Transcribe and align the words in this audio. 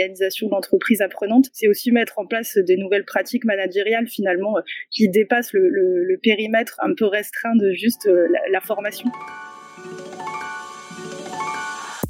l'organisation 0.00 0.48
apprenantes, 1.00 1.46
c'est 1.52 1.68
aussi 1.68 1.92
mettre 1.92 2.18
en 2.18 2.26
place 2.26 2.56
des 2.58 2.76
nouvelles 2.76 3.04
pratiques 3.04 3.44
managériales 3.44 4.06
finalement 4.08 4.54
qui 4.90 5.08
dépassent 5.08 5.52
le, 5.52 6.18
périmètre 6.22 6.78
un 6.82 6.94
peu 6.94 7.06
restreint 7.06 7.56
de 7.56 7.72
juste 7.72 8.08
la 8.50 8.60
formation. 8.60 9.10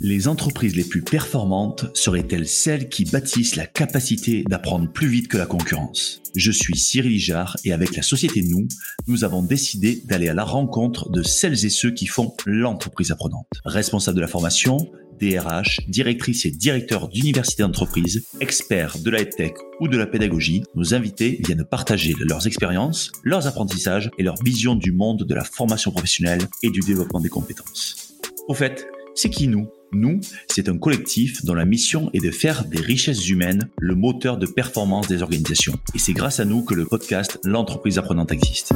Les 0.02 0.28
entreprises 0.28 0.76
les 0.76 0.84
plus 0.84 1.02
performantes 1.02 1.84
seraient-elles 1.94 2.48
celles 2.48 2.88
qui 2.88 3.04
bâtissent 3.04 3.56
la 3.56 3.66
capacité 3.66 4.44
d'apprendre 4.48 4.90
plus 4.90 5.08
vite 5.08 5.28
que 5.28 5.36
la 5.36 5.44
concurrence? 5.44 6.22
Je 6.34 6.50
suis 6.50 6.78
Cyril 6.78 7.12
Ijard 7.12 7.58
et 7.66 7.74
avec 7.74 7.94
la 7.94 8.00
société 8.00 8.40
Nous, 8.40 8.66
nous 9.08 9.24
avons 9.24 9.42
décidé 9.42 10.02
d'aller 10.06 10.30
à 10.30 10.34
la 10.34 10.44
rencontre 10.44 11.10
de 11.10 11.22
celles 11.22 11.66
et 11.66 11.68
ceux 11.68 11.90
qui 11.90 12.06
font 12.06 12.34
l'entreprise 12.46 13.10
apprenante. 13.10 13.46
Responsables 13.66 14.16
de 14.16 14.22
la 14.22 14.26
formation, 14.26 14.78
DRH, 15.20 15.80
directrices 15.88 16.46
et 16.46 16.50
directeurs 16.50 17.08
d'universités 17.08 17.62
d'entreprise, 17.62 18.26
experts 18.40 18.98
de 18.98 19.10
la 19.10 19.24
tech 19.24 19.52
ou 19.80 19.88
de 19.88 19.96
la 19.96 20.06
pédagogie, 20.06 20.64
nos 20.74 20.94
invités 20.94 21.40
viennent 21.44 21.64
partager 21.64 22.14
leurs 22.20 22.46
expériences, 22.46 23.12
leurs 23.22 23.46
apprentissages 23.46 24.10
et 24.18 24.22
leur 24.22 24.36
vision 24.42 24.74
du 24.74 24.92
monde 24.92 25.24
de 25.24 25.34
la 25.34 25.44
formation 25.44 25.90
professionnelle 25.90 26.42
et 26.62 26.70
du 26.70 26.80
développement 26.80 27.20
des 27.20 27.28
compétences. 27.28 28.14
Au 28.48 28.54
fait, 28.54 28.86
c'est 29.14 29.30
qui 29.30 29.48
nous? 29.48 29.68
Nous, 29.92 30.20
c'est 30.48 30.68
un 30.68 30.78
collectif 30.78 31.44
dont 31.44 31.54
la 31.54 31.64
mission 31.64 32.10
est 32.12 32.24
de 32.24 32.30
faire 32.30 32.64
des 32.64 32.80
richesses 32.80 33.28
humaines 33.28 33.68
le 33.78 33.96
moteur 33.96 34.38
de 34.38 34.46
performance 34.46 35.08
des 35.08 35.22
organisations. 35.22 35.74
Et 35.94 35.98
c'est 35.98 36.12
grâce 36.12 36.38
à 36.38 36.44
nous 36.44 36.62
que 36.62 36.74
le 36.74 36.86
podcast 36.86 37.38
L'entreprise 37.44 37.98
apprenante 37.98 38.30
existe. 38.30 38.72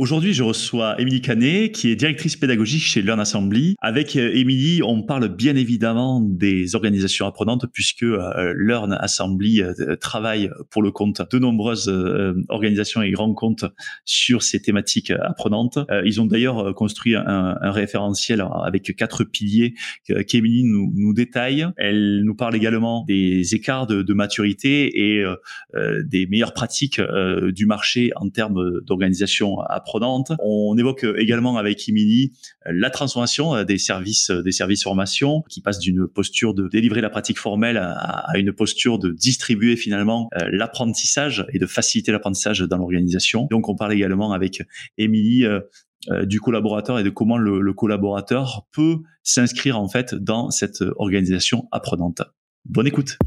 Aujourd'hui, 0.00 0.32
je 0.32 0.44
reçois 0.44 0.94
Émilie 1.00 1.20
Canet, 1.20 1.72
qui 1.72 1.90
est 1.90 1.96
directrice 1.96 2.36
pédagogique 2.36 2.82
chez 2.82 3.02
Learn 3.02 3.18
Assembly. 3.18 3.74
Avec 3.80 4.14
euh, 4.14 4.30
Émilie, 4.32 4.80
on 4.84 5.02
parle 5.02 5.26
bien 5.26 5.56
évidemment 5.56 6.20
des 6.20 6.76
organisations 6.76 7.26
apprenantes, 7.26 7.66
puisque 7.72 8.04
euh, 8.04 8.54
Learn 8.56 8.92
Assembly 8.92 9.60
euh, 9.60 9.96
travaille 9.96 10.50
pour 10.70 10.84
le 10.84 10.92
compte 10.92 11.20
de 11.28 11.38
nombreuses 11.40 11.88
organisations 12.48 13.02
et 13.02 13.10
grands 13.10 13.34
comptes 13.34 13.64
sur 14.04 14.44
ces 14.44 14.62
thématiques 14.62 15.10
apprenantes. 15.10 15.80
Ils 16.04 16.20
ont 16.20 16.26
d'ailleurs 16.26 16.76
construit 16.76 17.16
un, 17.16 17.56
référentiel 17.60 18.44
avec 18.64 18.94
quatre 18.96 19.24
piliers 19.24 19.74
qu'Émilie 20.28 20.62
nous, 20.62 20.92
nous, 20.94 21.12
détaille. 21.12 21.66
Elle 21.76 22.22
nous 22.24 22.36
parle 22.36 22.54
également 22.54 23.04
des 23.08 23.56
écarts 23.56 23.88
de, 23.88 24.02
de 24.02 24.14
maturité 24.14 25.16
et 25.16 25.24
des 26.04 26.26
meilleures 26.26 26.54
pratiques 26.54 27.00
du 27.52 27.66
marché 27.66 28.10
en 28.16 28.28
termes 28.28 28.80
d'organisation 28.82 29.60
apprenante 29.60 29.87
on 29.94 30.76
évoque 30.76 31.04
également 31.16 31.56
avec 31.56 31.88
Emily 31.88 32.32
la 32.66 32.90
transformation 32.90 33.54
euh, 33.54 33.64
des 33.64 33.78
services, 33.78 34.30
euh, 34.30 34.42
des 34.42 34.52
services 34.52 34.82
formation 34.82 35.42
qui 35.48 35.60
passe 35.60 35.78
d'une 35.78 36.06
posture 36.06 36.54
de 36.54 36.68
délivrer 36.68 37.00
la 37.00 37.10
pratique 37.10 37.38
formelle 37.38 37.76
à 37.78 38.32
une 38.36 38.52
posture 38.52 38.98
de 38.98 39.10
distribuer 39.10 39.76
finalement 39.76 40.28
euh, 40.34 40.48
l'apprentissage 40.50 41.46
et 41.52 41.58
de 41.58 41.66
faciliter 41.66 42.12
l'apprentissage 42.12 42.60
dans 42.60 42.76
l'organisation. 42.76 43.48
Donc 43.50 43.68
on 43.68 43.74
parle 43.74 43.92
également 43.92 44.32
avec 44.32 44.62
Émilie 44.96 45.44
du 46.24 46.40
collaborateur 46.40 46.98
et 46.98 47.02
de 47.02 47.10
comment 47.10 47.38
le, 47.38 47.72
collaborateur 47.72 48.66
peut 48.72 48.98
s'inscrire 49.22 49.78
en 49.78 49.88
fait 49.88 50.14
dans 50.14 50.50
cette 50.50 50.82
organisation 50.96 51.68
apprenante. 51.72 52.22
Bonne 52.64 52.86
écoute. 52.86 53.18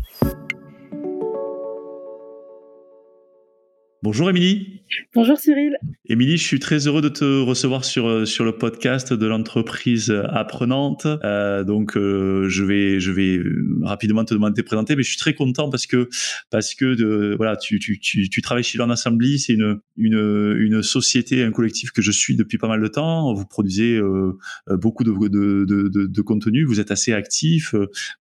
Bonjour 4.03 4.31
Émilie. 4.31 4.81
Bonjour 5.13 5.37
Cyril. 5.37 5.77
Émilie, 6.07 6.37
je 6.37 6.43
suis 6.43 6.59
très 6.59 6.87
heureux 6.87 7.03
de 7.03 7.07
te 7.07 7.41
recevoir 7.43 7.85
sur 7.85 8.07
euh, 8.07 8.25
sur 8.25 8.43
le 8.43 8.57
podcast 8.57 9.13
de 9.13 9.25
l'entreprise 9.27 10.11
apprenante. 10.29 11.05
Euh, 11.23 11.63
donc 11.63 11.95
euh, 11.95 12.49
je 12.49 12.63
vais 12.63 12.99
je 12.99 13.11
vais 13.11 13.39
rapidement 13.83 14.25
te 14.25 14.33
demander 14.33 14.55
de 14.55 14.61
te 14.61 14.65
présenter, 14.65 14.95
mais 14.95 15.03
je 15.03 15.09
suis 15.09 15.19
très 15.19 15.35
content 15.35 15.69
parce 15.69 15.85
que 15.85 16.09
parce 16.49 16.73
que 16.73 16.95
de, 16.95 17.35
voilà 17.37 17.55
tu, 17.57 17.77
tu, 17.77 17.99
tu, 17.99 18.27
tu 18.27 18.41
travailles 18.41 18.63
chez 18.63 18.79
Learn 18.79 18.89
Assembly, 18.89 19.37
c'est 19.37 19.53
une 19.53 19.79
une 19.97 20.55
une 20.59 20.81
société, 20.81 21.43
un 21.43 21.51
collectif 21.51 21.91
que 21.91 22.01
je 22.01 22.11
suis 22.11 22.35
depuis 22.35 22.57
pas 22.57 22.67
mal 22.67 22.81
de 22.81 22.87
temps. 22.87 23.35
Vous 23.35 23.45
produisez 23.45 23.97
euh, 23.97 24.35
beaucoup 24.67 25.03
de 25.03 25.11
de, 25.11 25.65
de 25.65 26.07
de, 26.07 26.21
contenu, 26.21 26.63
vous 26.63 26.79
êtes 26.79 26.89
assez 26.89 27.13
actif. 27.13 27.75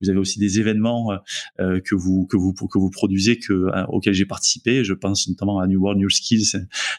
Vous 0.03 0.11
avez 0.11 0.19
aussi 0.19 0.41
des 0.41 0.59
événements 0.59 1.17
que 1.59 1.94
vous 1.94 2.27
que 2.27 2.37
vous 2.37 2.53
que 2.53 2.78
vous 2.78 2.91
produisez 2.91 3.38
que 3.38 3.69
auxquels 3.88 4.15
j'ai 4.15 4.27
participé. 4.27 4.83
Je 4.83 4.93
pense 4.93 5.28
notamment 5.28 5.61
à 5.61 5.68
New 5.69 5.81
World 5.81 6.01
New 6.01 6.11
Skills 6.11 6.53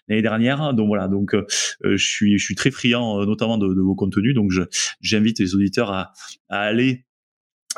l'année 0.07 0.21
dernière. 0.21 0.73
Donc 0.73 0.87
voilà, 0.87 1.07
donc 1.07 1.33
euh, 1.33 1.45
je 1.83 1.97
suis 1.97 2.37
je 2.37 2.43
suis 2.43 2.55
très 2.55 2.71
friand 2.71 3.21
euh, 3.21 3.25
notamment 3.25 3.57
de, 3.57 3.67
vos 3.67 3.95
contenus. 3.95 4.33
Donc 4.33 4.51
j'invite 5.01 5.39
les 5.39 5.55
auditeurs 5.55 5.91
à, 5.91 6.13
à 6.49 6.61
aller 6.61 7.05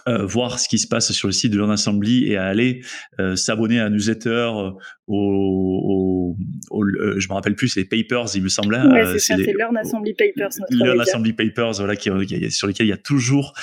euh, 0.08 0.26
voir 0.26 0.60
ce 0.60 0.68
qui 0.68 0.80
se 0.80 0.88
passe 0.88 1.12
sur 1.12 1.28
le 1.28 1.32
site 1.32 1.52
de 1.52 1.58
Learn 1.58 1.72
Assembly 1.72 2.26
et 2.26 2.38
à 2.38 2.46
aller 2.46 2.84
euh, 3.20 3.36
s'abonner 3.36 3.80
à 3.80 3.86
un 3.86 3.90
newsletter, 3.90 4.30
euh, 4.30 4.72
au, 5.08 6.36
au, 6.70 6.86
je 7.18 7.28
me 7.28 7.34
rappelle 7.34 7.56
plus, 7.56 7.76
les 7.76 7.86
papers, 7.86 8.26
il 8.36 8.44
me 8.44 8.50
semblait. 8.50 8.82
Ouais, 8.82 9.06
c'est 9.14 9.20
ça, 9.20 9.36
c'est 9.38 9.54
Learn 9.54 9.78
Assembly 9.78 10.14
Papers. 10.14 10.50
Learn 10.70 11.02
Assembly 11.02 11.34
Papers, 11.34 11.74
voilà, 11.74 11.96
qui, 11.96 12.10
sur 12.52 12.68
lesquels 12.68 12.88
il 12.88 12.90
y 12.90 12.94
a 12.94 12.98
toujours 12.98 13.54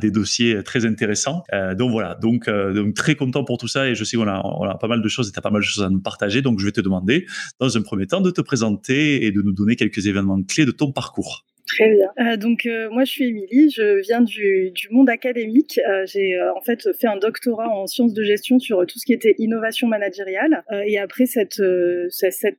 des 0.00 0.10
dossiers 0.10 0.62
très 0.62 0.86
intéressants. 0.86 1.42
donc 1.76 1.90
voilà, 1.90 2.14
donc, 2.14 2.48
donc 2.48 2.94
très 2.94 3.14
content 3.16 3.44
pour 3.44 3.58
tout 3.58 3.68
ça 3.68 3.88
et 3.88 3.94
je 3.94 4.04
sais 4.04 4.16
qu'on 4.16 4.28
a, 4.28 4.40
on 4.44 4.64
a 4.64 4.78
pas 4.78 4.88
mal 4.88 5.02
de 5.02 5.08
choses 5.08 5.28
et 5.28 5.32
tu 5.32 5.38
as 5.38 5.42
pas 5.42 5.50
mal 5.50 5.62
de 5.62 5.66
choses 5.66 5.84
à 5.84 5.90
nous 5.90 6.00
partager. 6.00 6.42
Donc 6.42 6.60
je 6.60 6.64
vais 6.64 6.72
te 6.72 6.80
demander, 6.80 7.26
dans 7.58 7.76
un 7.76 7.82
premier 7.82 8.06
temps, 8.06 8.20
de 8.20 8.30
te 8.30 8.40
présenter 8.40 9.24
et 9.24 9.32
de 9.32 9.42
nous 9.42 9.52
donner 9.52 9.76
quelques 9.76 10.06
événements 10.06 10.40
clés 10.42 10.66
de 10.66 10.70
ton 10.70 10.92
parcours. 10.92 11.44
Très 11.66 11.88
bien. 11.88 12.10
Euh, 12.20 12.36
donc 12.36 12.66
euh, 12.66 12.90
moi 12.90 13.04
je 13.04 13.10
suis 13.10 13.24
Émilie, 13.24 13.70
je 13.70 14.00
viens 14.02 14.20
du, 14.20 14.72
monde 14.90 15.08
académique. 15.08 15.80
Euh, 15.88 16.04
j'ai 16.04 16.38
en 16.54 16.60
fait 16.60 16.92
fait 17.00 17.06
un 17.06 17.16
doctorat 17.16 17.68
en 17.68 17.86
sciences 17.86 18.12
de 18.12 18.22
gestion 18.22 18.58
sur 18.58 18.84
tout 18.86 18.98
ce 18.98 19.06
qui 19.06 19.14
était 19.14 19.34
innovation 19.38 19.88
managériale. 19.88 20.62
Et 20.86 20.98
après 20.98 21.26
cette, 21.26 21.60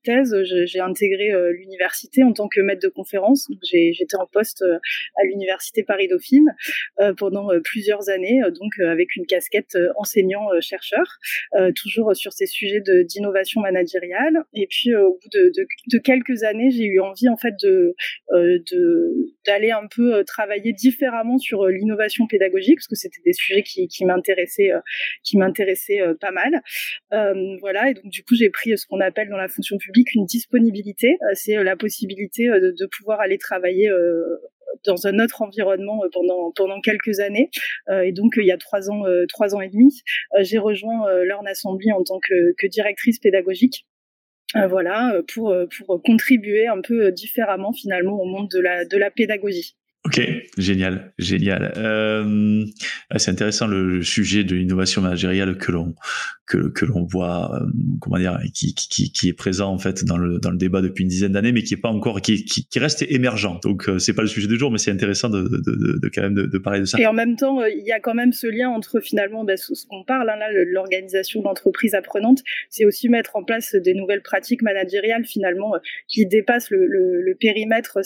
thèse, 0.04 0.36
j'ai 0.66 0.80
intégré 0.80 1.32
l'université 1.52 2.24
en 2.24 2.34
tant 2.34 2.48
que 2.48 2.62
maître 2.62 2.82
de 2.82 2.88
conférence. 2.88 3.48
J'étais 3.64 4.16
en 4.18 4.26
poste 4.26 4.64
à 4.64 5.24
l'université 5.26 5.84
Paris 5.84 6.08
Dauphine 6.08 6.56
pendant 7.18 7.50
plusieurs 7.64 8.10
années, 8.10 8.42
donc 8.60 8.80
avec 8.80 9.16
une 9.16 9.26
casquette 9.26 9.78
enseignant-chercheur, 9.98 11.06
toujours 11.76 12.16
sur 12.16 12.34
ces 12.34 12.48
sujets 12.48 12.82
d'innovation 12.82 13.62
managériale. 13.62 14.44
Et 14.54 14.68
puis 14.68 14.96
au 14.96 15.14
bout 15.14 15.30
de, 15.32 15.98
quelques 16.00 16.44
années, 16.44 16.72
j'ai 16.72 16.86
eu 16.86 17.00
envie 17.00 17.30
en 17.30 17.38
fait 17.38 17.54
de 17.62 17.96
d'aller 19.46 19.72
un 19.72 19.88
peu 19.88 20.16
euh, 20.16 20.24
travailler 20.24 20.74
différemment 20.74 21.38
sur 21.38 21.64
euh, 21.64 21.72
l'innovation 21.72 22.28
pédagogique 22.28 22.78
parce 22.78 22.88
que 22.88 22.96
c'était 22.96 23.22
des 23.26 23.34
sujets 23.34 23.64
qui, 23.64 24.06
m'intéressaient 24.06 24.72
euh, 24.72 24.80
qui 25.24 25.38
m'intéressaient 25.38 26.02
pas 26.20 26.32
mal. 26.32 26.62
Voilà 27.62 27.90
et 27.90 27.94
donc 27.94 28.06
du 28.06 28.24
coup 28.24 28.36
j'ai 28.36 28.50
pris 28.50 28.78
ce 28.78 28.86
qu'on 28.88 29.00
appelle 29.00 29.30
dans 29.30 29.38
la 29.38 29.48
fonction 29.48 29.78
publique 29.78 30.14
une 30.14 30.26
disponibilité. 30.26 31.18
C'est 31.34 31.64
la 31.64 31.76
possibilité 31.76 32.48
de, 32.48 32.86
pouvoir 32.86 33.20
aller 33.20 33.38
travailler 33.38 33.90
dans 34.86 35.08
un 35.08 35.20
autre 35.20 35.42
environnement 35.42 36.02
pendant 36.12 36.52
pendant 36.56 36.82
quelques 36.82 37.20
années. 37.20 37.50
Et 38.04 38.12
donc 38.12 38.34
il 38.38 38.46
y 38.46 38.52
a 38.52 38.58
trois 38.58 38.90
ans 38.90 39.04
trois 39.30 39.56
ans 39.56 39.62
et 39.62 39.70
demi 39.70 40.02
j'ai 40.42 40.58
rejoint 40.58 41.24
Learn 41.24 41.48
Assembly 41.48 41.92
en 41.92 42.04
tant 42.04 42.20
que, 42.20 42.68
directrice 42.68 43.20
pédagogique. 43.20 43.86
euh, 43.86 43.95
voilà, 44.54 45.14
euh, 45.14 45.24
pour, 45.34 45.52
euh, 45.52 45.66
pour 45.68 46.02
contribuer 46.02 46.68
un 46.68 46.82
peu 46.82 47.12
différemment 47.12 47.74
finalement 47.74 48.22
au 48.22 48.26
monde 48.26 48.50
de 48.50 48.60
la, 48.60 48.86
de 48.86 48.98
la 48.98 49.12
pédagogie. 49.12 49.76
Ok, 50.06 50.22
génial, 50.60 51.14
génial. 51.18 51.74
Euh, 51.78 52.64
c'est 53.16 53.32
intéressant 53.32 53.66
le 53.66 54.04
sujet 54.04 54.44
de 54.44 54.56
l'innovation 54.56 55.02
managériale 55.02 55.58
que 55.58 55.72
l'on 55.72 55.96
que, 56.46 56.70
que 56.70 56.86
l'on 56.86 57.06
voit, 57.06 57.56
euh, 57.56 57.66
comment 58.00 58.20
dire, 58.20 58.40
qui, 58.54 58.76
qui, 58.76 59.12
qui 59.12 59.30
est 59.30 59.34
présent 59.34 59.74
en 59.74 59.80
fait 59.80 60.06
dans 60.06 60.18
le 60.18 60.38
dans 60.38 60.52
le 60.52 60.58
débat 60.58 60.84
depuis 60.84 61.02
une 61.02 61.10
dizaine 61.10 61.32
d'années, 61.32 61.52
mais 61.52 61.64
qui 61.64 61.74
est 61.74 61.82
pas 61.82 61.90
encore, 61.90 62.22
qui, 62.22 62.46
qui, 62.46 62.68
qui 62.68 62.78
reste 62.78 63.04
émergent. 63.10 63.60
Donc 63.64 63.90
euh, 63.90 63.98
c'est 63.98 64.14
pas 64.14 64.22
le 64.22 64.28
sujet 64.28 64.48
du 64.48 64.60
jour, 64.60 64.70
mais 64.70 64.78
c'est 64.78 64.92
intéressant 64.92 65.30
de, 65.30 65.42
de, 65.42 65.58
de, 65.58 66.00
de, 66.00 66.12
quand 66.14 66.22
même 66.22 66.36
de, 66.36 66.58
parler 66.60 66.82
de 66.82 66.86
ça. 66.86 67.00
Et 67.00 67.08
en 67.08 67.14
même 67.14 67.36
temps, 67.36 67.62
euh, 67.62 67.70
il 67.72 67.84
y 67.84 67.92
a 67.92 68.00
quand 68.00 68.14
même 68.14 68.32
ce 68.32 68.46
lien 68.46 68.70
entre 68.70 69.00
finalement 69.00 69.44
ben, 69.44 69.58
ce, 69.58 69.74
qu'on 69.88 70.04
parle 70.04 70.30
hein, 70.30 70.38
là, 70.38 70.50
l'organisation 70.68 71.42
d'entreprises 71.42 71.96
apprenantes, 71.96 72.44
c'est 72.70 72.86
aussi 72.86 73.10
mettre 73.10 73.36
en 73.38 73.44
place 73.44 73.74
des 73.74 73.96
nouvelles 73.96 74.22
pratiques 74.22 74.62
managériales 74.62 75.26
finalement 75.26 75.72
qui 76.08 76.28
dépassent 76.28 76.70
le, 76.70 76.86
le, 76.86 77.24
le 77.24 77.36
périmètre 77.36 77.98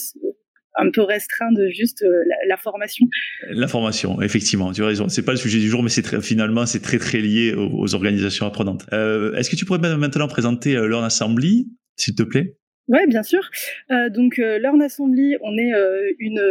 un 0.77 0.89
peu 0.91 1.01
restreint 1.01 1.51
de 1.51 1.67
juste 1.69 2.03
euh, 2.03 2.23
la, 2.47 2.57
formation. 2.57 3.07
La 3.49 3.67
formation, 3.67 4.21
effectivement, 4.21 4.71
tu 4.71 4.83
as 4.83 4.87
raison. 4.87 5.09
C'est 5.09 5.23
pas 5.23 5.31
le 5.31 5.37
sujet 5.37 5.59
du 5.59 5.69
jour, 5.69 5.83
mais 5.83 5.89
c'est 5.89 6.21
finalement 6.21 6.65
c'est 6.65 6.81
très 6.81 6.99
très 6.99 7.19
lié 7.19 7.53
aux, 7.55 7.93
organisations 7.95 8.45
apprenantes. 8.45 8.85
Euh, 8.93 9.33
Est-ce 9.35 9.49
que 9.49 9.55
tu 9.55 9.65
pourrais 9.65 9.79
maintenant 9.79 10.27
présenter 10.27 10.75
euh, 10.75 10.87
Learn 10.87 11.03
Assembly, 11.03 11.67
s'il 11.95 12.15
te 12.15 12.23
plaît? 12.23 12.58
Ouais, 12.89 13.05
bien 13.05 13.21
sûr. 13.21 13.51
Euh, 13.91 14.09
donc, 14.09 14.39
euh, 14.39 14.57
Learn 14.57 14.81
Assembly, 14.81 15.35
on 15.41 15.55
est 15.59 15.73
euh, 15.73 16.11
une, 16.17 16.41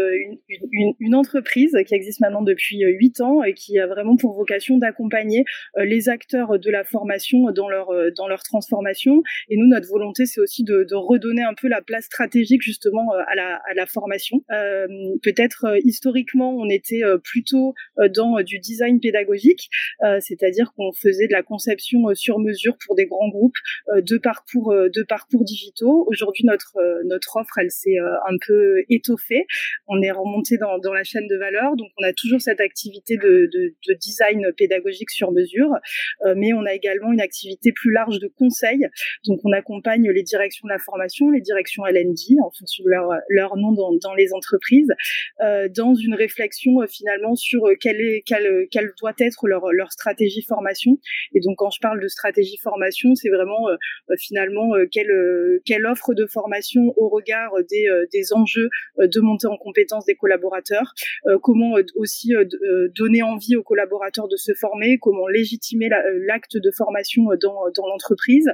une, 0.49 0.93
une, 1.01 1.15
entreprise 1.17 1.77
qui 1.85 1.95
existe 1.97 2.21
maintenant 2.21 2.43
depuis 2.43 2.85
huit 2.85 3.21
ans 3.21 3.43
et 3.43 3.55
qui 3.55 3.77
a 3.81 3.89
vraiment 3.89 4.17
pour 4.17 4.37
vocation 4.37 4.79
d'accompagner 4.79 5.45
les 5.77 6.09
acteurs 6.09 6.61
de 6.61 6.71
la 6.71 6.85
formation 6.85 7.51
dans 7.51 7.69
leur 7.69 7.89
dans 8.17 8.29
leur 8.29 8.45
transformation. 8.45 9.23
Et 9.49 9.57
nous, 9.57 9.67
notre 9.67 9.89
volonté, 9.89 10.27
c'est 10.27 10.41
aussi 10.41 10.63
de, 10.63 10.87
de, 10.89 10.95
redonner 10.95 11.43
un 11.43 11.55
peu 11.55 11.67
la 11.67 11.83
place 11.83 12.05
stratégique 12.05 12.63
justement 12.63 13.11
à 13.27 13.35
la, 13.35 13.61
à 13.69 13.75
la 13.75 13.87
formation. 13.87 14.41
Peut-être 15.23 15.67
historiquement, 15.83 16.57
on 16.57 16.69
était 16.69 17.03
plutôt 17.25 17.75
dans 18.15 18.41
du 18.43 18.61
design 18.61 19.01
pédagogique, 19.01 19.71
c'est-à-dire 20.21 20.73
qu'on 20.77 20.93
faisait 20.93 21.27
de 21.27 21.33
la 21.33 21.43
conception 21.43 22.15
sur 22.15 22.39
mesure 22.39 22.77
pour 22.87 22.95
des 22.95 23.07
grands 23.07 23.29
groupes 23.29 23.59
de 23.97 24.19
parcours 24.19 24.73
de 24.73 25.03
parcours 25.03 25.45
digitaux. 25.45 26.07
Aujourd'hui 26.29 26.45
notre 26.45 26.77
euh, 26.77 27.03
notre 27.05 27.37
offre 27.37 27.59
elle 27.59 27.71
s'est 27.71 27.99
euh, 27.99 28.15
un 28.29 28.37
peu 28.47 28.83
étoffée. 28.89 29.47
On 29.87 30.01
est 30.03 30.11
remonté 30.11 30.57
dans, 30.59 30.93
la 30.93 31.05
chaîne 31.05 31.27
de 31.29 31.37
valeur, 31.37 31.77
donc 31.77 31.89
on 31.99 32.05
a 32.05 32.13
toujours 32.13 32.41
cette 32.41 32.61
activité 32.61 33.17
de, 33.17 33.49
de, 33.53 33.75
de 33.87 33.95
design 33.95 34.47
pédagogique 34.57 35.11
sur 35.11 35.33
mesure, 35.33 35.71
euh, 36.27 36.35
mais 36.37 36.53
on 36.53 36.65
a 36.65 36.75
également 36.75 37.13
une 37.13 37.21
activité 37.21 37.73
plus 37.73 37.93
large 37.93 38.19
de 38.19 38.29
conseil. 38.29 38.87
Donc 39.27 39.41
on 39.45 39.53
accompagne 39.53 40.11
les 40.11 40.23
directions 40.23 40.67
de 40.67 40.73
la 40.73 40.79
formation, 40.79 41.31
les 41.31 41.41
directions 41.41 41.87
L&D 41.87 42.37
en 42.45 42.51
fonction 42.51 42.85
de 42.85 42.91
leur 43.29 43.57
nom 43.57 43.73
dans, 43.73 44.15
les 44.15 44.33
entreprises, 44.33 44.93
euh, 45.41 45.69
dans 45.69 45.95
une 45.95 46.15
réflexion 46.15 46.79
finalement 46.89 47.35
sur 47.35 47.63
quelle 47.81 48.23
doit 49.01 49.15
être 49.19 49.47
leur 49.47 49.93
stratégie 49.93 50.43
formation. 50.43 50.99
Et 51.35 51.41
donc 51.41 51.57
quand 51.59 51.71
je 51.71 51.81
parle 51.81 52.01
de 52.01 52.09
stratégie 52.09 52.59
formation, 52.59 53.15
c'est 53.15 53.31
vraiment 53.31 53.69
finalement 54.19 54.73
quelle 54.91 55.13
quelle 55.65 55.87
offre 55.87 56.15
de 56.19 56.27
formation 56.27 56.93
au 56.97 57.09
regard 57.09 57.53
des, 57.71 57.87
euh, 57.87 58.07
des 58.13 58.33
enjeux 58.33 58.69
euh, 58.99 59.07
de 59.07 59.21
montée 59.21 59.47
en 59.47 59.57
compétence 59.57 60.05
des 60.05 60.17
collaborateurs, 60.17 60.93
euh, 61.27 61.39
comment 61.43 61.77
aussi 61.97 62.33
donner 62.97 63.23
envie 63.23 63.57
aux 63.57 63.63
collaborateurs 63.63 64.29
de 64.29 64.37
se 64.37 64.53
former, 64.55 64.99
comment 64.99 65.29
légitimer 65.29 65.89
l'acte 66.27 66.57
de 66.57 66.71
formation 66.77 67.25
dans, 67.41 67.71
dans 67.77 67.87
l'entreprise, 67.87 68.49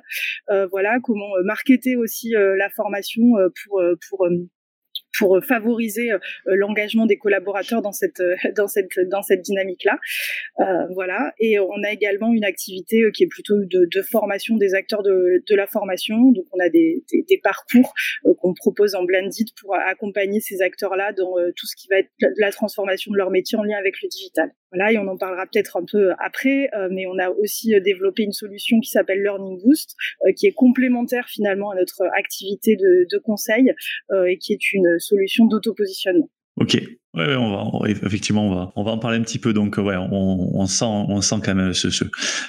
voilà, 0.70 0.98
comment 1.02 1.30
marketer 1.44 1.96
aussi 1.96 2.30
la 2.32 2.68
formation 2.70 3.22
pour, 3.64 3.82
pour 4.08 4.28
pour 5.18 5.38
favoriser 5.44 6.12
euh, 6.12 6.18
l'engagement 6.46 7.06
des 7.06 7.16
collaborateurs 7.16 7.82
dans 7.82 7.92
cette 7.92 8.20
euh, 8.20 8.34
dans 8.56 8.68
cette 8.68 8.98
dans 9.10 9.22
cette 9.22 9.42
dynamique 9.42 9.84
là 9.84 9.98
euh, 10.60 10.64
voilà. 10.94 11.32
Et 11.38 11.58
on 11.58 11.82
a 11.84 11.92
également 11.92 12.32
une 12.32 12.44
activité 12.44 13.02
qui 13.12 13.24
est 13.24 13.28
plutôt 13.28 13.56
de, 13.58 13.88
de 13.92 14.02
formation 14.02 14.56
des 14.56 14.74
acteurs 14.74 15.02
de, 15.02 15.42
de, 15.48 15.54
la 15.54 15.66
formation. 15.66 16.16
Donc 16.32 16.44
on 16.52 16.60
a 16.60 16.68
des, 16.68 17.04
des, 17.10 17.24
des 17.28 17.38
parcours 17.38 17.92
qu'on 18.38 18.54
propose 18.54 18.94
en 18.94 19.04
blended 19.04 19.48
pour 19.60 19.74
accompagner 19.74 20.40
ces 20.40 20.62
acteurs 20.62 20.96
là 20.96 21.12
dans 21.12 21.34
tout 21.56 21.66
ce 21.66 21.76
qui 21.76 21.88
va 21.88 21.98
être 21.98 22.10
la 22.38 22.50
transformation 22.52 23.12
de 23.12 23.16
leur 23.16 23.30
métier 23.30 23.58
en 23.58 23.62
lien 23.62 23.76
avec 23.78 24.00
le 24.02 24.08
digital 24.08 24.50
voilà 24.74 24.92
et 24.92 24.98
on 24.98 25.06
en 25.08 25.16
parlera 25.16 25.46
peut-être 25.46 25.76
un 25.76 25.84
peu 25.90 26.12
après 26.18 26.68
mais 26.90 27.06
on 27.06 27.18
a 27.18 27.30
aussi 27.30 27.72
développé 27.82 28.22
une 28.22 28.32
solution 28.32 28.80
qui 28.80 28.90
s'appelle 28.90 29.22
Learning 29.22 29.60
Boost 29.62 29.94
qui 30.36 30.46
est 30.46 30.52
complémentaire 30.52 31.26
finalement 31.28 31.70
à 31.70 31.76
notre 31.76 32.02
activité 32.16 32.76
de, 32.76 33.06
de 33.10 33.18
conseil 33.18 33.72
et 34.28 34.38
qui 34.38 34.52
est 34.52 34.72
une 34.72 34.98
solution 34.98 35.46
d'autopositionnement. 35.46 36.28
Ok, 36.56 36.76
Ouais, 37.14 37.36
on 37.36 37.78
va 37.78 37.88
effectivement 37.88 38.48
on 38.48 38.54
va 38.54 38.72
on 38.74 38.82
va 38.82 38.90
en 38.90 38.98
parler 38.98 39.18
un 39.18 39.22
petit 39.22 39.38
peu 39.38 39.52
donc 39.52 39.76
ouais 39.76 39.94
on, 39.96 40.58
on 40.58 40.66
sent 40.66 40.84
on 40.84 41.20
sent 41.20 41.36
quand 41.44 41.54
même 41.54 41.72
ce 41.72 41.88
ce, 41.88 42.02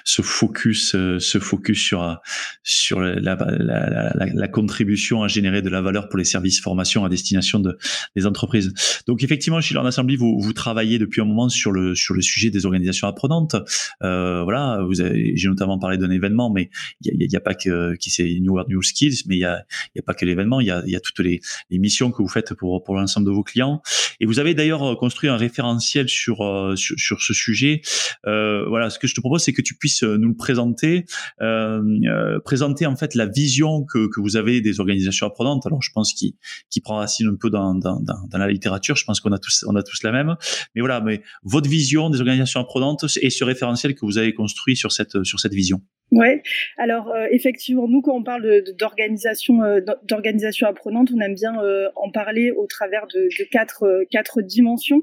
ce 0.03 0.23
focus 0.23 0.95
euh, 0.95 1.19
ce 1.19 1.38
focus 1.38 1.79
sur 1.79 2.17
sur 2.63 3.00
la 3.00 3.19
la, 3.19 3.35
la, 3.35 4.25
la, 4.33 4.47
contribution 4.47 5.21
à 5.21 5.27
générer 5.27 5.62
de 5.62 5.69
la 5.69 5.81
valeur 5.81 6.09
pour 6.09 6.17
les 6.17 6.25
services 6.25 6.59
formation 6.62 7.06
à 7.06 7.09
destination 7.09 7.59
de 7.59 7.77
des 8.15 8.25
entreprises. 8.25 8.73
Donc 9.06 9.21
effectivement 9.21 9.62
chez 9.62 9.75
Learn 9.75 9.85
Assembly 9.85 10.15
vous 10.15 10.39
vous 10.39 10.53
travaillez 10.53 10.97
depuis 10.97 11.21
un 11.21 11.25
moment 11.25 11.47
sur 11.47 11.71
le 11.71 11.94
sur 11.94 12.15
le 12.15 12.23
sujet 12.23 12.50
des 12.50 12.65
organisations 12.65 13.07
apprenantes. 13.07 13.56
Euh, 14.01 14.41
voilà 14.41 14.79
vous 14.83 14.95
j'ai 14.95 15.47
notamment 15.47 15.77
parlé 15.77 16.00
d'un 16.00 16.09
événement 16.09 16.50
mais 16.50 16.71
il 17.01 17.31
y 17.31 17.35
a, 17.35 17.38
a, 17.38 17.41
pas 17.41 17.53
que 17.53 17.94
qui 17.97 18.09
c'est 18.09 18.39
New 18.41 18.53
World 18.53 18.71
New 18.71 18.81
Skills 18.81 19.25
mais 19.27 19.35
il 19.35 19.41
y 19.41 19.45
a 19.45 19.63
y 19.94 20.00
a 20.00 20.03
pas 20.03 20.15
que 20.15 20.25
l'événement 20.25 20.59
il 20.59 20.65
y 20.65 20.71
a 20.71 20.81
y 20.88 20.95
a 20.95 21.00
toutes 21.00 21.19
les, 21.19 21.39
les 21.69 21.77
missions 21.77 22.09
que 22.09 22.23
vous 22.23 22.27
faites 22.27 22.56
pour 22.56 22.83
pour 22.83 22.95
l'ensemble 22.95 23.27
de 23.27 23.31
vos 23.31 23.44
clients 23.44 23.83
et 24.19 24.25
vous 24.25 24.39
avez 24.39 24.55
d'ailleurs 24.56 24.84
euh, 24.84 24.96
construit 24.96 25.30
un 25.30 25.38
référentiel 25.38 26.10
sur, 26.10 26.42
euh, 26.42 26.75
sur, 26.75 26.98
sur 26.98 27.22
ce 27.22 27.34
sujet. 27.34 27.81
Euh, 28.25 28.66
voilà, 28.68 28.90
ce 28.90 29.00
que 29.00 29.07
je 29.07 29.16
te 29.16 29.22
propose, 29.22 29.44
c'est 29.44 29.54
que 29.54 29.62
tu 29.62 29.75
puisses 29.75 30.04
nous 30.04 30.30
le 30.30 30.36
présenter, 30.36 31.06
euh, 31.42 32.40
présenter 32.44 32.86
en 32.86 32.96
fait 32.96 33.16
la 33.16 33.25
vision 33.25 33.84
que, 33.84 34.07
que 34.07 34.19
vous 34.19 34.38
avez 34.38 34.62
des 34.62 34.80
organisations 34.80 35.28
apprenantes. 35.28 35.66
Alors, 35.66 35.81
je 35.81 35.92
pense 35.94 36.13
qu'il 36.13 36.34
qui 36.69 36.81
prend 36.81 36.98
racine 36.98 37.28
un 37.28 37.36
peu 37.36 37.50
dans, 37.50 37.75
dans, 37.75 38.00
dans, 38.00 38.28
dans, 38.28 38.38
la 38.38 38.50
littérature. 38.50 38.96
Je 38.96 39.06
pense 39.06 39.19
qu'on 39.19 39.31
a 39.31 39.40
tous 39.40 39.66
on 39.68 39.75
a 39.75 39.84
tous 39.84 40.04
la 40.04 40.12
même. 40.12 40.36
Mais 40.75 40.81
voilà, 40.81 41.01
mais 41.01 41.22
votre 41.44 41.69
vision 41.69 42.10
des 42.10 42.19
organisations 42.19 42.60
apprenantes 42.60 43.06
et 43.22 43.30
ce 43.30 43.44
référentiel 43.44 43.96
que 43.96 44.06
vous 44.06 44.18
avez 44.18 44.34
construit 44.34 44.75
sur 44.75 44.92
cette 44.92 45.24
sur 45.24 45.40
cette 45.40 45.54
vision. 45.54 45.81
Ouais. 46.12 46.44
Alors 46.78 47.10
euh, 47.10 47.25
effectivement, 47.31 47.88
nous 47.88 48.02
quand 48.02 48.16
on 48.16 48.24
parle 48.24 48.63
d'organisation 48.78 49.63
euh, 49.63 49.81
d'organisation 50.04 50.68
apprenante, 50.68 51.10
on 51.16 51.19
aime 51.19 51.34
bien 51.34 51.60
euh, 51.63 51.90
en 51.96 52.12
parler 52.12 52.52
au 52.52 52.68
travers 52.68 53.07
de, 53.07 53.22
de 53.22 53.50
quatre 53.50 54.06
quatre 54.12 54.44
dimensions 54.44 55.02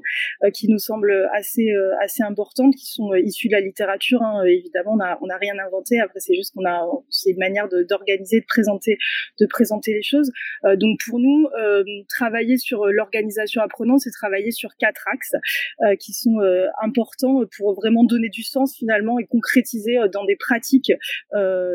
qui 0.53 0.69
nous 0.69 0.79
semblent 0.79 1.29
assez 1.33 1.71
assez 2.01 2.23
importantes, 2.23 2.73
qui 2.75 2.85
sont 2.85 3.13
issues 3.15 3.49
de 3.49 3.53
la 3.53 3.59
littérature. 3.59 4.21
Hein. 4.21 4.45
Évidemment, 4.45 4.93
on 4.93 5.01
a 5.01 5.19
on 5.21 5.29
a 5.29 5.35
rien 5.37 5.53
inventé. 5.59 5.99
Après, 5.99 6.21
c'est 6.21 6.35
juste 6.35 6.53
qu'on 6.55 6.65
a 6.65 6.81
une 7.25 7.37
manière 7.37 7.67
d'organiser, 7.67 8.39
de, 8.39 8.45
présenter 8.45 8.97
de 9.41 9.45
présenter 9.45 9.93
les 9.93 10.03
choses. 10.03 10.31
donc 10.63 10.99
pour 11.05 11.19
nous, 11.19 11.47
travailler 12.07 12.57
sur 12.57 12.85
l'organisation 12.85 13.61
apprenante, 13.61 13.99
c'est 13.99 14.11
travailler 14.11 14.51
sur 14.51 14.69
quatre 14.77 15.05
axes 15.11 15.35
qui 15.99 16.13
sont 16.13 16.39
importants 16.81 17.41
pour 17.57 17.73
vraiment 17.73 18.05
donner 18.05 18.29
du 18.29 18.43
sens 18.43 18.75
finalement 18.75 19.19
et 19.19 19.25
concrétiser 19.25 19.97
dans 20.11 20.23
des 20.23 20.37
pratiques 20.37 20.92
euh, 20.92 20.92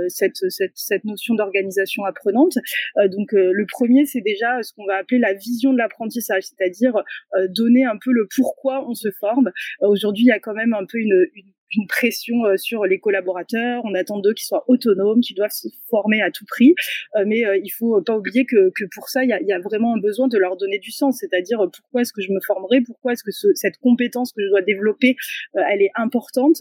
cette, 0.09 0.37
cette, 0.49 0.73
cette, 0.75 1.05
notion 1.05 1.35
d'organisation 1.35 2.05
apprenante. 2.05 2.55
Euh, 2.99 3.09
donc 3.09 3.35
euh, 3.35 3.51
le 3.53 3.67
premier, 3.67 4.07
c'est 4.07 4.21
déjà 4.21 4.63
ce 4.63 4.73
qu'on 4.75 4.87
va 4.87 4.97
appeler 4.97 5.21
la 5.21 5.35
vision 5.35 5.73
de 5.73 5.79
l'apprentissage, 5.79 6.45
c'est-à-dire 6.45 7.03
donner 7.51 7.85
un 7.85 7.97
peu 8.03 8.13
le 8.13 8.27
pourquoi 8.35 8.89
on 8.89 8.95
se 8.95 9.11
forme. 9.21 9.51
Aujourd'hui, 9.81 10.25
il 10.25 10.29
y 10.29 10.33
a 10.33 10.41
quand 10.41 10.55
même 10.55 10.75
un 10.75 10.85
peu 10.85 10.99
une, 10.99 11.27
une 11.35 11.53
une 11.77 11.87
pression 11.87 12.45
euh, 12.47 12.57
sur 12.57 12.85
les 12.85 12.99
collaborateurs. 12.99 13.83
On 13.85 13.95
attend 13.95 14.19
d'eux 14.19 14.35
qu'ils 14.35 14.47
soient 14.47 14.65
autonomes, 14.69 15.21
qu'ils 15.21 15.37
doivent 15.37 15.51
se 15.53 15.69
former 15.89 16.23
à 16.23 16.31
tout 16.31 16.45
prix. 16.47 16.75
Euh, 17.17 17.25
mais 17.27 17.45
euh, 17.45 17.59
il 17.63 17.71
faut 17.71 18.01
pas 18.03 18.17
oublier 18.17 18.47
que, 18.47 18.71
que 18.75 18.85
pour 18.95 19.09
ça, 19.09 19.25
il 19.25 19.31
y 19.31 19.33
a, 19.33 19.43
y 19.43 19.53
a, 19.53 19.59
vraiment 19.59 19.95
un 19.95 20.01
besoin 20.01 20.29
de 20.29 20.39
leur 20.39 20.57
donner 20.57 20.79
du 20.79 20.91
sens. 20.91 21.19
C'est-à-dire 21.21 21.59
pourquoi 21.59 22.03
est-ce 22.03 22.13
que 22.13 22.23
je 22.23 22.33
me 22.33 22.39
formerai, 22.47 22.81
pourquoi 22.81 23.13
est-ce 23.13 23.25
que 23.25 23.33
ce, 23.33 23.49
cette 23.55 23.77
compétence 23.79 24.33
que 24.33 24.43
je 24.43 24.49
dois 24.49 24.63
développer, 24.63 25.17
elle 25.55 25.83
est 25.83 25.91
importante 25.97 26.61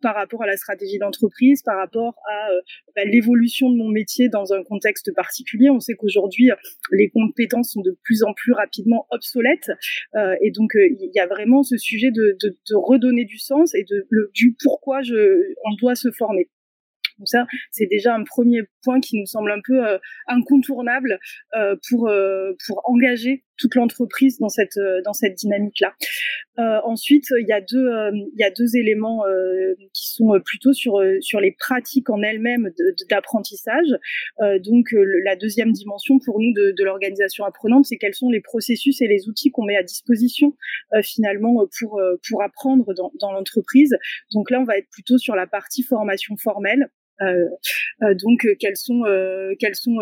par 0.00 0.14
rapport 0.14 0.42
à 0.42 0.46
la 0.46 0.56
stratégie 0.56 0.98
d'entreprise, 0.98 1.62
par 1.62 1.76
rapport 1.76 2.14
à 2.28 2.48
bah, 2.96 3.04
l'évolution 3.04 3.70
de 3.70 3.76
mon 3.76 3.88
métier 3.88 4.28
dans 4.28 4.52
un 4.52 4.62
contexte 4.64 5.14
particulier? 5.14 5.70
On 5.70 5.80
sait 5.80 5.94
qu'aujourd'hui, 5.94 6.50
les 6.90 7.10
compétences 7.10 7.72
sont 7.72 7.82
de 7.82 7.96
plus 8.02 8.22
en 8.22 8.32
plus 8.34 8.52
rapidement 8.52 9.06
obsolètes. 9.10 9.70
et 10.40 10.50
donc, 10.50 10.72
il 10.74 11.10
y 11.14 11.20
a 11.20 11.26
vraiment 11.26 11.62
ce 11.62 11.76
sujet 11.76 12.10
de, 12.10 12.36
de, 12.42 12.56
de 12.68 12.74
redonner 12.74 13.24
du 13.24 13.38
sens 13.38 13.74
et 13.74 13.84
de 13.84 14.06
le 14.08 14.30
pourquoi 14.62 15.00
on 15.64 15.74
doit 15.80 15.94
se 15.94 16.10
former. 16.12 16.48
Donc 17.20 17.28
ça, 17.28 17.46
c'est 17.70 17.86
déjà 17.86 18.14
un 18.14 18.24
premier 18.24 18.62
point 18.82 18.98
qui 18.98 19.18
nous 19.18 19.26
semble 19.26 19.52
un 19.52 19.60
peu 19.62 19.86
euh, 19.86 19.98
incontournable 20.26 21.18
euh, 21.54 21.76
pour 21.88 22.08
euh, 22.08 22.52
pour 22.66 22.80
engager 22.88 23.44
toute 23.60 23.74
l'entreprise 23.74 24.38
dans 24.38 24.48
cette 24.48 24.78
dans 25.04 25.12
cette 25.12 25.34
dynamique 25.34 25.80
là. 25.80 25.94
ensuite, 26.84 27.26
il 27.38 27.46
y 27.46 27.52
a 27.52 27.60
deux 27.60 27.88
il 28.12 28.38
y 28.38 28.44
a 28.44 28.50
deux 28.50 28.76
éléments 28.76 29.22
qui 29.92 30.06
sont 30.08 30.32
plutôt 30.44 30.72
sur 30.72 31.00
sur 31.20 31.40
les 31.40 31.52
pratiques 31.52 32.10
en 32.10 32.22
elles-mêmes 32.22 32.70
d'apprentissage. 33.08 33.88
donc 34.40 34.86
la 35.24 35.36
deuxième 35.36 35.72
dimension 35.72 36.18
pour 36.24 36.40
nous 36.40 36.52
de, 36.54 36.74
de 36.76 36.84
l'organisation 36.84 37.44
apprenante, 37.44 37.84
c'est 37.86 37.98
quels 37.98 38.14
sont 38.14 38.30
les 38.30 38.40
processus 38.40 39.00
et 39.02 39.06
les 39.06 39.28
outils 39.28 39.50
qu'on 39.50 39.64
met 39.64 39.76
à 39.76 39.82
disposition 39.82 40.56
finalement 41.02 41.66
pour 41.78 42.00
pour 42.28 42.42
apprendre 42.42 42.94
dans, 42.94 43.12
dans 43.20 43.32
l'entreprise. 43.32 43.96
Donc 44.32 44.50
là, 44.50 44.60
on 44.60 44.64
va 44.64 44.78
être 44.78 44.88
plutôt 44.90 45.18
sur 45.18 45.34
la 45.34 45.46
partie 45.46 45.82
formation 45.82 46.36
formelle. 46.36 46.90
Euh, 47.22 47.48
euh, 48.02 48.14
donc 48.14 48.44
euh, 48.46 48.54
quels 48.58 48.76
sont 48.76 49.02
quels 49.58 49.74
sont 49.74 49.96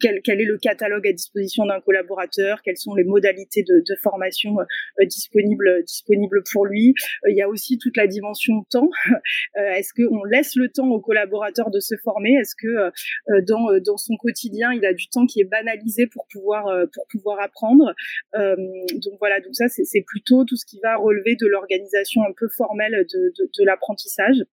quel, 0.00 0.20
quel, 0.22 0.40
est 0.40 0.44
le 0.44 0.58
catalogue 0.58 1.06
à 1.06 1.12
disposition 1.12 1.64
d'un 1.66 1.80
collaborateur, 1.80 2.60
quelles 2.62 2.76
sont 2.76 2.94
les 2.94 3.04
modalités 3.04 3.62
de, 3.62 3.82
de 3.86 3.96
formation 4.02 4.56
disponibles 5.02 5.82
disponibles 5.84 6.42
pour 6.52 6.66
lui? 6.66 6.94
il 7.28 7.36
y 7.36 7.42
a 7.42 7.48
aussi 7.48 7.78
toute 7.78 7.96
la 7.96 8.06
dimension 8.06 8.64
temps. 8.70 8.90
Est-ce 9.56 9.92
qu'on 9.94 10.24
laisse 10.24 10.54
le 10.56 10.68
temps 10.68 10.88
au 10.88 11.00
collaborateur 11.00 11.70
de 11.70 11.80
se 11.80 11.94
former? 12.02 12.34
Est-ce 12.34 12.54
que 12.56 13.40
dans 13.42 13.78
dans 13.84 13.96
son 13.96 14.16
quotidien, 14.16 14.72
il 14.72 14.84
a 14.84 14.92
du 14.92 15.08
temps 15.08 15.26
qui 15.26 15.40
est 15.40 15.48
banalisé 15.48 16.06
pour 16.06 16.26
pouvoir 16.30 16.64
pour 16.92 17.06
pouvoir 17.10 17.40
apprendre? 17.40 17.94
Donc 18.34 19.14
voilà, 19.18 19.40
donc 19.40 19.54
ça 19.54 19.68
c'est 19.68 20.04
plutôt 20.06 20.44
tout 20.44 20.56
ce 20.56 20.66
qui 20.66 20.80
va 20.82 20.96
relever 20.96 21.36
de 21.36 21.46
l'organisation 21.46 22.22
un 22.22 22.32
peu 22.36 22.48
formelle 22.56 23.06
de, 23.12 23.32
de, 23.38 23.50
de 23.58 23.64
l'apprentissage. 23.64 24.44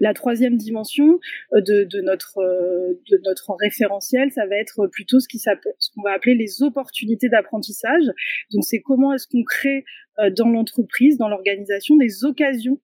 La 0.00 0.14
troisième 0.14 0.56
dimension 0.56 1.20
euh, 1.54 1.60
de, 1.60 1.84
de, 1.84 2.00
notre, 2.00 2.38
euh, 2.38 3.00
de 3.10 3.20
notre 3.24 3.54
référentiel, 3.54 4.30
ça 4.32 4.46
va 4.46 4.56
être 4.56 4.86
plutôt 4.88 5.20
ce 5.20 5.28
qu'on 5.28 6.02
va 6.02 6.12
appeler 6.12 6.34
les 6.34 6.62
opportunités 6.62 7.28
d'apprentissage. 7.28 8.04
Donc 8.52 8.64
c'est 8.64 8.80
comment 8.80 9.14
est-ce 9.14 9.28
qu'on 9.28 9.44
crée 9.44 9.84
euh, 10.18 10.30
dans 10.30 10.48
l'entreprise, 10.48 11.16
dans 11.16 11.28
l'organisation, 11.28 11.96
des 11.96 12.24
occasions 12.24 12.80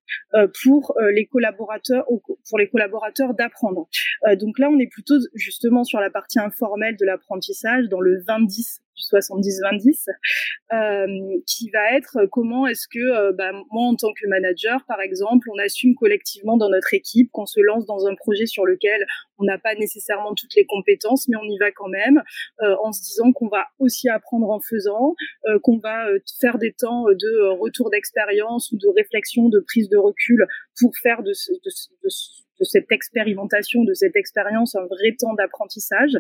pour 0.63 0.97
les 1.13 1.27
collaborateurs, 1.27 2.05
pour 2.49 2.59
les 2.59 2.69
collaborateurs 2.69 3.35
d'apprendre. 3.35 3.89
Donc 4.37 4.59
là, 4.59 4.71
on 4.71 4.79
est 4.79 4.87
plutôt 4.87 5.19
justement 5.35 5.85
sur 5.85 6.01
la 6.01 6.11
partie 6.11 6.39
informelle 6.39 6.97
de 6.97 7.05
l'apprentissage, 7.05 7.89
dans 7.89 8.01
le 8.01 8.23
20-10 8.23 8.81
du 8.99 9.17
70-20, 9.17 10.11
euh, 10.73 11.07
qui 11.47 11.71
va 11.71 11.97
être 11.97 12.27
comment 12.31 12.67
est-ce 12.67 12.89
que 12.89 12.99
euh, 12.99 13.33
bah, 13.33 13.53
moi 13.71 13.87
en 13.87 13.95
tant 13.95 14.13
que 14.13 14.27
manager, 14.27 14.85
par 14.87 15.01
exemple, 15.01 15.49
on 15.55 15.59
assume 15.59 15.95
collectivement 15.95 16.57
dans 16.57 16.69
notre 16.69 16.95
équipe 16.95 17.31
qu'on 17.33 17.47
se 17.47 17.61
lance 17.61 17.87
dans 17.87 18.07
un 18.07 18.15
projet 18.15 18.47
sur 18.47 18.67
lequel 18.67 19.07
on 19.39 19.45
n'a 19.45 19.59
pas 19.59 19.75
nécessairement 19.75 20.35
toutes 20.35 20.55
les 20.57 20.67
compétences, 20.67 21.29
mais 21.29 21.37
on 21.37 21.45
y 21.45 21.59
va 21.59 21.71
quand 21.71 21.89
même, 21.89 22.23
euh, 22.63 22.75
en 22.83 22.93
se 22.93 23.03
disant 23.03 23.33
qu'on 23.33 23.49
va 23.49 23.67
aussi 23.79 24.09
apprendre 24.09 24.51
en 24.51 24.61
faisant, 24.61 25.15
euh, 25.47 25.59
qu'on 25.63 25.79
va 25.79 26.09
euh, 26.09 26.19
faire 26.41 26.59
des 26.59 26.73
temps 26.73 27.05
de 27.05 27.59
retour 27.61 27.91
d'expérience 27.91 28.73
ou 28.73 28.79
de 28.79 28.89
réflexion, 28.97 29.49
de 29.49 29.61
prise 29.61 29.89
de 29.89 29.97
recul 29.97 30.47
pour 30.81 30.93
faire 30.97 31.23
de, 31.23 31.33
ce, 31.33 31.53
de, 31.53 31.71
de, 32.05 32.09
de 32.59 32.65
cette 32.65 32.91
expérimentation, 32.91 33.85
de 33.85 33.95
cette 33.95 34.17
expérience, 34.17 34.75
un 34.75 34.87
vrai 34.87 35.17
temps 35.19 35.35
d'apprentissage. 35.35 36.13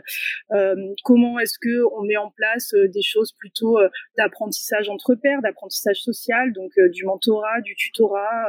Euh, 0.52 0.74
comment 1.04 1.38
est-ce 1.38 1.58
que 1.58 1.84
on 1.98 2.02
met 2.02 2.16
en 2.16 2.30
place 2.30 2.74
euh, 2.74 2.88
des 2.88 3.02
choses 3.02 3.32
plutôt 3.32 3.78
euh, 3.78 3.88
d'apprentissage 4.16 4.88
entre 4.88 5.14
pairs, 5.14 5.42
d'apprentissage 5.42 6.00
social, 6.00 6.52
donc 6.52 6.72
du 6.92 7.04
mentorat, 7.04 7.60
du 7.62 7.74
tutorat. 7.74 8.46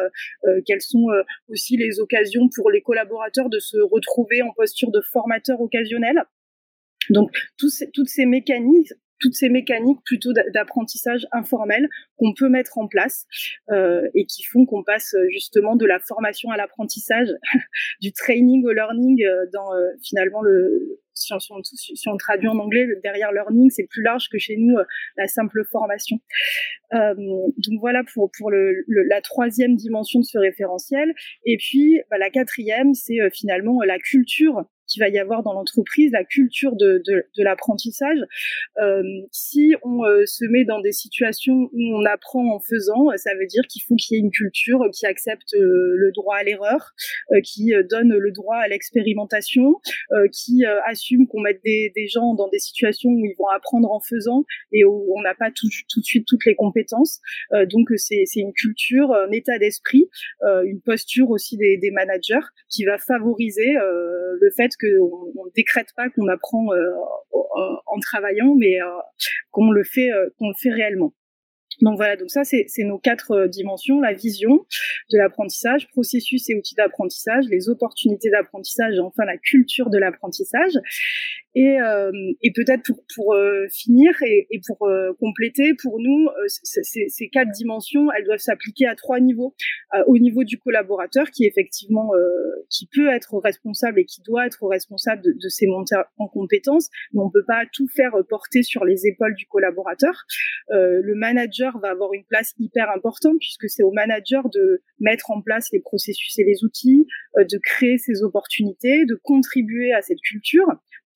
quelles 0.65 0.81
sont 0.81 1.07
aussi 1.49 1.77
les 1.77 1.99
occasions 1.99 2.49
pour 2.55 2.71
les 2.71 2.81
collaborateurs 2.81 3.49
de 3.49 3.59
se 3.59 3.77
retrouver 3.77 4.41
en 4.41 4.51
posture 4.53 4.91
de 4.91 5.01
formateur 5.01 5.61
occasionnel? 5.61 6.23
Donc 7.09 7.31
tous 7.57 7.83
toutes 7.93 8.09
ces 8.09 8.25
mécanismes 8.25 8.97
toutes 9.19 9.35
ces 9.35 9.49
mécaniques 9.49 9.99
plutôt 10.05 10.33
d'apprentissage 10.53 11.27
informel 11.31 11.87
qu'on 12.17 12.33
peut 12.33 12.49
mettre 12.49 12.77
en 12.77 12.87
place 12.87 13.25
euh, 13.71 14.07
et 14.15 14.25
qui 14.25 14.43
font 14.43 14.65
qu'on 14.65 14.83
passe 14.83 15.13
euh, 15.13 15.27
justement 15.31 15.75
de 15.75 15.85
la 15.85 15.99
formation 15.99 16.49
à 16.51 16.57
l'apprentissage, 16.57 17.29
du 18.01 18.11
training 18.11 18.65
au 18.65 18.71
learning 18.71 19.23
euh, 19.23 19.45
dans 19.53 19.73
euh, 19.73 19.89
finalement 20.01 20.41
le 20.41 20.99
si 21.13 21.33
on, 21.33 21.39
si 21.63 22.07
on, 22.07 22.15
traduit 22.15 22.47
en 22.47 22.57
anglais, 22.59 22.87
derrière 23.03 23.33
learning, 23.33 23.69
c'est 23.71 23.87
plus 23.89 24.03
large 24.03 24.29
que 24.31 24.37
chez 24.37 24.55
nous 24.57 24.77
la 25.17 25.27
simple 25.27 25.65
formation. 25.69 26.17
Euh, 26.93 27.13
donc 27.13 27.79
voilà 27.81 28.03
pour, 28.13 28.31
pour 28.37 28.49
le, 28.49 28.85
la 28.87 29.19
troisième 29.19 29.75
dimension 29.75 30.21
de 30.21 30.25
ce 30.25 30.37
référentiel. 30.37 31.13
Et 31.45 31.57
puis 31.57 31.99
bah, 32.09 32.17
la 32.17 32.29
quatrième, 32.29 32.93
c'est 32.93 33.17
finalement 33.33 33.81
la 33.81 33.99
culture 33.99 34.63
qui 34.89 34.99
va 34.99 35.07
y 35.09 35.19
avoir 35.19 35.43
dans 35.43 35.53
l'entreprise, 35.53 36.11
la 36.11 36.23
culture 36.23 36.75
de, 36.75 37.01
de, 37.05 37.25
de 37.37 37.43
l'apprentissage. 37.43 38.19
Euh, 38.81 39.03
si 39.31 39.73
on 39.83 40.03
euh, 40.03 40.25
se 40.25 40.45
met 40.45 40.65
dans 40.65 40.81
des 40.81 40.91
situations 40.91 41.69
où 41.71 41.95
on 41.95 42.05
apprend 42.05 42.53
en 42.53 42.59
faisant, 42.59 43.07
ça 43.17 43.31
veut 43.35 43.45
dire 43.45 43.63
qu'il 43.69 43.81
faut 43.83 43.95
qu'il 43.95 44.17
y 44.17 44.19
ait 44.19 44.23
une 44.23 44.31
culture 44.31 44.79
qui 44.93 45.05
accepte 45.05 45.53
euh, 45.53 45.93
le 45.95 46.11
droit 46.13 46.37
à 46.37 46.43
l'erreur, 46.43 46.93
euh, 47.31 47.41
qui 47.41 47.71
donne 47.89 48.09
le 48.09 48.31
droit 48.31 48.57
à 48.57 48.67
l'expérimentation, 48.67 49.75
qui 50.31 50.63
assume 50.85 51.27
qu'on 51.27 51.41
mette 51.41 51.61
des, 51.63 51.91
des, 51.95 52.07
gens 52.07 52.33
dans 52.33 52.47
des 52.49 52.59
situations 52.59 53.09
où 53.09 53.25
ils 53.25 53.35
vont 53.37 53.47
apprendre 53.47 53.91
en 53.91 53.99
faisant 53.99 54.45
et 54.71 54.83
où 54.83 55.13
on 55.15 55.21
n'a 55.21 55.35
pas 55.35 55.51
tout, 55.51 55.67
tout, 55.89 55.99
de 55.99 56.05
suite 56.05 56.25
toutes 56.27 56.45
les 56.45 56.55
compétences. 56.55 57.19
donc 57.71 57.89
c'est 57.97 58.25
une 58.35 58.53
culture, 58.53 59.13
un 59.13 59.31
état 59.31 59.59
d'esprit, 59.59 60.09
une 60.41 60.81
posture 60.81 61.29
aussi 61.29 61.57
des, 61.57 61.77
des, 61.77 61.91
managers 61.91 62.47
qui 62.69 62.85
va 62.85 62.97
favoriser 62.97 63.73
le 63.73 64.49
fait 64.55 64.71
qu'on 64.79 65.45
ne 65.45 65.51
décrète 65.55 65.89
pas 65.95 66.09
qu'on 66.09 66.27
apprend 66.27 66.67
euh, 67.59 67.75
en 67.87 67.99
travaillant, 67.99 68.55
mais 68.55 68.81
euh, 68.81 68.85
qu'on 69.51 69.71
le 69.71 69.83
fait, 69.83 70.11
euh, 70.11 70.29
qu'on 70.37 70.49
le 70.49 70.55
fait 70.57 70.69
réellement. 70.69 71.13
Donc 71.81 71.95
voilà, 71.95 72.17
donc 72.17 72.29
ça 72.29 72.43
c'est 72.43 72.65
nos 72.79 72.97
quatre 72.97 73.47
dimensions 73.47 74.01
la 74.01 74.11
vision 74.11 74.65
de 75.11 75.17
l'apprentissage, 75.17 75.87
processus 75.87 76.49
et 76.49 76.55
outils 76.55 76.75
d'apprentissage, 76.75 77.45
les 77.49 77.69
opportunités 77.69 78.29
d'apprentissage 78.29 78.95
et 78.95 78.99
enfin 78.99 79.23
la 79.23 79.37
culture 79.37 79.89
de 79.89 79.97
l'apprentissage. 79.97 80.73
Et, 81.55 81.79
euh, 81.81 82.11
et 82.43 82.51
peut-être 82.53 82.83
pour, 82.85 83.03
pour 83.15 83.33
euh, 83.33 83.65
finir 83.71 84.11
et, 84.23 84.47
et 84.51 84.61
pour 84.67 84.87
euh, 84.87 85.13
compléter, 85.19 85.73
pour 85.81 85.99
nous, 85.99 86.27
ces 86.47 87.29
quatre 87.29 87.51
dimensions, 87.51 88.11
elles 88.11 88.25
doivent 88.25 88.39
s'appliquer 88.39 88.85
à 88.85 88.95
trois 88.95 89.19
niveaux. 89.19 89.55
au 90.05 90.17
niveau 90.19 90.43
du 90.43 90.57
collaborateur, 90.57 91.31
qui 91.31 91.45
effectivement, 91.45 92.11
qui 92.69 92.87
peut 92.93 93.09
être 93.09 93.37
responsable 93.39 93.99
et 93.99 94.05
qui 94.05 94.21
doit 94.21 94.45
être 94.45 94.65
responsable 94.67 95.23
de, 95.23 95.31
de 95.31 95.49
ces 95.49 95.65
montées 95.65 95.95
en 96.17 96.27
compétences, 96.27 96.89
mais 97.13 97.21
on 97.21 97.31
peut 97.31 97.45
pas 97.45 97.63
tout 97.73 97.87
faire 97.87 98.11
porter 98.29 98.61
sur 98.63 98.85
les 98.85 99.07
épaules 99.07 99.33
du 99.35 99.45
collaborateur. 99.47 100.25
le 100.69 101.13
manager 101.15 101.79
va 101.79 101.89
avoir 101.89 102.13
une 102.13 102.25
place 102.25 102.53
hyper 102.59 102.89
importante 102.91 103.37
puisque 103.39 103.67
c'est 103.69 103.83
au 103.83 103.91
manager 103.91 104.49
de 104.49 104.81
mettre 104.99 105.31
en 105.31 105.41
place 105.41 105.69
les 105.73 105.79
processus 105.79 106.37
et 106.37 106.43
les 106.43 106.63
outils, 106.63 107.07
de 107.37 107.59
créer 107.63 107.97
ces 107.97 108.23
opportunités, 108.23 109.05
de 109.05 109.15
contribuer 109.15 109.93
à 109.93 110.01
cette 110.01 110.21
culture. 110.21 110.67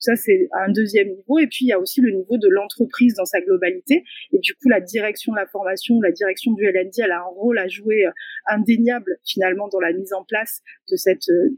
Ça, 0.04 0.18
c'est 0.18 0.50
un 0.52 0.70
deuxième 0.70 1.08
niveau. 1.08 1.40
Et 1.40 1.48
puis, 1.48 1.60
il 1.62 1.70
y 1.70 1.72
a 1.72 1.80
aussi 1.80 2.02
le 2.02 2.12
niveau 2.12 2.38
de 2.38 2.50
l'entreprise 2.50 3.14
dans 3.16 3.24
sa 3.24 3.40
globalité. 3.40 4.04
Et 4.34 4.40
du 4.40 4.54
coup, 4.54 4.68
la 4.68 4.82
direction 4.82 5.32
de 5.32 5.38
la 5.38 5.48
formation, 5.48 6.02
la 6.02 6.12
direction 6.12 6.52
du 6.52 6.66
LND, 6.66 6.92
elle 7.02 7.12
a 7.12 7.20
un 7.20 7.34
rôle 7.34 7.58
à 7.58 7.70
jouer 7.70 8.06
euh, 8.06 8.12
indéniable 8.50 9.16
finalement 9.24 9.70
dans 9.70 9.80
la 9.80 9.94
mise 9.94 10.12
en 10.12 10.26
place 10.26 10.62
de 10.92 10.98
cette, 10.98 11.30
euh, 11.30 11.52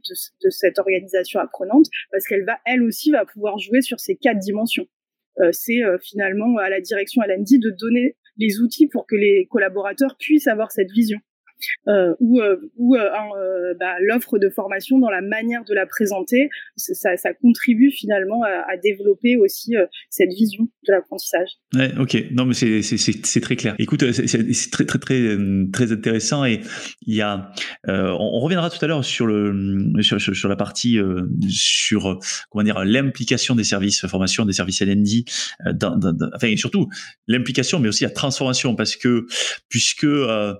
de, 0.43 0.49
cette 0.51 0.77
organisation 0.77 1.39
apprenante 1.39 1.87
parce 2.11 2.27
qu'elle 2.27 2.45
va, 2.45 2.59
elle 2.67 2.83
aussi, 2.83 3.09
va 3.09 3.25
pouvoir 3.25 3.57
jouer 3.57 3.81
sur 3.81 3.99
ces 3.99 4.15
quatre 4.15 4.37
dimensions. 4.37 4.85
Euh, 5.39 5.49
c'est 5.51 5.81
finalement 6.03 6.55
à 6.59 6.69
la 6.69 6.81
direction 6.81 7.23
LND 7.23 7.59
de 7.59 7.71
donner 7.71 8.15
les 8.37 8.59
outils 8.59 8.87
pour 8.87 9.07
que 9.07 9.15
les 9.15 9.47
collaborateurs 9.49 10.17
puissent 10.19 10.47
avoir 10.47 10.71
cette 10.71 10.91
vision 10.91 11.17
euh, 11.17 11.19
ou, 12.19 12.41
euh, 12.41 12.57
ou 12.77 12.95
euh, 12.95 12.99
euh, 12.99 13.73
bah, 13.79 13.95
l'offre 14.01 14.37
de 14.39 14.49
formation 14.49 14.99
dans 14.99 15.09
la 15.09 15.21
manière 15.21 15.63
de 15.63 15.73
la 15.73 15.85
présenter, 15.85 16.49
ça, 16.75 17.15
contribue 17.41 17.91
finalement 17.91 18.41
à, 18.43 18.77
développer 18.77 19.37
aussi 19.37 19.73
cette 20.09 20.29
vision 20.29 20.63
de 20.87 20.93
l'apprentissage. 20.93 21.49
Ok. 21.99 22.17
Non, 22.31 22.45
mais 22.45 22.53
c'est 22.53 23.41
très 23.41 23.55
clair. 23.55 23.75
Écoute, 23.79 24.11
c'est 24.11 24.71
très 24.71 24.85
très 24.85 25.37
très 25.71 25.91
intéressant 25.91 26.45
et 26.45 26.61
il 27.05 27.15
y 27.15 27.21
a, 27.21 27.51
on, 27.87 28.39
reviendra 28.39 28.69
tout 28.69 28.83
à 28.83 28.87
l'heure 28.87 29.03
sur 29.03 29.27
la 29.27 30.55
partie 30.55 30.97
sur 31.49 32.19
comment 32.49 32.63
dire 32.63 32.83
l'implication 32.83 33.55
des 33.55 33.63
services 33.63 34.05
formation 34.07 34.45
des 34.45 34.53
services 34.53 34.81
LND, 34.81 35.25
dans, 35.73 35.99
enfin 36.35 36.47
et 36.47 36.57
surtout 36.57 36.87
l'implication, 37.27 37.79
mais 37.79 37.89
aussi 37.89 38.03
la 38.03 38.09
transformation 38.09 38.75
parce 38.75 38.95
que 38.95 39.25
puisque 39.69 40.05
euh, 40.05 40.53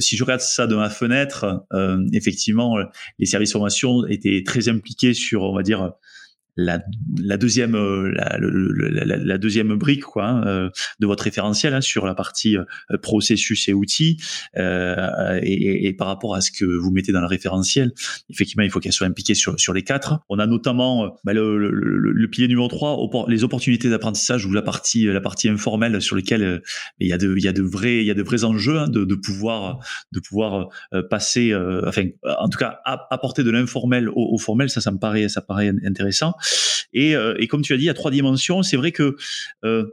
si 0.00 0.16
je 0.16 0.24
regarde 0.24 0.40
ça 0.40 0.66
de 0.66 0.74
ma 0.74 0.90
fenêtre, 0.90 1.64
euh, 1.72 1.98
effectivement, 2.12 2.76
les 3.18 3.26
services 3.26 3.52
formation 3.52 4.06
étaient 4.06 4.42
très 4.44 4.68
impliqués 4.68 5.14
sur, 5.14 5.42
on 5.42 5.54
va 5.54 5.62
dire, 5.62 5.92
la, 6.56 6.82
la 7.18 7.36
deuxième 7.36 7.74
euh, 7.74 8.12
la, 8.14 8.38
la, 8.38 9.16
la, 9.16 9.38
deuxième 9.38 9.74
brique 9.74 10.02
quoi 10.02 10.26
hein, 10.26 10.46
euh, 10.46 10.70
de 11.00 11.06
votre 11.06 11.24
référentiel 11.24 11.74
hein, 11.74 11.80
sur 11.80 12.06
la 12.06 12.14
partie 12.14 12.56
euh, 12.56 12.64
processus 13.02 13.68
et 13.68 13.72
outils 13.72 14.18
euh, 14.56 15.40
et, 15.42 15.88
et, 15.88 15.92
par 15.92 16.06
rapport 16.06 16.34
à 16.34 16.40
ce 16.40 16.52
que 16.52 16.64
vous 16.64 16.92
mettez 16.92 17.12
dans 17.12 17.20
le 17.20 17.26
référentiel 17.26 17.92
effectivement 18.30 18.62
il 18.62 18.70
faut 18.70 18.80
qu'elle 18.80 18.92
soit 18.92 19.06
impliquée 19.06 19.34
sur, 19.34 19.58
sur 19.58 19.72
les 19.72 19.82
quatre. 19.82 20.20
On 20.28 20.38
a 20.38 20.46
notamment 20.46 21.16
bah, 21.24 21.32
le, 21.32 21.58
le, 21.58 21.70
le, 21.70 22.28
pilier 22.28 22.48
numéro 22.48 22.68
3 22.68 23.26
les 23.28 23.44
opportunités 23.44 23.90
d'apprentissage 23.90 24.46
ou 24.46 24.52
la 24.52 24.62
partie 24.62 25.04
la 25.04 25.20
partie 25.20 25.48
informelle 25.48 26.00
sur 26.00 26.16
lesquelles 26.16 26.62
il 27.00 27.08
y 27.08 27.12
a 27.12 27.18
de 27.18 27.34
il 27.36 27.42
y 27.42 27.48
a 27.48 27.52
de 27.52 27.62
vrais 27.62 27.98
il 27.98 28.06
y 28.06 28.10
a 28.10 28.14
de 28.14 28.22
vrais 28.22 28.44
enjeux 28.44 28.78
hein, 28.78 28.88
de, 28.88 29.04
de 29.04 29.14
pouvoir 29.14 29.80
de 30.12 30.20
pouvoir 30.20 30.68
passer 31.10 31.54
enfin 31.86 32.04
en 32.38 32.48
tout 32.48 32.58
cas 32.58 32.80
apporter 33.10 33.42
de 33.44 33.50
l'informel 33.50 34.08
au, 34.08 34.34
au 34.34 34.38
formel 34.38 34.70
ça 34.70 34.80
ça 34.80 34.90
me 34.90 34.98
paraît 34.98 35.28
ça 35.28 35.40
paraît 35.40 35.72
intéressant 35.84 36.34
et, 36.92 37.14
euh, 37.16 37.34
et, 37.38 37.48
comme 37.48 37.62
tu 37.62 37.72
as 37.72 37.76
dit, 37.76 37.88
a 37.88 37.94
trois 37.94 38.10
dimensions. 38.10 38.62
C'est 38.62 38.76
vrai 38.76 38.92
que 38.92 39.16
euh, 39.64 39.84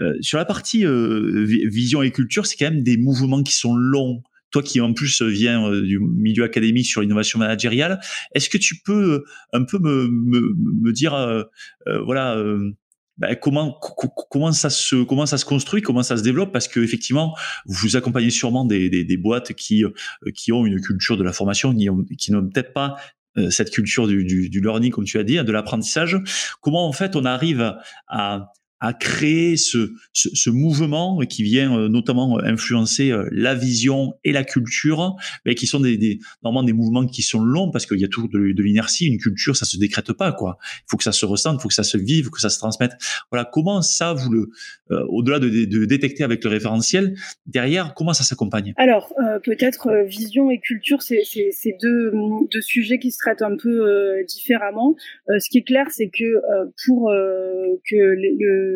euh, 0.00 0.14
sur 0.20 0.38
la 0.38 0.44
partie 0.44 0.84
vision 0.86 2.02
et 2.02 2.10
culture, 2.10 2.46
c'est 2.46 2.56
quand 2.56 2.70
même 2.70 2.82
des 2.82 2.96
mouvements 2.96 3.42
qui 3.42 3.54
sont 3.54 3.74
longs. 3.74 4.22
Toi 4.50 4.64
qui 4.64 4.80
en 4.80 4.92
plus 4.92 5.22
viens 5.22 5.70
du 5.80 6.00
milieu 6.00 6.42
académique 6.42 6.86
sur 6.86 7.02
l'innovation 7.02 7.38
managériale, 7.38 8.00
est-ce 8.34 8.50
que 8.50 8.58
tu 8.58 8.80
peux 8.84 9.22
un 9.52 9.62
peu 9.62 9.78
me, 9.78 10.92
dire, 10.92 11.44
voilà, 12.04 12.42
ben, 13.18 13.36
comment 13.36 14.50
ça 14.50 14.68
se 14.68 15.04
comment 15.04 15.26
ça 15.26 15.38
se 15.38 15.44
construit, 15.44 15.82
comment 15.82 16.02
ça 16.02 16.16
se 16.16 16.24
développe? 16.24 16.52
Parce 16.52 16.66
que 16.66 16.80
effectivement 16.80 17.36
vous 17.64 17.94
accompagnez 17.94 18.30
sûrement 18.30 18.64
des, 18.64 18.88
des, 18.88 19.16
boîtes 19.16 19.52
qui 19.52 19.84
qui 20.34 20.50
ont 20.50 20.66
une 20.66 20.80
culture 20.80 21.16
de 21.16 21.22
la 21.22 21.32
formation 21.32 21.72
qui, 21.72 22.32
n'ont 22.32 22.48
peut-être 22.48 22.72
pas 22.72 22.96
cette 23.50 23.70
culture 23.70 24.06
du, 24.06 24.24
du, 24.24 24.48
du, 24.48 24.60
learning, 24.60 24.90
comme 24.90 25.04
tu 25.04 25.18
as 25.18 25.24
dit, 25.24 25.38
hein, 25.38 25.44
de 25.44 25.52
l'apprentissage. 25.52 26.18
Comment 26.60 26.88
en 26.88 26.92
fait 26.92 27.16
on 27.16 27.24
arrive 27.24 27.76
à, 28.08 28.52
à 28.80 28.94
créer 28.94 29.56
ce, 29.56 29.92
ce, 30.12 30.28
ce 30.34 30.50
mouvement 30.50 31.20
qui 31.28 31.42
vient 31.42 31.78
euh, 31.78 31.88
notamment 31.88 32.38
influencer 32.42 33.12
la 33.30 33.54
vision 33.54 34.14
et 34.24 34.32
la 34.32 34.42
culture, 34.42 35.16
mais 35.44 35.54
qui 35.54 35.66
sont 35.66 35.80
des, 35.80 35.98
des 35.98 36.18
normalement 36.42 36.66
des 36.66 36.72
mouvements 36.72 37.06
qui 37.06 37.22
sont 37.22 37.40
longs 37.40 37.70
parce 37.70 37.86
qu'il 37.86 38.00
y 38.00 38.04
a 38.04 38.08
toujours 38.08 38.30
de, 38.30 38.38
l'inertie. 38.62 39.06
Une 39.06 39.18
culture, 39.18 39.56
ça 39.56 39.66
se 39.66 39.76
décrète 39.76 40.12
pas 40.12 40.32
quoi. 40.32 40.58
Il 40.78 40.84
faut 40.90 40.96
que 40.96 41.04
ça 41.04 41.12
se 41.12 41.26
ressente, 41.26 41.58
il 41.58 41.62
faut 41.62 41.68
que 41.68 41.74
ça 41.74 41.82
se 41.82 41.98
vive, 41.98 42.30
que 42.30 42.40
ça 42.40 42.48
se 42.48 42.58
transmette. 42.58 42.92
Voilà, 43.30 43.48
comment 43.50 43.82
ça 43.82 44.14
vous 44.14 44.30
le, 44.30 44.50
au-delà 45.08 45.38
de, 45.38 45.48
de, 45.48 45.84
détecter 45.84 46.24
avec 46.24 46.42
le 46.44 46.50
référentiel, 46.50 47.14
derrière, 47.46 47.94
comment 47.94 48.12
ça 48.12 48.24
s'accompagne? 48.24 48.72
Alors 48.76 49.14
peut-être 49.44 50.04
vision 50.06 50.50
et 50.50 50.58
culture, 50.58 51.02
c'est 51.02 51.22
deux, 51.82 52.12
deux 52.52 52.60
sujets 52.60 52.98
qui 52.98 53.10
se 53.10 53.18
traitent 53.18 53.42
un 53.42 53.56
peu 53.56 54.24
différemment. 54.26 54.96
ce 55.28 55.48
qui 55.50 55.58
est 55.58 55.62
clair, 55.62 55.86
c'est 55.90 56.08
que 56.08 56.40
pour 56.84 57.10
que 57.10 57.96
le, 57.96 58.69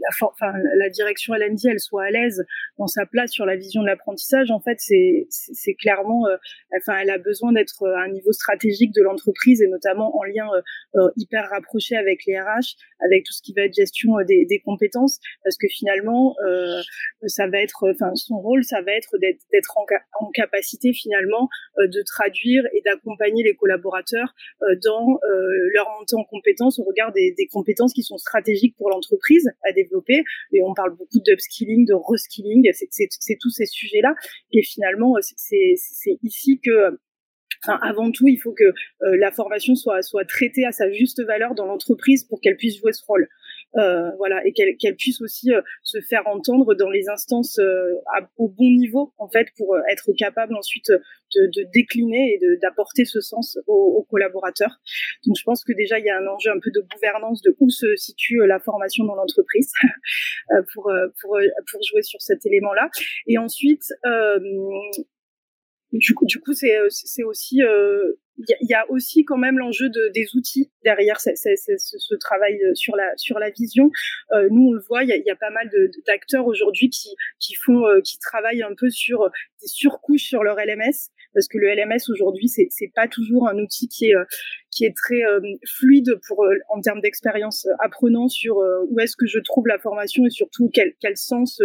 la, 0.00 0.26
enfin, 0.26 0.52
la 0.76 0.88
direction 0.90 1.34
LND 1.34 1.66
elle 1.66 1.80
soit 1.80 2.04
à 2.04 2.10
l'aise 2.10 2.44
dans 2.78 2.86
sa 2.86 3.06
place 3.06 3.30
sur 3.30 3.46
la 3.46 3.56
vision 3.56 3.82
de 3.82 3.86
l'apprentissage, 3.86 4.50
en 4.50 4.60
fait, 4.60 4.78
c'est 4.78 5.74
clairement, 5.74 6.26
euh, 6.26 6.36
enfin, 6.78 6.98
elle 6.98 7.10
a 7.10 7.18
besoin 7.18 7.52
d'être 7.52 7.86
à 7.86 8.02
un 8.02 8.08
niveau 8.08 8.32
stratégique 8.32 8.92
de 8.94 9.02
l'entreprise 9.02 9.62
et 9.62 9.68
notamment 9.68 10.16
en 10.16 10.24
lien 10.24 10.48
euh, 10.54 11.00
euh, 11.00 11.10
hyper 11.16 11.48
rapproché 11.50 11.96
avec 11.96 12.24
les 12.26 12.38
RH, 12.38 12.76
avec 13.00 13.24
tout 13.24 13.32
ce 13.32 13.42
qui 13.42 13.52
va 13.52 13.62
être 13.62 13.74
gestion 13.74 14.12
des, 14.26 14.44
des 14.46 14.60
compétences, 14.60 15.18
parce 15.44 15.56
que 15.56 15.68
finalement, 15.68 16.34
ça 17.26 17.46
va 17.48 17.60
être, 17.60 17.88
enfin, 17.90 18.14
son 18.14 18.38
rôle, 18.38 18.64
ça 18.64 18.82
va 18.82 18.92
être 18.92 19.16
d'être 19.18 19.78
en, 19.78 19.86
en, 20.20 20.30
capacité 20.30 20.92
finalement 20.92 21.48
de 21.78 22.02
traduire 22.02 22.64
et 22.72 22.82
d'accompagner 22.84 23.42
les 23.42 23.54
collaborateurs 23.54 24.34
dans 24.84 25.18
leur 25.72 25.88
montée 25.98 26.16
en 26.16 26.24
compétences 26.24 26.78
au 26.78 26.84
regard 26.84 27.12
des, 27.12 27.34
des 27.36 27.46
compétences 27.46 27.92
qui 27.92 28.02
sont 28.02 28.18
stratégiques 28.18 28.76
pour 28.76 28.90
l'entreprise 28.90 29.48
à 29.64 29.72
développer. 29.72 30.22
Et 30.52 30.62
on 30.62 30.74
parle 30.74 30.96
beaucoup 30.96 31.20
d'upskilling, 31.24 31.86
de 31.86 31.94
reskilling, 31.94 32.70
c'est 32.72 33.38
tous 33.40 33.50
ces 33.50 33.66
sujets-là. 33.66 34.14
Et 34.52 34.62
finalement, 34.62 35.14
c'est 35.36 36.18
ici 36.22 36.60
que 36.64 36.98
Enfin, 37.64 37.78
avant 37.82 38.10
tout, 38.10 38.28
il 38.28 38.36
faut 38.36 38.52
que 38.52 38.64
euh, 38.64 39.16
la 39.18 39.30
formation 39.30 39.74
soit, 39.74 40.02
soit 40.02 40.24
traitée 40.24 40.64
à 40.64 40.72
sa 40.72 40.90
juste 40.90 41.22
valeur 41.24 41.54
dans 41.54 41.66
l'entreprise 41.66 42.24
pour 42.24 42.40
qu'elle 42.40 42.56
puisse 42.56 42.78
jouer 42.78 42.92
ce 42.92 43.04
rôle. 43.06 43.28
Euh, 43.78 44.10
voilà, 44.16 44.40
et 44.46 44.52
qu'elle 44.52 44.96
puisse 44.96 45.20
aussi 45.20 45.52
euh, 45.52 45.60
se 45.82 46.00
faire 46.00 46.26
entendre 46.26 46.74
dans 46.74 46.88
les 46.88 47.10
instances 47.10 47.58
euh, 47.58 47.92
au 48.38 48.48
bon 48.48 48.70
niveau, 48.70 49.12
en 49.18 49.28
fait, 49.28 49.48
pour 49.58 49.76
être 49.90 50.12
capable 50.16 50.56
ensuite 50.56 50.90
de, 50.90 51.46
de 51.54 51.68
décliner 51.74 52.34
et 52.34 52.56
d'apporter 52.62 53.04
ce 53.04 53.20
sens 53.20 53.58
aux, 53.66 53.98
aux, 53.98 54.02
collaborateurs. 54.04 54.80
Donc, 55.26 55.36
je 55.38 55.42
pense 55.44 55.62
que 55.62 55.74
déjà, 55.74 55.98
il 55.98 56.06
y 56.06 56.08
a 56.08 56.16
un 56.16 56.26
enjeu 56.26 56.50
un 56.50 56.60
peu 56.60 56.70
de 56.70 56.80
gouvernance 56.90 57.42
de 57.42 57.54
où 57.60 57.68
se 57.68 57.94
situe 57.96 58.38
la 58.46 58.60
formation 58.60 59.04
dans 59.04 59.14
l'entreprise 59.14 59.70
pour, 60.72 60.90
pour, 61.20 61.38
pour 61.70 61.80
jouer 61.82 62.02
sur 62.02 62.22
cet 62.22 62.46
élément-là. 62.46 62.88
Et 63.26 63.36
ensuite, 63.36 63.92
du 65.96 66.14
coup, 66.14 66.26
du 66.26 66.40
coup, 66.40 66.52
c'est 66.52 66.76
c'est 66.88 67.24
aussi 67.24 67.62
il 68.38 68.68
y, 68.68 68.74
a 68.74 68.84
aussi 68.90 69.24
quand 69.24 69.38
même 69.38 69.58
l'enjeu 69.58 69.88
de, 69.88 70.10
des 70.12 70.26
outils 70.34 70.70
derrière 70.84 71.20
ce, 71.20 72.14
travail 72.16 72.58
euh, 72.62 72.74
sur 72.74 72.94
la 72.96 73.16
sur 73.16 73.38
la 73.38 73.50
vision. 73.50 73.90
Euh, 74.32 74.48
nous, 74.50 74.68
on 74.68 74.72
le 74.72 74.82
voit, 74.86 75.04
il 75.04 75.08
y 75.08 75.30
a, 75.30 75.36
pas 75.36 75.50
mal 75.50 75.70
d'acteurs 76.06 76.46
aujourd'hui 76.46 76.90
qui 76.90 77.14
qui 77.38 77.54
font 77.54 77.86
euh, 77.86 78.00
qui 78.02 78.18
travaillent 78.18 78.62
un 78.62 78.74
peu 78.74 78.90
sur 78.90 79.30
des 79.62 79.68
surcouches 79.68 80.24
sur 80.24 80.42
leur 80.42 80.56
LMS 80.56 81.10
parce 81.36 81.48
que 81.48 81.58
le 81.58 81.68
LMS 81.68 82.10
aujourd'hui 82.10 82.48
c'est 82.48 82.68
c'est 82.70 82.90
pas 82.94 83.06
toujours 83.06 83.48
un 83.48 83.58
outil 83.58 83.88
qui 83.88 84.06
est 84.06 84.14
qui 84.70 84.84
est 84.84 84.94
très 84.96 85.20
fluide 85.66 86.18
pour 86.26 86.44
en 86.68 86.80
termes 86.80 87.00
d'expérience 87.00 87.66
apprenant 87.80 88.28
sur 88.28 88.56
où 88.56 89.00
est-ce 89.00 89.16
que 89.16 89.26
je 89.26 89.38
trouve 89.38 89.66
la 89.66 89.78
formation 89.78 90.24
et 90.26 90.30
surtout 90.30 90.70
quel 90.72 90.94
quel 91.00 91.16
sens 91.16 91.60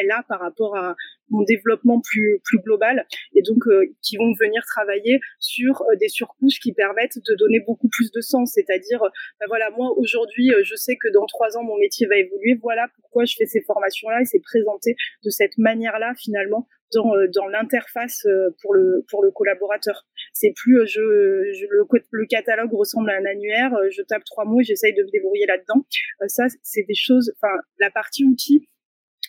elle 0.00 0.10
a 0.10 0.24
par 0.28 0.40
rapport 0.40 0.76
à 0.76 0.94
mon 1.30 1.42
développement 1.42 2.00
plus 2.00 2.40
plus 2.44 2.58
global 2.58 3.06
et 3.34 3.42
donc 3.42 3.62
qui 4.02 4.16
vont 4.16 4.32
venir 4.40 4.62
travailler 4.66 5.20
sur 5.38 5.84
des 6.00 6.08
surcouches 6.08 6.60
qui 6.60 6.72
permettent 6.72 7.18
de 7.18 7.34
donner 7.34 7.60
beaucoup 7.60 7.88
plus 7.88 8.10
de 8.10 8.20
sens. 8.20 8.52
C'est-à-dire, 8.54 9.00
ben 9.40 9.46
voilà, 9.48 9.70
moi 9.70 9.92
aujourd'hui, 9.96 10.52
euh, 10.52 10.62
je 10.64 10.74
sais 10.74 10.96
que 10.96 11.12
dans 11.12 11.26
trois 11.26 11.56
ans, 11.56 11.64
mon 11.64 11.78
métier 11.78 12.06
va 12.06 12.16
évoluer. 12.16 12.58
Voilà 12.62 12.86
pourquoi 13.00 13.24
je 13.24 13.34
fais 13.36 13.46
ces 13.46 13.62
formations-là 13.62 14.20
et 14.22 14.24
c'est 14.24 14.40
présenté 14.40 14.96
de 15.24 15.30
cette 15.30 15.56
manière-là 15.58 16.12
finalement 16.16 16.66
dans, 16.94 17.14
euh, 17.14 17.26
dans 17.34 17.46
l'interface 17.48 18.24
euh, 18.26 18.50
pour 18.62 18.74
le 18.74 19.04
pour 19.10 19.22
le 19.22 19.30
collaborateur. 19.30 20.06
C'est 20.32 20.52
plus 20.54 20.86
je, 20.86 21.00
le, 21.00 22.26
catalogue 22.26 22.72
ressemble 22.72 23.10
à 23.10 23.14
un 23.14 23.24
annuaire, 23.24 23.72
je 23.90 24.02
tape 24.02 24.24
trois 24.24 24.44
mots 24.44 24.60
et 24.60 24.64
j'essaye 24.64 24.94
de 24.94 25.02
me 25.02 25.10
débrouiller 25.10 25.46
là-dedans. 25.46 25.86
Ça, 26.26 26.46
c'est 26.62 26.84
des 26.84 26.94
choses. 26.94 27.32
Enfin, 27.36 27.54
la 27.78 27.90
partie 27.90 28.24
outil 28.24 28.68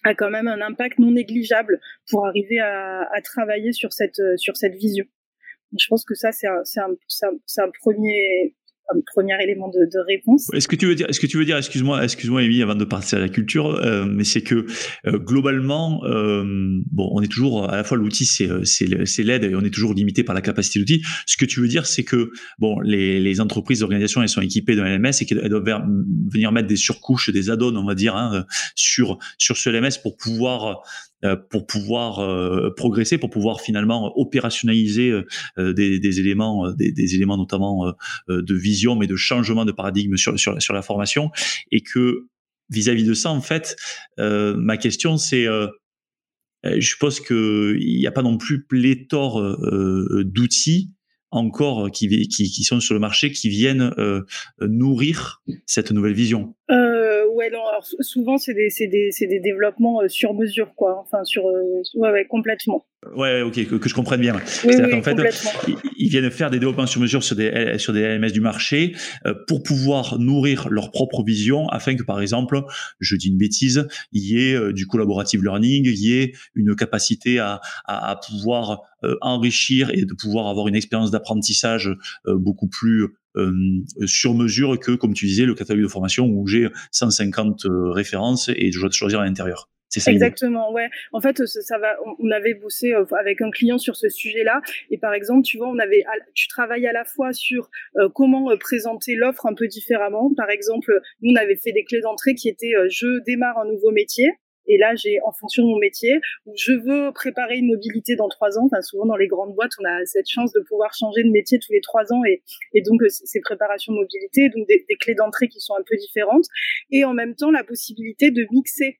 a 0.03 0.13
quand 0.15 0.29
même 0.29 0.47
un 0.47 0.61
impact 0.61 0.99
non 0.99 1.11
négligeable 1.11 1.79
pour 2.09 2.25
arriver 2.25 2.59
à, 2.59 3.07
travailler 3.23 3.71
sur 3.73 3.91
cette 3.91 4.21
sur 4.37 4.55
cette 4.55 4.75
vision 4.75 5.05
je 5.77 5.87
pense 5.87 6.05
que 6.05 6.15
ça, 6.15 6.31
c'est 6.31 6.47
un, 6.47 6.61
un, 6.77 6.93
un, 7.57 7.71
premier, 7.81 8.55
un 8.89 8.99
premier 9.13 9.33
élément 9.41 9.69
de, 9.69 10.05
réponse. 10.07 10.47
Est-ce 10.53 10.67
que 10.67 10.75
tu 10.75 10.85
veux 10.85 10.95
dire, 10.95 11.09
est-ce 11.09 11.19
que 11.19 11.27
tu 11.27 11.37
veux 11.37 11.45
dire, 11.45 11.57
excuse-moi, 11.57 12.03
excuse-moi, 12.03 12.41
Amy, 12.41 12.61
avant 12.61 12.75
de 12.75 12.85
partir 12.85 13.17
à 13.17 13.21
la 13.21 13.29
culture, 13.29 13.67
euh, 13.67 14.05
mais 14.05 14.23
c'est 14.23 14.41
que 14.41 14.65
euh, 15.07 15.17
globalement, 15.17 16.03
euh, 16.05 16.43
bon, 16.91 17.09
on 17.11 17.21
est 17.21 17.31
toujours 17.31 17.69
à 17.69 17.75
la 17.77 17.83
fois 17.83 17.97
l'outil, 17.97 18.25
c'est 18.25 18.49
c'est 18.65 19.23
l'aide 19.23 19.43
et 19.43 19.55
on 19.55 19.61
est 19.61 19.73
toujours 19.73 19.93
limité 19.93 20.23
par 20.23 20.35
la 20.35 20.41
capacité 20.41 20.79
d'outil. 20.79 21.01
Ce 21.25 21.37
que 21.37 21.45
tu 21.45 21.59
veux 21.59 21.67
dire, 21.67 21.85
c'est 21.85 22.03
que 22.03 22.31
bon, 22.59 22.79
les, 22.81 23.19
les 23.19 23.41
entreprises, 23.41 23.81
organisations, 23.81 24.21
elles 24.21 24.29
sont 24.29 24.41
équipées 24.41 24.75
d'un 24.75 24.85
LMS 24.85 25.11
et 25.21 25.25
qu'elles 25.25 25.49
doivent 25.49 25.83
venir 26.31 26.51
mettre 26.51 26.67
des 26.67 26.75
surcouches, 26.75 27.29
des 27.29 27.49
add-ons, 27.49 27.75
on 27.75 27.85
va 27.85 27.95
dire, 27.95 28.15
hein, 28.15 28.45
sur 28.75 29.17
sur 29.37 29.57
ce 29.57 29.69
LMS 29.69 30.01
pour 30.03 30.17
pouvoir 30.17 30.65
euh, 30.67 30.75
pour 31.49 31.65
pouvoir 31.65 32.19
euh, 32.19 32.71
progresser, 32.75 33.17
pour 33.17 33.29
pouvoir 33.29 33.61
finalement 33.61 34.11
opérationnaliser 34.17 35.11
euh, 35.57 35.73
des, 35.73 36.19
éléments, 36.19 36.71
des, 36.73 37.15
éléments 37.15 37.37
notamment 37.37 37.93
de 38.27 38.55
vision, 38.55 38.95
mais 38.95 39.07
de 39.07 39.15
changement 39.15 39.65
de 39.65 39.71
paradigme 39.71 40.17
sur, 40.17 40.73
la 40.73 40.81
formation, 40.81 41.31
et 41.71 41.81
que 41.81 42.27
vis-à-vis 42.69 43.03
de 43.03 43.13
ça, 43.13 43.29
en 43.29 43.41
fait, 43.41 43.75
ma 44.17 44.77
question 44.77 45.17
c'est 45.17 45.45
je 46.63 46.95
pense 46.99 47.19
qu'il 47.19 47.77
n'y 47.77 48.07
a 48.07 48.11
pas 48.11 48.23
non 48.23 48.37
plus 48.37 48.65
pléthore 48.65 49.41
d'outils 50.23 50.91
encore 51.31 51.91
qui, 51.91 52.63
sont 52.63 52.79
sur 52.79 52.93
le 52.93 52.99
marché 52.99 53.31
qui 53.31 53.49
viennent 53.49 53.91
nourrir 54.59 55.43
cette 55.65 55.91
nouvelle 55.91 56.13
vision. 56.13 56.55
Ouais, 57.35 57.49
non, 57.49 57.65
alors 57.67 57.85
souvent 57.99 58.37
c'est 58.37 58.53
des, 58.53 58.69
des, 58.79 59.09
des 59.27 59.39
développements 59.41 60.01
euh, 60.01 60.07
sur 60.07 60.33
mesure, 60.33 60.73
quoi. 60.73 60.97
Enfin, 61.01 61.25
sur, 61.25 61.45
euh, 61.47 61.81
ouais, 61.95 62.09
ouais, 62.09 62.25
complètement. 62.25 62.85
Ouais, 63.13 63.41
ok, 63.41 63.79
que, 63.79 63.89
je 63.89 63.93
comprenne 63.93 64.21
bien. 64.21 64.35
C'est-à-dire 64.45 64.89
qu'en 64.89 65.03
fait, 65.03 65.67
ils, 65.97 66.09
viennent 66.09 66.31
faire 66.31 66.49
des 66.49 66.59
développements 66.59 66.87
sur 66.87 67.01
mesure 67.01 67.23
sur 67.23 67.35
des, 67.35 67.77
sur 67.77 67.91
des 67.91 68.01
LMS 68.01 68.31
du 68.31 68.39
marché 68.39 68.95
euh, 69.25 69.33
pour 69.47 69.63
pouvoir 69.63 70.17
nourrir 70.17 70.69
leur 70.69 70.91
propre 70.91 71.23
vision 71.23 71.67
afin 71.69 71.95
que, 71.95 72.03
par 72.03 72.21
exemple, 72.21 72.61
je 73.01 73.17
dis 73.17 73.27
une 73.27 73.37
bêtise, 73.37 73.85
il 74.13 74.23
y 74.23 74.49
ait 74.49 74.55
euh, 74.55 74.71
du 74.71 74.87
collaborative 74.87 75.43
learning, 75.43 75.83
il 75.85 75.99
y 75.99 76.17
ait 76.17 76.31
une 76.55 76.73
capacité 76.73 77.39
à, 77.39 77.59
à, 77.83 78.11
à 78.11 78.15
pouvoir 78.15 78.81
enrichir 79.21 79.91
et 79.91 80.05
de 80.05 80.13
pouvoir 80.13 80.47
avoir 80.47 80.67
une 80.67 80.75
expérience 80.75 81.11
d'apprentissage 81.11 81.91
beaucoup 82.25 82.67
plus 82.67 83.07
euh, 83.37 83.51
sur 84.05 84.33
mesure 84.33 84.79
que, 84.79 84.91
comme 84.91 85.13
tu 85.13 85.25
disais, 85.25 85.45
le 85.45 85.55
catalogue 85.55 85.83
de 85.83 85.89
formation 85.89 86.25
où 86.27 86.47
j'ai 86.47 86.69
150 86.91 87.65
euh, 87.65 87.91
références 87.91 88.49
et 88.49 88.71
je 88.71 88.79
dois 88.79 88.89
choisir 88.91 89.19
à 89.19 89.25
l'intérieur. 89.25 89.69
C'est 89.89 89.99
ça. 89.99 90.11
Exactement, 90.11 90.71
ouais. 90.71 90.89
En 91.11 91.19
fait, 91.19 91.45
ça, 91.45 91.77
va. 91.77 91.95
On 92.19 92.31
avait 92.31 92.53
bossé 92.53 92.93
euh, 92.93 93.05
avec 93.19 93.41
un 93.41 93.51
client 93.51 93.77
sur 93.77 93.95
ce 93.95 94.09
sujet-là, 94.09 94.61
et 94.89 94.97
par 94.97 95.13
exemple, 95.13 95.43
tu 95.43 95.57
vois, 95.57 95.67
on 95.69 95.79
avait, 95.79 96.03
tu 96.33 96.47
travailles 96.47 96.87
à 96.87 96.93
la 96.93 97.05
fois 97.05 97.33
sur 97.33 97.69
comment 98.13 98.49
présenter 98.57 99.15
l'offre 99.15 99.45
un 99.45 99.53
peu 99.53 99.67
différemment. 99.67 100.31
Par 100.35 100.49
exemple, 100.49 100.91
nous, 101.21 101.31
on 101.31 101.35
avait 101.35 101.55
fait 101.55 101.71
des 101.71 101.83
clés 101.83 102.01
d'entrée 102.01 102.35
qui 102.35 102.49
étaient 102.49 102.73
je 102.89 103.23
démarre 103.25 103.57
un 103.59 103.65
nouveau 103.65 103.91
métier. 103.91 104.31
Et 104.67 104.77
là, 104.77 104.95
j'ai, 104.95 105.19
en 105.25 105.31
fonction 105.31 105.63
de 105.63 105.69
mon 105.69 105.79
métier, 105.79 106.19
où 106.45 106.53
je 106.57 106.73
veux 106.73 107.11
préparer 107.13 107.57
une 107.57 107.67
mobilité 107.67 108.15
dans 108.15 108.29
trois 108.29 108.57
ans. 108.57 108.65
Enfin, 108.65 108.81
souvent 108.81 109.05
dans 109.05 109.15
les 109.15 109.27
grandes 109.27 109.53
boîtes, 109.53 109.71
on 109.79 109.85
a 109.85 110.05
cette 110.05 110.29
chance 110.29 110.51
de 110.53 110.61
pouvoir 110.67 110.93
changer 110.93 111.23
de 111.23 111.29
métier 111.29 111.59
tous 111.59 111.71
les 111.71 111.81
trois 111.81 112.11
ans, 112.11 112.23
et, 112.25 112.41
et 112.73 112.81
donc 112.81 113.01
euh, 113.01 113.09
ces 113.09 113.39
préparations 113.41 113.93
mobilité, 113.93 114.49
donc 114.49 114.67
des, 114.67 114.85
clés 114.99 115.15
d'entrée 115.15 115.47
qui 115.47 115.59
sont 115.59 115.75
un 115.75 115.83
peu 115.87 115.95
différentes, 115.97 116.45
et 116.91 117.05
en 117.05 117.13
même 117.13 117.35
temps 117.35 117.51
la 117.51 117.63
possibilité 117.63 118.31
de 118.31 118.45
mixer 118.51 118.99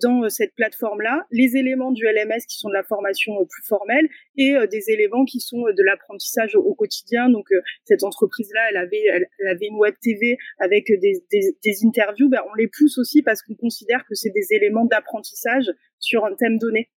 dans 0.00 0.24
euh, 0.24 0.28
cette 0.28 0.54
plateforme-là 0.54 1.26
les 1.30 1.56
éléments 1.56 1.92
du 1.92 2.04
LMS 2.04 2.40
qui 2.48 2.58
sont 2.58 2.68
de 2.68 2.74
la 2.74 2.82
formation 2.82 3.34
euh, 3.40 3.44
plus 3.44 3.62
formelle 3.66 4.08
et 4.36 4.54
des 4.70 4.90
éléments 4.90 5.24
qui 5.24 5.40
sont 5.40 5.62
de 5.62 5.82
l'apprentissage 5.84 6.54
au, 6.56 6.74
quotidien. 6.74 7.28
Donc 7.28 7.48
cette 7.84 8.04
entreprise-là, 8.04 8.60
elle 8.70 8.76
avait, 8.76 9.02
elle, 9.12 9.48
avait 9.48 9.66
une 9.66 9.78
web 9.78 9.94
TV 10.00 10.36
avec 10.58 10.86
des, 10.86 11.22
des, 11.30 11.56
des 11.64 11.74
interviews. 11.84 12.28
Ben, 12.28 12.40
on 12.50 12.54
les 12.54 12.68
pousse 12.68 12.98
aussi 12.98 13.22
parce 13.22 13.42
qu'on 13.42 13.54
considère 13.54 14.04
que 14.08 14.14
c'est 14.14 14.30
des 14.30 14.46
éléments 14.50 14.84
d'apprentissage 14.84 15.66
sur 15.98 16.24
un 16.24 16.34
thème 16.34 16.58
donné. 16.58 16.90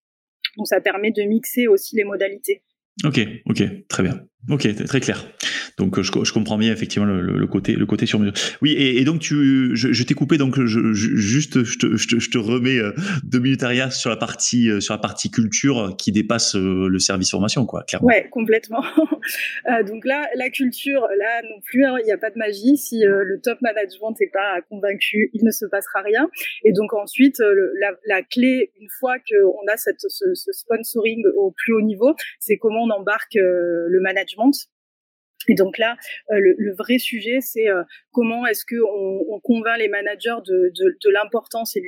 Donc 0.58 0.68
ça 0.68 0.82
permet 0.82 1.12
de 1.12 1.24
mixer 1.24 1.68
aussi 1.68 1.96
les 1.96 2.04
modalités. 2.04 2.64
Ok, 3.06 3.20
ok, 3.46 3.88
très 3.88 4.04
bien. 4.04 4.28
Ok, 4.50 4.68
très 4.86 5.00
clair. 5.00 5.32
Donc 5.78 6.00
je, 6.00 6.12
je, 6.24 6.34
comprends 6.34 6.58
bien 6.58 6.72
effectivement 6.72 7.08
le, 7.08 7.48
côté 7.48 7.74
le 7.74 7.86
côté 7.86 8.06
sur 8.06 8.20
mesure. 8.20 8.34
Oui, 8.62 8.74
et, 8.78 9.04
donc 9.04 9.20
tu, 9.20 9.72
je, 9.76 10.04
t'ai 10.04 10.14
coupé, 10.14 10.38
donc 10.38 10.60
juste 10.64 11.64
je 11.64 11.78
te, 11.78 11.96
je 11.96 12.30
te, 12.30 12.38
remets 12.38 12.80
deux 13.24 13.40
minutes 13.40 13.64
arrière 13.64 13.94
sur 13.94 14.10
la 14.10 14.18
partie 14.18 14.70
sur 14.82 14.94
la 14.94 15.00
partie 15.00 15.30
culture 15.30 15.96
qui 15.98 16.12
dépasse 16.12 16.56
le 16.56 17.00
service 17.00 17.32
formation, 17.32 17.66
quoi. 17.66 17.84
Clairement. 17.84 18.08
Ouais, 18.08 18.28
complètement. 18.32 18.84
donc 19.88 20.06
là, 20.06 20.28
la 20.36 20.50
culture, 20.50 21.02
là 21.18 21.42
non 21.44 21.62
plus, 21.64 21.86
hein, 21.86 21.98
il 22.00 22.06
n'y 22.06 22.12
a 22.12 22.18
pas 22.18 22.30
de 22.30 22.38
magie. 22.38 22.78
Si 22.78 23.00
le 23.04 23.40
top 23.42 23.60
management 23.62 24.16
n'est 24.20 24.32
pas 24.32 24.62
convaincu, 24.70 25.30
il 25.34 25.44
ne 25.44 25.52
se 25.52 25.66
passera 25.66 26.02
rien. 26.02 26.30
Et 26.64 26.72
donc 26.72 26.94
ensuite, 26.94 27.42
la, 28.08 28.22
clé, 28.24 28.72
une 28.80 28.90
fois 29.00 29.16
qu'on 29.20 29.72
a 29.72 29.78
cette, 29.78 30.02
ce, 30.02 30.34
ce 30.34 30.52
sponsoring 30.52 31.24
au 31.36 31.52
plus 31.52 31.74
haut 31.74 31.82
niveau, 31.82 32.14
c'est 32.40 32.58
comment 32.58 32.84
on 32.84 32.90
embarque 32.90 33.36
le 33.36 34.00
management 34.02 34.52
et 35.48 35.56
donc 35.56 35.78
là, 35.78 35.96
euh, 36.32 36.40
le, 36.40 36.76
vrai 36.76 36.98
sujet, 36.98 37.40
c'est 37.42 37.70
euh, 37.70 37.84
comment 38.12 38.46
est-ce 38.46 38.66
que 38.66 38.76
on, 38.76 39.40
convainc 39.40 39.80
les 39.80 39.88
managers 39.88 40.38
de, 40.46 40.72
de, 40.76 41.10
l'importance 41.12 41.76
et 41.76 41.82
de 41.82 41.86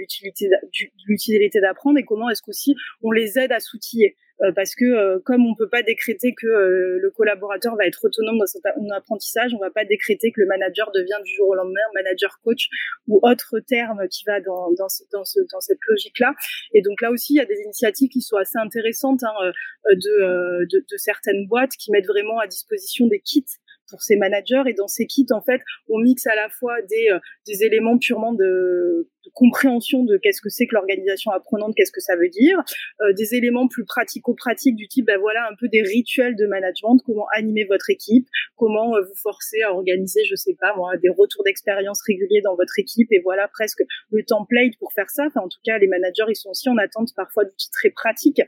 l'utilité 1.08 1.60
d'apprendre 1.60 2.00
et 2.00 2.04
comment 2.04 2.30
est-ce 2.30 2.42
qu'aussi 2.42 2.76
on 3.02 3.12
les 3.12 3.38
aide 3.38 3.52
à 3.52 3.60
s'outiller. 3.60 4.16
Euh, 4.44 4.52
parce 4.52 4.76
que 4.76 5.20
comme 5.20 5.46
on 5.46 5.56
peut 5.56 5.70
pas 5.70 5.84
décréter 5.84 6.34
que 6.34 6.48
le 6.48 7.12
collaborateur 7.12 7.76
va 7.76 7.86
être 7.86 8.04
autonome 8.04 8.38
dans 8.40 8.46
son 8.46 8.60
apprentissage, 8.96 9.54
on 9.54 9.60
va 9.60 9.72
pas 9.72 9.86
décréter 9.86 10.32
que 10.32 10.42
le 10.42 10.48
manager 10.48 10.92
devient 10.92 11.22
du 11.24 11.34
jour 11.36 11.50
au 11.50 11.56
lendemain 11.56 11.80
manager 11.94 12.40
coach 12.44 12.68
ou 13.08 13.20
autre 13.24 13.60
terme 13.60 14.08
qui 14.10 14.24
va 14.26 14.42
dans, 14.42 14.72
dans, 14.72 14.88
dans, 15.12 15.24
ce, 15.24 15.40
dans 15.52 15.60
cette 15.60 15.80
logique-là. 15.88 16.34
Et 16.74 16.82
donc 16.82 17.02
là 17.02 17.12
aussi, 17.12 17.34
il 17.34 17.38
y 17.38 17.42
a 17.42 17.46
des 17.46 17.62
initiatives 17.64 18.10
qui 18.10 18.22
sont 18.22 18.38
assez 18.38 18.58
intéressantes 18.58 19.24
hein, 19.24 19.52
de, 19.92 20.66
de, 20.66 20.80
de 20.80 20.98
certaines 20.98 21.48
boîtes 21.48 21.72
qui 21.72 21.92
mettent 21.92 22.08
vraiment 22.08 22.40
à 22.40 22.48
disposition 22.48 23.08
des 23.08 23.20
kits 23.20 23.46
pour 23.90 24.02
ces 24.02 24.16
managers. 24.16 24.64
Et 24.68 24.74
dans 24.74 24.88
ces 24.88 25.06
kits, 25.08 25.28
en 25.32 25.42
fait, 25.42 25.62
on 25.90 26.00
mixe 26.00 26.28
à 26.28 26.36
la 26.36 26.50
fois 26.50 26.82
des, 26.84 27.10
euh, 27.12 27.20
des 27.48 27.64
éléments 27.64 27.98
purement 27.98 28.34
de, 28.34 29.10
compréhension 29.34 30.04
de 30.04 30.18
qu'est-ce 30.18 30.42
que 30.42 30.50
c'est 30.50 30.68
que 30.68 30.76
l'organisation 30.76 31.32
apprenante, 31.32 31.74
qu'est-ce 31.76 31.92
que 31.92 32.02
ça 32.02 32.16
veut 32.16 32.30
dire, 32.30 32.62
euh, 33.02 33.14
des 33.14 33.36
éléments 33.36 33.68
plus 33.68 33.86
pratico-pratiques 33.86 34.76
du 34.76 34.88
type, 34.88 35.06
ben 35.06 35.20
voilà, 35.20 35.48
un 35.50 35.56
peu 35.60 35.68
des 35.70 35.82
rituels 35.82 36.36
de 36.36 36.46
management, 36.46 37.00
comment 37.06 37.26
animer 37.36 37.66
votre 37.66 37.90
équipe, 37.90 38.28
comment 38.56 38.96
euh, 38.96 39.02
vous 39.02 39.16
forcer 39.16 39.62
à 39.62 39.72
organiser, 39.72 40.24
je 40.26 40.36
sais 40.36 40.56
pas 40.60 40.76
moi, 40.76 40.98
des 40.98 41.10
retours 41.10 41.44
d'expérience 41.44 42.02
réguliers 42.06 42.42
dans 42.42 42.56
votre 42.56 42.78
équipe, 42.78 43.08
et 43.12 43.20
voilà 43.24 43.48
presque 43.48 43.84
le 44.12 44.24
template 44.24 44.78
pour 44.80 44.92
faire 44.94 45.10
ça. 45.10 45.26
Enfin, 45.28 45.42
en 45.42 45.50
tout 45.50 45.60
cas, 45.64 45.78
les 45.78 45.88
managers, 45.88 46.26
ils 46.28 46.36
sont 46.36 46.50
aussi 46.50 46.70
en 46.70 46.78
attente 46.78 47.10
parfois 47.16 47.46
d'outils 47.46 47.72
très 47.72 47.90
pratiques 47.90 48.42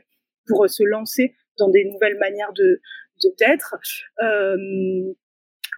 pour 0.46 0.68
se 0.68 0.84
lancer 0.84 1.34
dans 1.58 1.70
des 1.70 1.84
nouvelles 1.84 2.18
manières 2.18 2.52
de 2.52 2.80
d'être. 3.38 3.76
Euh, 4.22 5.14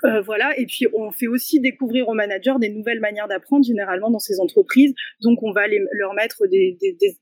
euh, 0.04 0.20
voilà, 0.20 0.58
et 0.58 0.66
puis 0.66 0.86
on 0.94 1.10
fait 1.10 1.26
aussi 1.26 1.60
découvrir 1.60 2.08
aux 2.08 2.14
managers 2.14 2.54
des 2.60 2.68
nouvelles 2.68 3.00
manières 3.00 3.28
d'apprendre 3.28 3.64
généralement 3.64 4.10
dans 4.10 4.18
ces 4.18 4.40
entreprises. 4.40 4.94
Donc 5.22 5.42
on 5.42 5.52
va 5.52 5.66
leur 5.68 6.14
mettre 6.14 6.46
des, 6.46 6.76
des, 6.80 6.96
des, 7.00 7.16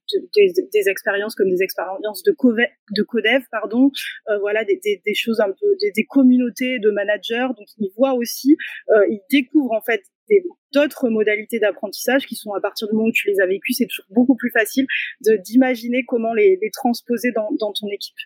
des, 0.72 0.88
expériences 0.88 1.34
comme 1.34 1.48
des 1.48 1.62
expériences 1.62 2.22
de, 2.22 2.32
de 2.32 3.02
codev, 3.02 3.42
pardon, 3.50 3.90
euh, 4.28 4.38
voilà, 4.38 4.64
des, 4.64 5.14
choses 5.14 5.40
un 5.40 5.50
peu, 5.50 5.76
des, 5.94 6.04
communautés 6.04 6.78
de 6.78 6.90
managers. 6.90 7.48
Donc 7.56 7.66
ils 7.78 7.90
voient 7.96 8.14
aussi, 8.14 8.56
euh, 8.90 9.06
ils 9.08 9.22
découvrent 9.30 9.72
en 9.72 9.82
fait 9.82 10.02
d'autres 10.72 11.08
modalités 11.08 11.60
d'apprentissage 11.60 12.26
qui 12.26 12.34
sont 12.34 12.52
à 12.52 12.60
partir 12.60 12.88
du 12.88 12.94
moment 12.94 13.08
où 13.08 13.12
tu 13.12 13.28
les 13.28 13.40
as 13.40 13.46
vécues, 13.46 13.72
c'est 13.72 13.86
toujours 13.86 14.06
beaucoup 14.10 14.34
plus 14.34 14.50
facile 14.50 14.86
d'imaginer 15.20 16.04
comment 16.04 16.34
les, 16.34 16.58
les 16.60 16.70
transposer 16.70 17.30
dans, 17.30 17.48
dans 17.60 17.72
ton 17.72 17.86
équipe. 17.88 18.16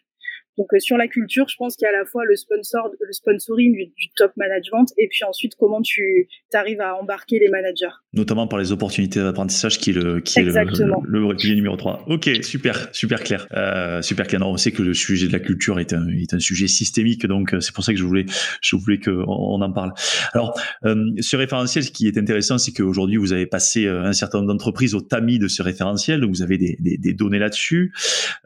Donc 0.60 0.74
euh, 0.74 0.78
sur 0.78 0.98
la 0.98 1.08
culture, 1.08 1.46
je 1.48 1.56
pense 1.56 1.74
qu'il 1.74 1.86
y 1.86 1.88
a 1.88 1.96
à 1.96 1.98
la 1.98 2.04
fois 2.04 2.22
le 2.26 2.36
sponsor, 2.36 2.90
le 3.00 3.12
sponsoring 3.12 3.74
du, 3.74 4.10
top 4.14 4.30
management 4.36 4.92
et 4.98 5.08
puis 5.08 5.24
ensuite 5.26 5.52
comment 5.58 5.80
tu 5.80 6.28
arrives 6.52 6.82
à 6.82 6.96
embarquer 7.00 7.38
les 7.38 7.48
managers. 7.48 7.94
Notamment 8.12 8.46
par 8.46 8.58
les 8.58 8.70
opportunités 8.70 9.20
d'apprentissage 9.20 9.78
qui 9.78 9.90
est 9.90 9.92
le 9.94 10.20
qui 10.20 10.38
est 10.38 10.42
le, 10.42 10.52
le, 10.52 11.54
numéro 11.54 11.76
3. 11.76 12.04
Ok, 12.08 12.28
super, 12.42 12.90
super 12.92 13.22
clair, 13.22 13.46
euh, 13.54 14.02
super 14.02 14.26
clair. 14.26 14.40
Non, 14.40 14.50
on 14.50 14.58
sait 14.58 14.70
que 14.70 14.82
le 14.82 14.92
sujet 14.92 15.28
de 15.28 15.32
la 15.32 15.40
culture 15.40 15.80
est 15.80 15.94
un, 15.94 16.06
est 16.08 16.34
un 16.34 16.38
sujet 16.38 16.66
systémique, 16.66 17.24
donc 17.24 17.54
euh, 17.54 17.60
c'est 17.60 17.74
pour 17.74 17.82
ça 17.82 17.94
que 17.94 17.98
je 17.98 18.04
voulais 18.04 18.26
je 18.60 18.76
voulais 18.76 18.98
qu'on 18.98 19.24
on 19.26 19.62
en 19.62 19.72
parle. 19.72 19.94
Alors 20.34 20.60
euh, 20.84 21.06
ce 21.20 21.36
référentiel, 21.36 21.84
ce 21.84 21.90
qui 21.90 22.06
est 22.06 22.18
intéressant, 22.18 22.58
c'est 22.58 22.72
qu'aujourd'hui 22.72 23.16
vous 23.16 23.32
avez 23.32 23.46
passé 23.46 23.88
un 23.88 24.12
certain 24.12 24.38
nombre 24.38 24.52
d'entreprises 24.52 24.94
au 24.94 25.00
tamis 25.00 25.38
de 25.38 25.48
ce 25.48 25.62
référentiel, 25.62 26.20
donc 26.20 26.32
vous 26.32 26.42
avez 26.42 26.58
des, 26.58 26.76
des, 26.80 26.98
des 26.98 27.14
données 27.14 27.38
là-dessus. 27.38 27.94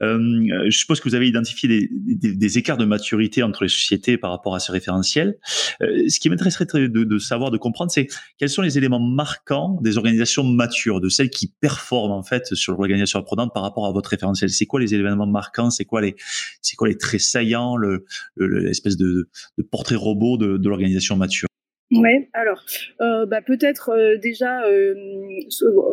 Euh, 0.01 0.21
je 0.67 0.79
suppose 0.79 1.01
que 1.01 1.09
vous 1.09 1.17
avez 1.17 1.27
identifié 1.27 1.69
des 1.69 1.91
des, 2.05 2.59
écarts 2.59 2.77
de 2.77 2.85
maturité 2.85 3.43
entre 3.43 3.65
les 3.65 3.69
sociétés 3.69 4.19
par 4.19 4.31
rapport 4.31 4.55
à 4.55 4.61
ce 4.61 4.73
référentiel. 4.73 5.37
Euh, 5.83 6.09
ce 6.09 6.21
qui 6.21 6.31
m'intéresserait 6.31 6.67
de, 6.67 6.87
de, 6.87 7.19
savoir, 7.19 7.51
de 7.51 7.59
comprendre, 7.59 7.91
c'est 7.91 8.07
quels 8.39 8.49
sont 8.49 8.63
les 8.63 8.79
éléments 8.79 9.01
marquants 9.01 9.79
des 9.83 9.97
organisations 9.97 10.45
matures, 10.45 11.01
de 11.01 11.09
celles 11.09 11.31
qui 11.31 11.53
performent 11.61 12.13
en 12.13 12.23
fait 12.23 12.55
sur 12.55 12.73
l'organisation 12.73 13.19
apprenante 13.19 13.53
par 13.53 13.63
rapport 13.63 13.87
à 13.87 13.93
votre 13.93 14.11
référentiel. 14.11 14.51
C'est 14.51 14.67
quoi 14.67 14.81
les 14.81 14.95
éléments 14.95 15.27
marquants? 15.27 15.71
C'est 15.71 15.85
quoi 15.85 16.01
les, 16.01 16.17
c'est 16.61 16.77
quoi 16.77 16.89
les 16.89 16.99
traits 16.99 17.21
saillants, 17.21 17.77
l'espèce 17.77 18.99
le, 18.99 19.05
de, 19.05 19.29
de, 19.59 19.63
portrait 19.63 19.97
robot 19.97 20.37
de, 20.37 20.57
de 20.57 20.69
l'organisation 20.69 21.17
mature? 21.17 21.49
Ouais, 21.91 22.31
alors 22.33 22.65
euh, 23.03 23.27
bah 23.27 23.43
peut-être 23.43 23.91
euh, 23.91 24.17
déjà, 24.17 24.65
euh, 24.65 24.95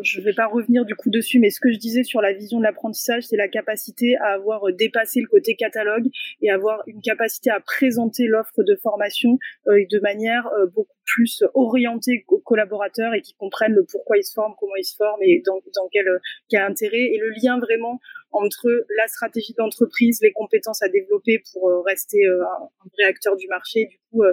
je 0.04 0.19
ne 0.19 0.23
vais 0.23 0.34
pas 0.34 0.47
revenir 0.47 0.86
du 0.86 0.95
coup 0.95 1.10
dessus, 1.10 1.38
mais 1.38 1.49
ce 1.49 1.60
que 1.60 1.71
je 1.71 1.77
disais 1.77 2.04
sur 2.04 2.21
la 2.21 2.32
vision 2.32 2.60
de 2.60 2.63
l'apprentissage, 2.63 3.23
c'est 3.23 3.36
la 3.36 3.49
capacité 3.49 4.15
à 4.15 4.34
avoir 4.34 4.63
dépassé 4.71 5.19
le 5.19 5.27
côté 5.27 5.56
catalogue 5.56 6.08
et 6.41 6.49
avoir 6.49 6.82
une 6.88 7.01
capacité 7.01 7.51
à 7.51 7.60
présenter 7.60 8.25
l'offre 8.25 8.63
de 8.63 8.75
formation 8.82 9.38
de 9.67 9.99
manière 9.99 10.49
beaucoup 10.73 10.95
plus 11.06 11.43
orientée 11.54 12.23
aux 12.30 12.39
collaborateurs 12.39 13.13
et 13.13 13.21
qui 13.21 13.34
comprennent 13.34 13.73
le 13.73 13.84
pourquoi 13.84 14.17
ils 14.17 14.23
se 14.23 14.34
forment, 14.34 14.54
comment 14.60 14.75
ils 14.77 14.86
se 14.86 14.95
forment 14.95 15.21
et 15.21 15.43
dans, 15.45 15.60
dans 15.75 15.89
quel, 15.91 16.08
quel 16.49 16.62
intérêt 16.62 17.04
et 17.04 17.17
le 17.17 17.32
lien 17.43 17.60
vraiment 17.60 17.99
entre 18.32 18.69
la 18.97 19.08
stratégie 19.10 19.54
d'entreprise, 19.58 20.19
les 20.21 20.32
compétences 20.32 20.82
à 20.82 20.88
développer 20.88 21.43
pour 21.51 21.69
rester 21.86 22.25
un 22.25 22.88
vrai 22.93 23.04
acteur 23.10 23.36
du 23.36 23.47
marché, 23.49 23.86
du 23.86 23.99
coup 24.10 24.23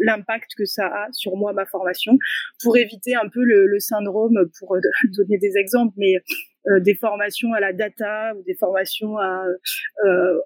l'impact 0.00 0.52
que 0.56 0.64
ça 0.64 0.86
a 0.86 1.08
sur 1.12 1.36
moi, 1.36 1.52
ma 1.52 1.66
formation, 1.66 2.18
pour 2.62 2.76
éviter 2.76 3.14
un 3.14 3.28
peu 3.28 3.42
le, 3.42 3.78
syndrome, 3.78 4.38
pour 4.58 4.76
euh, 4.76 4.80
donner 5.16 5.38
des 5.38 5.56
exemples, 5.56 5.94
mais 5.96 6.14
euh, 6.68 6.80
des 6.80 6.94
formations 6.94 7.52
à 7.54 7.60
la 7.60 7.72
data 7.72 8.32
ou 8.36 8.42
des 8.44 8.54
formations 8.54 9.18
à, 9.18 9.44
euh, 10.04 10.38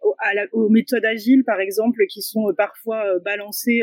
aux 0.52 0.68
méthodes 0.68 1.04
agiles, 1.04 1.44
par 1.44 1.60
exemple, 1.60 2.04
qui 2.08 2.22
sont 2.22 2.52
parfois 2.56 3.18
balancées 3.24 3.82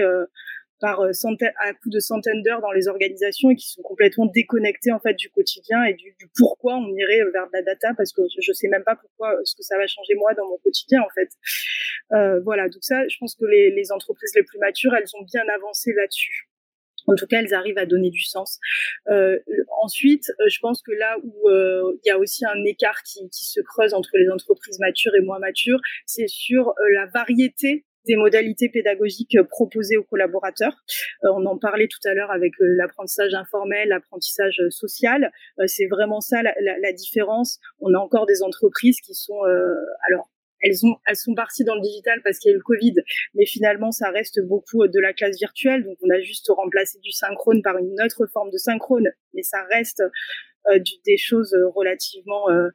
par 0.83 0.99
euh, 0.99 1.13
centaines, 1.13 1.53
à 1.61 1.73
coup 1.73 1.89
de 1.89 2.01
centaines 2.01 2.43
d'heures 2.43 2.59
dans 2.59 2.73
les 2.73 2.89
organisations 2.89 3.49
et 3.51 3.55
qui 3.55 3.69
sont 3.69 3.81
complètement 3.83 4.25
déconnectés 4.25 4.91
en 4.91 4.99
fait 4.99 5.13
du 5.13 5.29
quotidien 5.29 5.81
et 5.85 5.93
du, 5.93 6.13
pourquoi 6.35 6.75
on 6.75 6.93
irait 6.93 7.23
vers 7.31 7.47
de 7.47 7.53
la 7.53 7.61
data 7.61 7.93
parce 7.95 8.11
que 8.11 8.21
je 8.37 8.51
sais 8.51 8.67
même 8.67 8.83
pas 8.83 8.97
pourquoi 8.97 9.33
ce 9.45 9.55
que 9.55 9.63
ça 9.63 9.77
va 9.77 9.87
changer 9.87 10.13
moi 10.15 10.33
dans 10.33 10.45
mon 10.45 10.57
quotidien 10.57 11.01
en 11.01 11.09
fait. 11.15 11.29
Euh, 12.11 12.41
voilà, 12.41 12.67
donc 12.67 12.83
ça, 12.83 13.07
je 13.07 13.15
pense 13.17 13.33
que 13.35 13.45
les, 13.45 13.71
les 13.71 13.93
entreprises 13.93 14.33
les 14.35 14.43
plus 14.43 14.59
matures, 14.59 14.93
elles 14.93 15.09
ont 15.17 15.23
bien 15.23 15.43
avancé 15.55 15.93
là-dessus. 15.93 16.49
En 17.07 17.15
tout 17.15 17.27
cas, 17.27 17.39
elles 17.39 17.53
arrivent 17.53 17.77
à 17.77 17.85
donner 17.85 18.09
du 18.09 18.21
sens. 18.21 18.59
Euh, 19.09 19.39
ensuite, 19.81 20.31
euh, 20.39 20.49
je 20.49 20.59
pense 20.59 20.81
que 20.81 20.91
là 20.91 21.17
où 21.23 21.49
euh, 21.49 21.97
il 22.03 22.07
y 22.07 22.11
a 22.11 22.17
aussi 22.17 22.45
un 22.45 22.63
écart 22.65 23.03
qui, 23.03 23.29
qui, 23.29 23.45
se 23.45 23.61
creuse 23.61 23.93
entre 23.93 24.11
les 24.13 24.29
entreprises 24.29 24.79
matures 24.79 25.15
et 25.15 25.21
moins 25.21 25.39
matures, 25.39 25.79
c'est 26.05 26.27
sur 26.27 26.69
euh, 26.69 26.73
la 26.93 27.05
variété 27.07 27.85
des 28.05 28.15
modalités 28.15 28.69
pédagogiques 28.69 29.37
proposées 29.49 29.97
aux 29.97 30.03
collaborateurs. 30.03 30.75
Euh, 31.23 31.29
on 31.35 31.45
en 31.45 31.57
parlait 31.57 31.87
tout 31.87 32.05
à 32.07 32.13
l'heure 32.13 32.31
avec 32.31 32.53
euh, 32.61 32.65
l'apprentissage 32.77 33.33
informel, 33.33 33.89
l'apprentissage 33.89 34.61
social. 34.69 35.31
Euh, 35.59 35.63
c'est 35.67 35.87
vraiment 35.87 36.21
ça 36.21 36.43
la, 36.43 36.53
la, 36.61 36.77
la, 36.79 36.93
différence. 36.93 37.59
On 37.79 37.93
a 37.93 37.97
encore 37.97 38.25
des 38.25 38.43
entreprises 38.43 38.99
qui 39.01 39.13
sont 39.13 39.41
alors 40.07 40.29
elles, 40.61 40.85
ont, 40.85 40.95
elles 41.05 41.17
sont 41.17 41.33
parties 41.35 41.65
dans 41.65 41.75
le 41.75 41.81
digital 41.81 42.21
parce 42.23 42.39
qu'il 42.39 42.49
y 42.49 42.53
a 42.53 42.55
eu 42.55 42.57
le 42.57 42.63
Covid, 42.63 42.95
mais 43.33 43.45
finalement, 43.45 43.91
ça 43.91 44.09
reste 44.11 44.39
beaucoup 44.41 44.87
de 44.87 44.99
la 44.99 45.11
classe 45.11 45.37
virtuelle. 45.37 45.83
Donc, 45.83 45.97
on 46.01 46.09
a 46.09 46.21
juste 46.21 46.49
remplacé 46.49 46.99
du 46.99 47.11
synchrone 47.11 47.61
par 47.61 47.77
une 47.77 47.95
autre 48.01 48.25
forme 48.31 48.49
de 48.49 48.57
synchrone, 48.57 49.09
mais 49.33 49.43
ça 49.43 49.61
reste 49.71 50.01
du, 50.71 50.93
des 51.05 51.17
choses 51.17 51.53
relativement 51.75 52.49
euh, 52.49 52.69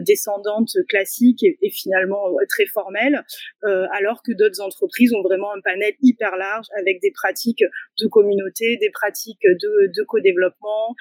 descendante 0.00 0.70
classique 0.88 1.42
et, 1.42 1.58
et 1.62 1.70
finalement 1.70 2.28
euh, 2.28 2.44
très 2.48 2.66
formelle, 2.66 3.22
euh, 3.64 3.86
alors 3.92 4.22
que 4.22 4.32
d'autres 4.32 4.60
entreprises 4.60 5.12
ont 5.14 5.22
vraiment 5.22 5.52
un 5.52 5.60
panel 5.60 5.94
hyper 6.02 6.36
large 6.36 6.66
avec 6.78 7.00
des 7.00 7.10
pratiques 7.12 7.64
de 8.00 8.06
communauté, 8.08 8.76
des 8.80 8.90
pratiques 8.90 9.42
de, 9.42 9.92
de 9.96 10.04
co-développement, 10.04 10.94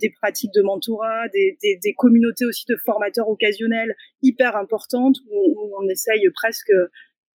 des 0.00 0.10
pratiques 0.20 0.52
de 0.54 0.62
mentorat, 0.62 1.28
des, 1.28 1.56
des, 1.62 1.78
des, 1.82 1.94
communautés 1.94 2.44
aussi 2.44 2.64
de 2.68 2.76
formateurs 2.84 3.28
occasionnels 3.28 3.94
hyper 4.22 4.56
importantes 4.56 5.16
où, 5.30 5.54
où 5.56 5.72
on 5.80 5.88
essaye 5.88 6.28
presque 6.34 6.72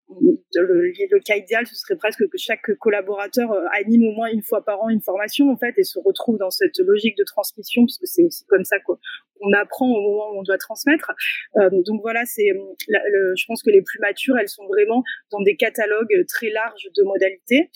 le, 0.10 1.20
cas 1.20 1.36
idéal, 1.36 1.68
ce 1.68 1.76
serait 1.76 1.98
presque 1.98 2.28
que 2.28 2.38
chaque 2.38 2.72
collaborateur 2.80 3.52
euh, 3.52 3.66
anime 3.74 4.04
au 4.08 4.12
moins 4.12 4.28
une 4.28 4.42
fois 4.42 4.64
par 4.64 4.82
an 4.82 4.90
une 4.90 5.02
formation 5.02 5.50
en 5.52 5.58
fait 5.58 5.74
et 5.78 5.84
se 5.84 6.00
retrouve 6.00 6.38
dans 6.38 6.50
cette 6.50 6.78
logique 6.80 7.18
de 7.18 7.24
transmission 7.24 7.84
parce 7.84 7.98
que 7.98 8.06
c'est 8.06 8.24
aussi 8.24 8.46
comme 8.46 8.64
ça 8.64 8.78
qu'on 8.80 9.54
apprend 9.54 9.88
au 9.88 10.02
moment 10.02 10.32
où 10.32 10.40
on 10.40 10.44
doit 10.44 10.58
transmettre. 10.58 11.12
Euh, 11.58 11.70
donc 11.86 12.02
voilà, 12.02 12.24
c'est, 12.26 12.50
je 12.88 13.46
pense 13.48 13.62
que 13.64 13.70
les 13.70 13.82
plus 13.82 14.00
matures, 14.00 14.38
elles 14.38 14.50
sont 14.50 14.66
vraiment 14.68 15.04
dans 15.32 15.42
des 15.42 15.56
catalogues 15.56 16.26
très 16.28 16.50
larges 16.50 16.88
de 16.96 17.04
modalités. 17.04 17.70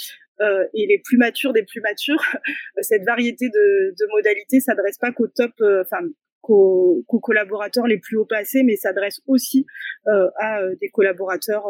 et 0.73 0.87
les 0.87 0.99
plus 1.03 1.17
matures 1.17 1.53
des 1.53 1.63
plus 1.63 1.81
matures, 1.81 2.23
cette 2.81 3.03
variété 3.03 3.49
de, 3.49 3.91
de 3.91 4.11
modalités 4.11 4.59
s'adresse 4.59 4.97
pas 4.97 5.11
qu'au 5.11 5.27
top, 5.27 5.51
enfin 5.59 6.01
qu'aux 6.41 7.03
collaborateurs 7.21 7.87
les 7.87 7.97
plus 7.97 8.17
haut 8.17 8.25
placés, 8.25 8.63
mais 8.63 8.75
s'adresse 8.75 9.21
aussi 9.27 9.65
à 10.05 10.61
des 10.79 10.89
collaborateurs 10.89 11.65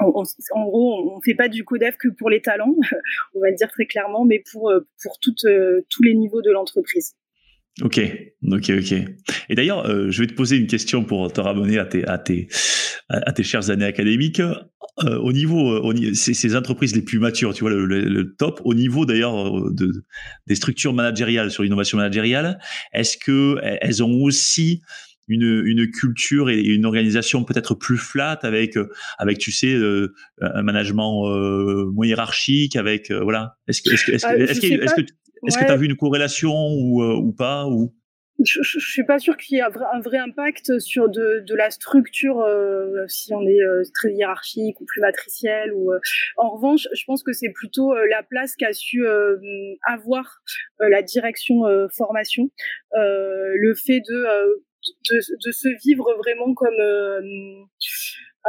en 0.00 0.64
gros, 0.64 1.14
on 1.14 1.20
fait 1.20 1.34
pas 1.34 1.48
du 1.48 1.64
codef 1.64 1.96
que 1.98 2.08
pour 2.08 2.30
les 2.30 2.40
talents, 2.40 2.74
on 3.34 3.40
va 3.40 3.50
le 3.50 3.56
dire 3.56 3.70
très 3.70 3.86
clairement, 3.86 4.24
mais 4.24 4.42
pour 4.50 4.72
pour 5.02 5.18
tous 5.20 6.02
les 6.02 6.14
niveaux 6.14 6.42
de 6.42 6.50
l'entreprise. 6.50 7.14
Ok, 7.80 8.00
ok, 8.50 8.70
ok. 8.78 8.92
Et 9.48 9.54
d'ailleurs, 9.54 9.88
euh, 9.88 10.10
je 10.10 10.20
vais 10.20 10.26
te 10.26 10.34
poser 10.34 10.56
une 10.56 10.66
question 10.66 11.04
pour 11.04 11.32
te 11.32 11.40
ramener 11.40 11.78
à 11.78 11.86
tes, 11.86 12.06
à 12.06 12.18
tes, 12.18 12.48
à 13.08 13.32
tes 13.32 13.42
chères 13.42 13.70
années 13.70 13.86
académiques. 13.86 14.40
Euh, 14.40 15.16
au 15.20 15.32
niveau, 15.32 15.90
euh, 15.90 16.12
ces, 16.12 16.54
entreprises 16.54 16.94
les 16.94 17.00
plus 17.00 17.18
matures, 17.18 17.54
tu 17.54 17.60
vois, 17.62 17.70
le, 17.70 18.34
top, 18.36 18.60
au 18.64 18.74
niveau 18.74 19.06
d'ailleurs 19.06 19.72
de, 19.72 20.04
des 20.46 20.54
structures 20.54 20.92
managériales 20.92 21.50
sur 21.50 21.62
l'innovation 21.62 21.96
managériale, 21.96 22.58
est-ce 22.92 23.16
que 23.16 23.58
elles 23.62 24.04
ont 24.04 24.20
aussi 24.22 24.82
une, 25.28 25.62
une 25.64 25.90
culture 25.90 26.50
et 26.50 26.60
une 26.60 26.84
organisation 26.84 27.42
peut-être 27.42 27.74
plus 27.74 27.96
flat 27.96 28.38
avec, 28.42 28.76
avec 29.16 29.38
tu 29.38 29.50
sais, 29.50 29.74
un 30.42 30.62
management 30.62 31.26
moins 31.94 32.06
hiérarchique, 32.06 32.76
avec 32.76 33.10
voilà. 33.10 33.56
Est-ce 33.68 33.80
que, 33.80 33.94
est-ce 33.94 34.04
que, 34.04 34.12
est-ce 34.12 34.26
que, 34.26 34.42
est-ce 34.42 34.60
que, 34.60 34.66
est-ce 34.66 34.94
que 34.94 35.00
tu 35.00 35.14
as 35.50 35.76
vu 35.76 35.86
une 35.86 35.96
corrélation 35.96 36.52
ou, 36.52 37.02
euh, 37.02 37.16
ou 37.16 37.32
pas 37.32 37.66
ou? 37.66 37.92
Je, 38.44 38.60
je, 38.62 38.78
suis 38.80 39.04
pas 39.04 39.18
sûre 39.18 39.36
qu'il 39.36 39.56
y 39.56 39.60
ait 39.60 39.62
un 39.62 40.00
vrai, 40.00 40.18
impact 40.18 40.78
sur 40.80 41.08
de, 41.08 41.44
de 41.46 41.54
la 41.54 41.70
structure 41.70 42.40
euh, 42.40 43.04
si 43.06 43.32
on 43.34 43.42
est 43.42 43.62
euh, 43.62 43.82
très 43.94 44.12
hiérarchique 44.12 44.80
ou 44.80 44.84
plus 44.84 45.00
matriciel 45.00 45.72
ou 45.74 45.92
en 46.38 46.48
revanche 46.48 46.88
je 46.92 47.04
pense 47.04 47.22
que 47.22 47.32
c'est 47.32 47.50
plutôt 47.50 47.94
la 47.94 48.22
place 48.22 48.56
qu'a 48.56 48.72
su 48.72 49.04
avoir 49.86 50.42
la 50.80 51.02
direction 51.02 51.62
formation 51.94 52.50
le 52.94 53.74
fait 53.74 54.00
de, 54.00 54.24
de, 55.10 55.20
de 55.46 55.52
se 55.52 55.68
vivre 55.84 56.12
vraiment 56.18 56.54
comme 56.54 57.68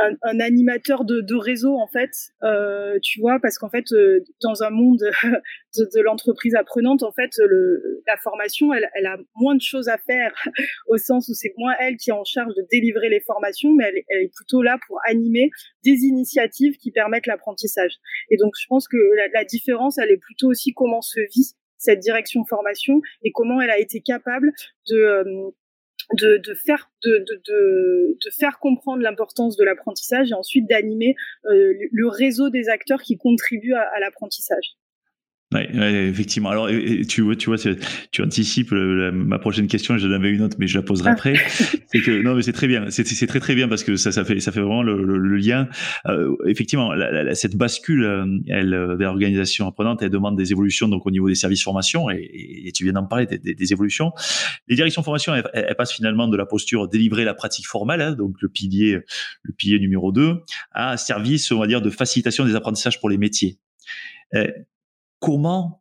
un, 0.02 0.14
un, 0.24 0.40
animateur 0.40 1.06
de, 1.06 1.22
de, 1.22 1.36
réseau 1.36 1.76
en 1.76 1.88
fait, 1.88 2.12
euh, 2.44 2.98
tu 3.02 3.20
vois, 3.22 3.40
parce 3.40 3.58
qu'en 3.58 3.70
fait, 3.70 3.86
euh, 3.92 4.20
dans 4.42 4.64
un 4.64 4.70
monde 4.70 5.00
de, 5.78 5.84
de 5.84 6.02
l'entreprise 6.02 6.56
apprenante, 6.56 7.04
en 7.04 7.12
fait, 7.12 7.32
le, 7.38 8.02
la 8.08 8.18
formation, 8.18 8.74
elle, 8.74 8.90
elle, 8.96 9.06
a 9.06 9.18
moins 9.36 9.56
de 9.56 9.62
choses 9.62 9.90
à 9.90 9.98
faire 9.98 10.34
au 10.88 10.98
sens 10.98 11.28
où 11.30 11.34
c'est 11.34 11.54
moins 11.58 11.74
elle 11.80 11.98
qui 11.98 12.10
est 12.10 12.14
en 12.14 12.24
charge 12.24 12.54
de 12.56 12.66
délivrer 12.72 13.10
les 13.10 13.22
formations, 13.22 13.74
mais 13.74 13.86
elle, 13.86 14.04
elle, 14.10 14.24
est 14.24 14.34
plutôt 14.36 14.62
là 14.62 14.78
pour 14.88 15.00
animer 15.06 15.50
des 15.84 16.04
initiatives 16.04 16.78
qui 16.78 16.92
permettent 16.92 17.28
l'apprentissage. 17.28 17.94
Et 18.30 18.38
donc, 18.38 18.54
je 18.60 18.66
pense 18.68 18.88
que 18.88 18.98
la, 19.18 19.28
la 19.34 19.46
différence, 19.46 19.98
elle 19.98 20.12
est 20.12 20.18
plutôt 20.18 20.48
aussi 20.48 20.74
comment 20.74 21.02
se 21.02 21.20
vit 21.36 21.56
cette 21.84 22.00
direction 22.00 22.46
formation 22.46 23.02
et 23.24 23.32
comment 23.32 23.62
elle 23.62 23.70
a 23.70 23.80
été 23.80 24.02
capable 24.02 24.52
de 24.90 24.96
euh, 24.96 25.52
de, 26.14 26.38
de, 26.38 26.54
faire 26.54 26.90
de, 27.04 27.26
de, 27.28 28.18
de, 28.24 28.30
faire 28.38 28.60
comprendre 28.60 29.02
l'importance 29.02 29.58
de 29.58 29.64
l'apprentissage 29.64 30.32
et 30.32 30.34
ensuite 30.34 30.68
d'animer 30.70 31.16
euh, 31.46 31.74
le 31.92 32.08
réseau 32.08 32.50
des 32.50 32.70
acteurs 32.70 33.02
qui 33.02 33.18
contribuent 33.18 33.74
à 33.74 34.00
l'apprentissage. 34.00 34.76
Ouais, 35.54 36.08
effectivement. 36.10 36.50
Alors, 36.50 36.68
tu 37.08 37.22
vois, 37.22 37.36
tu 37.36 37.50
vois, 37.50 37.58
tu 38.12 38.22
anticipes 38.22 38.72
ma 38.72 39.40
prochaine 39.40 39.68
question. 39.68 39.98
J'en 39.98 40.12
avais 40.12 40.32
une 40.32 40.42
autre, 40.42 40.58
mais 40.60 40.68
je 40.68 40.78
la 40.78 40.84
poserai 40.84 41.10
ah. 41.10 41.14
après. 41.14 41.36
c'est 41.88 42.02
que 42.02 42.22
non, 42.22 42.36
mais 42.36 42.42
c'est 42.42 42.54
très 42.54 42.68
bien. 42.68 42.86
C'est 42.90 43.28
très 43.28 43.40
très 43.40 43.56
bien 43.56 43.68
parce 43.68 43.84
que 43.84 43.96
ça, 43.96 44.12
ça 44.12 44.26
fait, 44.26 44.40
ça 44.40 44.52
fait 44.52 44.62
vraiment 44.62 44.84
le, 44.84 45.38
lien. 45.38 45.68
Euh, 46.08 46.36
effectivement, 46.48 46.92
cette 47.34 47.56
bascule, 47.56 48.04
euh, 48.04 48.26
elle 48.48 48.74
euh, 48.74 48.96
vers 48.96 49.10
l'organisation 49.10 49.68
apprenante, 49.68 50.02
elle 50.02 50.10
demande 50.10 50.38
des 50.38 50.52
évolutions 50.52 50.88
donc 50.88 51.06
au 51.06 51.12
niveau 51.12 51.28
des 51.28 51.36
services 51.36 51.64
formation 51.64 52.10
et, 52.10 52.72
tu 52.74 52.84
viens 52.84 52.94
d'en 52.94 53.06
parler 53.06 53.26
des, 53.26 53.38
des, 53.38 53.72
évolutions. 53.72 54.12
Les 54.68 54.76
directions 54.76 55.04
formation, 55.04 55.34
elles, 55.36 55.76
passent 55.76 55.94
finalement 55.94 56.28
de 56.28 56.38
la 56.38 56.46
posture 56.46 56.88
délivrer 56.88 57.24
la 57.24 57.34
pratique 57.34 57.68
formelle, 57.68 58.02
hein, 58.02 58.14
donc 58.14 58.36
le 58.42 58.50
pilier, 58.50 59.00
le 59.44 59.54
pilier 59.54 59.80
numéro 59.80 60.12
2, 60.12 60.38
à 60.72 60.98
service, 60.98 61.52
on 61.52 61.60
va 61.60 61.68
dire, 61.68 61.82
de 61.82 61.90
facilitation 61.90 62.46
des 62.46 62.56
apprentissages 62.56 63.00
pour 63.00 63.10
les 63.10 63.18
métiers 63.18 63.60
comment 65.24 65.80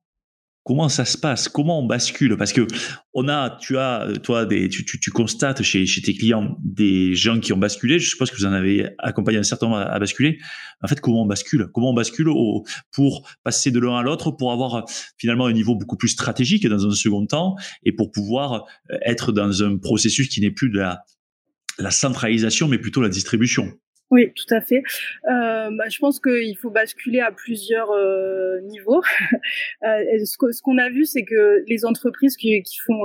comment 0.64 0.88
ça 0.88 1.05
se 1.05 1.18
passe 1.18 1.48
Comment 1.48 1.81
on 1.81 1.87
bascule? 1.87 2.37
Parce 2.37 2.52
que 2.52 2.64
on 3.12 3.26
a, 3.26 3.59
tu 3.61 3.76
as, 3.76 4.07
toi, 4.22 4.46
des, 4.46 4.68
tu, 4.68 5.11
constates 5.11 5.62
chez, 5.64 5.85
tes 5.85 6.14
clients 6.14 6.57
des 6.62 7.16
gens 7.16 7.40
qui 7.40 7.52
ont 7.52 7.57
basculé. 7.57 7.98
Je 7.98 8.09
suppose 8.09 8.31
que 8.31 8.37
vous 8.37 8.44
en 8.44 8.52
avez 8.52 8.90
accompagné 8.98 9.38
un 9.38 9.42
certain 9.42 9.66
nombre 9.66 9.78
à, 9.78 9.98
basculer. 9.98 10.38
En 10.81 10.87
fait, 10.87 11.00
comment 11.00 11.22
on 11.22 11.26
bascule? 11.26 11.66
Comment 11.74 11.90
on 11.90 11.94
bascule 11.94 12.28
pour 12.92 13.28
passer 13.42 13.72
de 13.72 13.81
l'un 13.81 13.98
à 13.98 14.02
l'autre, 14.02 14.31
pour 14.31 14.52
avoir 14.52 14.85
finalement 15.18 15.46
un 15.46 15.52
niveau 15.52 15.74
beaucoup 15.74 15.96
plus 15.96 16.11
stratégique 16.11 16.64
dans 16.68 16.87
un 16.87 16.92
second 16.92 17.26
temps, 17.26 17.57
et 17.83 17.90
pour 17.90 18.12
pouvoir 18.12 18.66
être 19.05 19.33
dans 19.33 19.64
un 19.64 19.78
processus 19.78 20.28
qui 20.28 20.40
n'est 20.40 20.52
plus 20.52 20.70
de 20.70 20.78
la, 20.78 21.02
la 21.78 21.90
centralisation, 21.90 22.68
mais 22.68 22.78
plutôt 22.78 23.02
la 23.02 23.09
distribution? 23.09 23.72
Oui, 24.12 24.31
tout 24.35 24.55
à 24.55 24.61
fait. 24.61 24.83
Euh, 25.25 25.70
bah, 25.70 25.88
je 25.88 25.98
pense 25.98 26.20
qu'il 26.20 26.55
faut 26.59 26.68
basculer 26.68 27.20
à 27.20 27.33
plusieurs 27.33 27.90
euh, 27.92 28.61
niveaux. 28.61 29.01
euh, 29.85 30.03
ce 30.27 30.61
qu'on 30.61 30.77
a 30.77 30.90
vu, 30.90 31.07
c'est 31.07 31.25
que 31.25 31.64
les 31.66 31.87
entreprises 31.87 32.37
qui, 32.37 32.62
font 32.87 33.05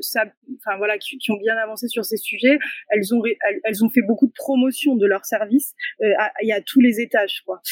ça, 0.00 0.26
enfin 0.58 0.76
voilà, 0.76 0.98
qui, 0.98 1.16
ont 1.30 1.38
bien 1.38 1.56
avancé 1.56 1.88
sur 1.88 2.04
ces 2.04 2.18
sujets, 2.18 2.58
elles 2.90 3.14
ont 3.14 3.22
elles, 3.64 3.84
ont 3.84 3.88
fait 3.88 4.02
beaucoup 4.02 4.26
de 4.26 4.34
promotion 4.36 4.96
de 4.96 5.06
leurs 5.06 5.24
services 5.24 5.72
à, 6.18 6.26
à, 6.26 6.60
tous 6.60 6.82
les 6.82 7.00
étages, 7.00 7.42
quoi, 7.46 7.62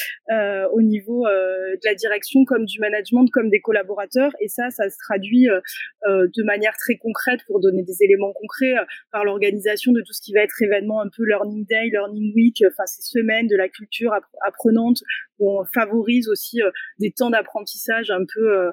au 0.72 0.80
niveau 0.80 1.26
de 1.26 1.86
la 1.86 1.94
direction 1.94 2.46
comme 2.46 2.64
du 2.64 2.80
management, 2.80 3.26
comme 3.30 3.50
des 3.50 3.60
collaborateurs. 3.60 4.32
Et 4.40 4.48
ça, 4.48 4.70
ça 4.70 4.88
se 4.88 4.96
traduit 4.96 5.46
de 6.06 6.42
manière 6.44 6.74
très 6.78 6.96
concrète 6.96 7.40
pour 7.46 7.60
donner 7.60 7.82
des 7.82 8.02
éléments 8.02 8.32
concrets 8.32 8.76
par 9.10 9.26
l'organisation 9.26 9.92
de 9.92 10.00
tout 10.00 10.14
ce 10.14 10.22
qui 10.22 10.32
va 10.32 10.40
être 10.40 10.62
événement 10.62 11.02
un 11.02 11.10
peu 11.14 11.24
learning 11.26 11.66
day, 11.66 11.90
learning 11.92 12.32
week 12.34 12.61
enfin 12.68 12.86
ces 12.86 13.02
semaines 13.02 13.46
de 13.46 13.56
la 13.56 13.68
culture 13.68 14.12
apprenante 14.46 14.98
où 15.38 15.50
on 15.50 15.64
favorise 15.64 16.28
aussi 16.28 16.62
euh, 16.62 16.70
des 16.98 17.12
temps 17.12 17.30
d'apprentissage 17.30 18.10
un 18.10 18.24
peu 18.32 18.52
euh, 18.58 18.72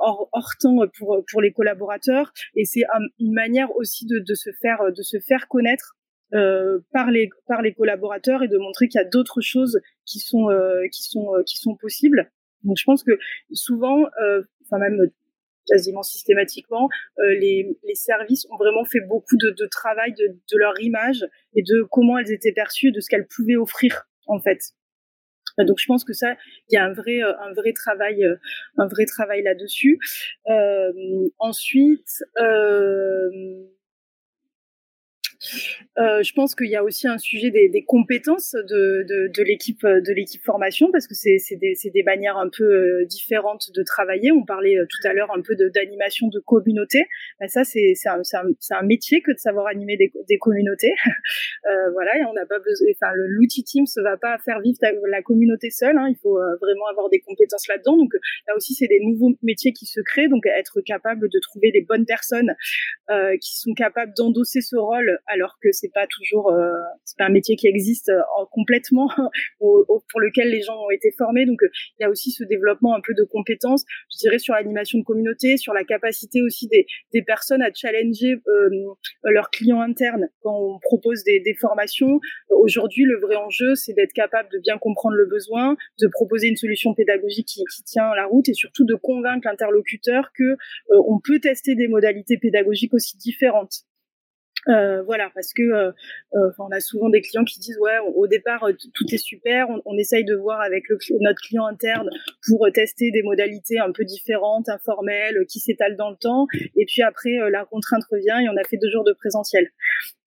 hors, 0.00 0.50
temps 0.60 0.78
pour 0.98 1.24
pour 1.30 1.40
les 1.40 1.52
collaborateurs 1.52 2.32
et 2.54 2.64
c'est 2.64 2.82
une 3.18 3.32
manière 3.32 3.74
aussi 3.76 4.06
de, 4.06 4.18
de 4.18 4.34
se 4.34 4.50
faire 4.60 4.92
de 4.92 5.02
se 5.02 5.18
faire 5.18 5.48
connaître 5.48 5.96
euh, 6.34 6.80
par 6.92 7.10
les 7.10 7.30
par 7.46 7.62
les 7.62 7.72
collaborateurs 7.72 8.42
et 8.42 8.48
de 8.48 8.58
montrer 8.58 8.88
qu'il 8.88 9.00
y 9.00 9.04
a 9.04 9.08
d'autres 9.08 9.40
choses 9.40 9.80
qui 10.04 10.18
sont 10.18 10.50
euh, 10.50 10.86
qui 10.92 11.02
sont 11.02 11.42
qui 11.46 11.58
sont 11.58 11.74
possibles. 11.76 12.30
Donc 12.64 12.76
je 12.78 12.84
pense 12.84 13.02
que 13.04 13.18
souvent, 13.52 14.06
enfin 14.64 14.78
même 14.78 15.10
quasiment 15.68 16.02
systématiquement, 16.02 16.88
euh, 17.18 17.34
les, 17.38 17.76
les, 17.84 17.94
services 17.94 18.46
ont 18.50 18.56
vraiment 18.56 18.84
fait 18.84 19.00
beaucoup 19.00 19.36
de, 19.36 19.50
de 19.50 19.66
travail 19.66 20.12
de, 20.12 20.28
de, 20.28 20.58
leur 20.58 20.80
image 20.80 21.26
et 21.54 21.62
de 21.62 21.86
comment 21.90 22.18
elles 22.18 22.32
étaient 22.32 22.52
perçues, 22.52 22.92
de 22.92 23.00
ce 23.00 23.08
qu'elles 23.08 23.26
pouvaient 23.26 23.56
offrir 23.56 24.08
en 24.26 24.40
fait. 24.40 24.60
Euh, 25.58 25.64
donc 25.64 25.78
je 25.78 25.86
pense 25.86 26.04
que 26.04 26.12
ça, 26.12 26.36
il 26.70 26.74
y 26.74 26.76
a 26.76 26.84
un 26.84 26.92
vrai, 26.92 27.22
euh, 27.22 27.32
un 27.40 27.52
vrai 27.52 27.72
travail, 27.72 28.24
un 28.76 28.86
vrai 28.86 29.04
travail 29.06 29.42
là-dessus. 29.42 29.98
Euh, 30.48 30.92
ensuite. 31.38 32.22
Euh, 32.40 33.68
euh, 35.98 36.22
je 36.22 36.32
pense 36.32 36.54
qu'il 36.54 36.68
y 36.68 36.76
a 36.76 36.84
aussi 36.84 37.08
un 37.08 37.18
sujet 37.18 37.50
des, 37.50 37.84
compétences 37.86 38.52
de, 38.54 39.04
de, 39.08 39.28
de 39.28 39.42
l'équipe 39.42 39.84
de 39.84 40.12
l'équipe 40.12 40.42
formation 40.42 40.90
parce 40.92 41.06
que 41.06 41.14
c'est 41.14 41.38
des, 41.56 41.74
des 41.92 42.02
manières 42.02 42.36
un 42.36 42.48
peu 42.56 42.64
euh, 42.64 43.04
différentes 43.06 43.70
de 43.74 43.82
travailler. 43.82 44.30
On 44.32 44.44
parlait 44.44 44.76
euh, 44.76 44.86
tout 44.88 45.08
à 45.08 45.12
l'heure 45.12 45.30
un 45.34 45.42
peu 45.42 45.56
d'animation 45.56 46.28
de, 46.28 46.38
communauté. 46.38 47.06
Ben 47.40 47.48
ça 47.48 47.64
c'est 47.64 47.94
un, 48.06 48.20
un, 48.20 48.76
un, 48.78 48.82
métier 48.82 49.22
que 49.22 49.32
de 49.32 49.38
savoir 49.38 49.66
animer 49.66 49.96
des, 49.96 50.12
des 50.28 50.38
communautés. 50.38 50.92
voilà, 51.92 52.16
et 52.18 52.24
on 52.24 52.32
n'a 52.32 52.46
pas 52.46 52.58
besoin. 52.58 52.88
L'outil 53.16 53.64
Teams 53.64 53.86
ne 53.96 54.02
va 54.02 54.16
pas 54.16 54.38
faire 54.38 54.60
vivre 54.60 54.78
la 55.08 55.22
communauté 55.22 55.70
seule. 55.70 55.96
Hein, 55.98 56.08
il 56.10 56.16
faut 56.22 56.38
vraiment 56.60 56.86
avoir 56.90 57.08
des 57.10 57.20
compétences 57.20 57.66
là-dedans. 57.68 57.96
Donc 57.96 58.12
là 58.46 58.54
aussi 58.56 58.74
c'est 58.74 58.86
des 58.86 59.00
nouveaux 59.00 59.36
métiers 59.42 59.72
qui 59.72 59.86
se 59.86 60.00
créent. 60.00 60.28
Donc 60.28 60.46
être 60.46 60.80
capable 60.82 61.28
de 61.28 61.38
trouver 61.40 61.70
les 61.72 61.82
bonnes 61.82 62.06
personnes 62.06 62.54
qui 63.40 63.58
sont 63.58 63.74
capables 63.74 64.12
d'endosser 64.16 64.60
ce 64.60 64.76
rôle 64.76 65.18
alors 65.38 65.56
que 65.62 65.70
c'est 65.72 65.92
pas 65.92 66.06
toujours 66.06 66.50
euh, 66.50 66.72
c'est 67.04 67.16
pas 67.16 67.26
un 67.26 67.30
métier 67.30 67.56
qui 67.56 67.68
existe 67.68 68.08
euh, 68.08 68.44
complètement 68.50 69.08
pour 69.58 70.20
lequel 70.20 70.50
les 70.50 70.62
gens 70.62 70.76
ont 70.76 70.90
été 70.90 71.10
formés. 71.16 71.46
Donc 71.46 71.62
euh, 71.62 71.68
il 71.98 72.02
y 72.02 72.04
a 72.04 72.10
aussi 72.10 72.32
ce 72.32 72.44
développement 72.44 72.94
un 72.94 73.00
peu 73.00 73.14
de 73.14 73.22
compétences 73.24 73.84
je 74.12 74.18
dirais 74.18 74.38
sur 74.38 74.54
l'animation 74.54 74.98
de 74.98 75.04
communauté 75.04 75.56
sur 75.56 75.72
la 75.72 75.84
capacité 75.84 76.42
aussi 76.42 76.68
des, 76.68 76.86
personnes 77.26 77.62
à 77.62 77.70
challenger 77.74 78.36
leurs 79.24 79.50
clients 79.50 79.80
internes 79.80 80.28
quand 80.40 80.56
on 80.56 80.78
propose 80.78 81.24
des, 81.24 81.40
des 81.40 81.54
formations. 81.54 82.20
Aujourd'hui 82.48 83.04
le 83.04 83.18
vrai 83.20 83.36
enjeu 83.36 83.74
c'est 83.74 83.92
d'être 83.92 84.12
capable 84.12 84.48
de 84.52 84.58
bien 84.58 84.78
comprendre 84.78 85.16
le 85.16 85.26
besoin 85.26 85.76
de 86.00 86.08
proposer 86.08 86.48
une 86.48 86.56
solution 86.56 86.94
pédagogique 86.94 87.46
qui, 87.46 87.64
qui 87.74 87.82
tient 87.82 88.14
la 88.14 88.26
route 88.26 88.48
et 88.48 88.54
surtout 88.54 88.84
de 88.84 88.94
convaincre 88.94 89.46
l'interlocuteur 89.46 90.30
que 90.36 90.56
on 90.90 91.20
peut 91.22 91.40
tester 91.40 91.74
des 91.74 91.88
modalités 91.88 92.38
pédagogiques 92.38 92.94
aussi 92.94 93.16
différentes 93.16 93.87
Euh, 94.68 95.02
voilà, 95.02 95.30
parce 95.34 95.52
que 95.54 95.62
euh, 95.62 95.92
euh 96.34 96.50
on 96.58 96.70
a 96.70 96.80
souvent 96.80 97.08
des 97.08 97.22
clients 97.22 97.44
qui 97.44 97.58
disent 97.58 97.78
ouais, 97.80 97.98
au 98.14 98.26
départ 98.26 98.64
euh, 98.64 98.72
tout 98.72 99.04
est 99.12 99.18
super, 99.18 99.70
on, 99.70 99.80
on, 99.86 99.96
essaye 99.96 100.24
de 100.24 100.34
voir 100.34 100.60
avec 100.60 100.88
le, 100.88 100.98
notre 101.20 101.40
client 101.40 101.64
interne 101.66 102.10
pour 102.46 102.66
tester 102.74 103.10
des 103.10 103.22
modalités 103.22 103.78
un 103.78 103.92
peu 103.92 104.04
différentes, 104.04 104.68
informelles, 104.68 105.46
qui 105.48 105.60
s'étalent 105.60 105.96
dans 105.96 106.10
le 106.10 106.16
temps, 106.16 106.46
et 106.76 106.84
puis 106.86 107.02
après 107.02 107.38
la 107.50 107.64
contrainte 107.64 108.02
revient 108.10 108.44
et 108.44 108.48
on 108.48 108.56
a 108.56 108.64
fait 108.64 108.76
deux 108.76 108.90
jours 108.90 109.04
de 109.04 109.12
présentiel. 109.12 109.68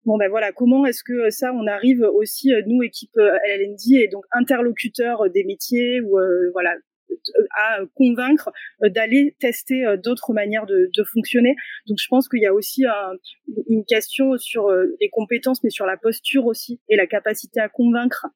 Bon 0.04 0.18
ben 0.18 0.28
voilà, 0.28 0.52
comment 0.52 0.84
est-ce 0.84 1.04
que 1.04 1.30
ça 1.30 1.52
on 1.52 1.66
arrive 1.66 2.02
aussi 2.14 2.52
nous 2.66 2.82
équipe 2.82 3.16
LND 3.16 4.02
et 4.02 4.08
donc 4.08 4.24
interlocuteurs 4.32 5.30
des 5.30 5.44
métiers 5.44 6.00
ou 6.00 6.18
voilà 6.52 6.74
à 7.56 7.78
convaincre 7.94 8.50
euh, 8.82 8.88
d'aller 8.88 9.37
tester 9.40 9.84
euh, 9.84 9.96
d'autres 9.96 10.32
manières 10.32 10.66
de, 10.66 10.90
fonctionner. 11.12 11.54
Donc 11.87 11.98
je 12.00 12.06
pense 12.08 12.28
qu'il 12.28 12.40
y 12.40 12.46
a 12.46 12.54
aussi 12.54 12.84
une 13.68 13.84
question 13.84 14.38
sur 14.38 14.68
euh, 14.68 14.87
les 15.00 15.10
compétences, 15.10 15.62
mais 15.62 15.70
sur 15.70 15.87
la 15.87 15.96
posture 15.96 16.46
aussi 16.46 16.80
et 16.88 16.96
la 16.96 17.06
capacité 17.06 17.60
à 17.60 17.68
convaincre 17.68 18.26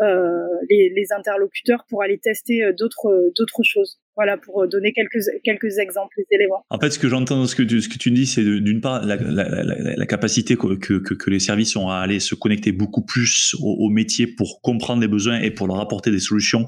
les, 0.00 1.06
interlocuteurs 1.16 1.84
pour 1.88 2.02
aller 2.02 2.18
tester 2.18 2.72
d'autres 2.78 3.62
choses. 3.62 4.00
Voilà, 4.16 4.36
pour 4.36 4.62
euh, 4.62 4.68
donner 4.68 4.92
quelques, 4.92 5.24
quelques 5.42 5.78
exemples 5.78 6.14
des 6.16 6.36
éléments. 6.36 6.64
En 6.70 6.78
fait, 6.78 6.90
ce 6.90 6.98
que 6.98 7.08
j'entends 7.08 7.36
dans 7.36 7.46
ce 7.46 7.56
que 7.56 7.64
tu, 7.64 7.80
ce 7.80 7.88
que 7.88 7.98
tu 7.98 8.12
dis, 8.12 8.26
c'est 8.26 8.44
d'une 8.44 8.80
part 8.80 9.04
la, 9.04 9.16
la, 9.16 9.48
la, 9.48 9.96
la, 9.96 10.06
capacité 10.06 10.56
que, 10.56 10.76
que, 10.76 10.98
que, 10.98 11.30
les 11.30 11.40
services 11.40 11.74
ont 11.74 11.88
à 11.88 11.96
aller 11.96 12.20
se 12.20 12.36
connecter 12.36 12.70
beaucoup 12.70 13.04
plus 13.04 13.56
au, 13.60 13.86
au, 13.86 13.88
métier 13.88 14.28
pour 14.28 14.60
comprendre 14.60 15.00
les 15.00 15.08
besoins 15.08 15.40
et 15.40 15.50
pour 15.50 15.66
leur 15.66 15.80
apporter 15.80 16.12
des 16.12 16.20
solutions 16.20 16.66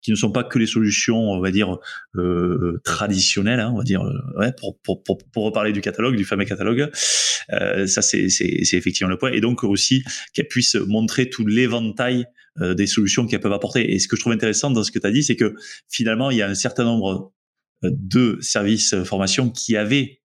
qui 0.00 0.10
ne 0.10 0.16
sont 0.16 0.30
pas 0.30 0.42
que 0.42 0.58
les 0.58 0.66
solutions, 0.66 1.18
on 1.18 1.40
va 1.40 1.50
dire, 1.50 1.78
euh, 2.16 2.80
traditionnelles, 2.84 3.60
hein, 3.60 3.72
on 3.74 3.78
va 3.78 3.84
dire, 3.84 4.02
euh, 4.02 4.40
ouais, 4.40 4.52
pour, 4.58 4.78
pour, 4.80 5.02
pour, 5.02 5.44
reparler 5.44 5.72
du 5.72 5.82
catalogue, 5.82 6.16
du 6.16 6.24
fameux 6.24 6.44
catalogue. 6.44 6.90
Euh, 7.52 7.86
ça, 7.86 8.00
c'est 8.00 8.26
effectivement 8.72 9.10
le 9.10 9.18
point. 9.18 9.32
Et 9.32 9.40
donc 9.40 9.64
aussi 9.64 10.02
qu'elle 10.32 10.48
puisse 10.48 10.76
montrer 10.76 11.28
tout 11.28 11.46
l'éventail 11.46 12.24
euh, 12.60 12.74
des 12.74 12.86
solutions 12.86 13.26
qu'elles 13.26 13.40
peuvent 13.40 13.52
apporter. 13.52 13.92
Et 13.92 13.98
ce 13.98 14.08
que 14.08 14.16
je 14.16 14.20
trouve 14.20 14.32
intéressant 14.32 14.70
dans 14.70 14.82
ce 14.82 14.90
que 14.90 14.98
tu 14.98 15.06
as 15.06 15.10
dit, 15.10 15.22
c'est 15.22 15.36
que 15.36 15.54
finalement, 15.88 16.30
il 16.30 16.38
y 16.38 16.42
a 16.42 16.48
un 16.48 16.54
certain 16.54 16.84
nombre 16.84 17.32
euh, 17.84 17.90
de 17.92 18.38
services 18.40 18.94
euh, 18.94 19.04
formation 19.04 19.50
qui 19.50 19.76
avaient 19.76 20.20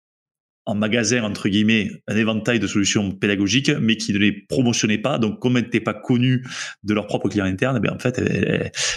en 0.67 0.75
magasin, 0.75 1.25
entre 1.25 1.49
guillemets, 1.49 1.91
un 2.07 2.17
éventail 2.17 2.61
de 2.61 2.67
solutions 2.67 3.11
pédagogiques, 3.11 3.71
mais 3.71 3.97
qui 3.97 4.13
ne 4.13 4.19
les 4.19 4.33
promotionnaient 4.33 4.99
pas. 4.99 5.19
Donc, 5.19 5.41
comme 5.41 5.57
elles 5.57 5.65
n'étaient 5.65 5.81
pas 5.81 5.95
connues 5.95 6.45
de 6.85 6.95
leurs 6.95 7.07
propres 7.07 7.29
clients 7.29 7.47
internes, 7.47 7.81
ben, 7.81 7.93
en 7.93 7.99
fait, 7.99 8.21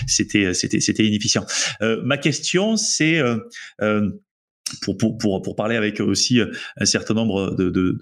c'était, 0.05 0.53
c'était, 0.53 0.81
c'était 0.81 1.05
inefficient. 1.05 1.45
ma 2.03 2.17
question, 2.17 2.75
c'est, 2.75 3.21
pour, 4.81 4.97
pour, 4.97 5.17
pour, 5.17 5.41
pour, 5.41 5.55
parler 5.55 5.77
avec 5.77 5.99
aussi 6.01 6.41
un 6.77 6.85
certain 6.85 7.13
nombre 7.13 7.55
de, 7.55 7.69
de, 7.69 7.97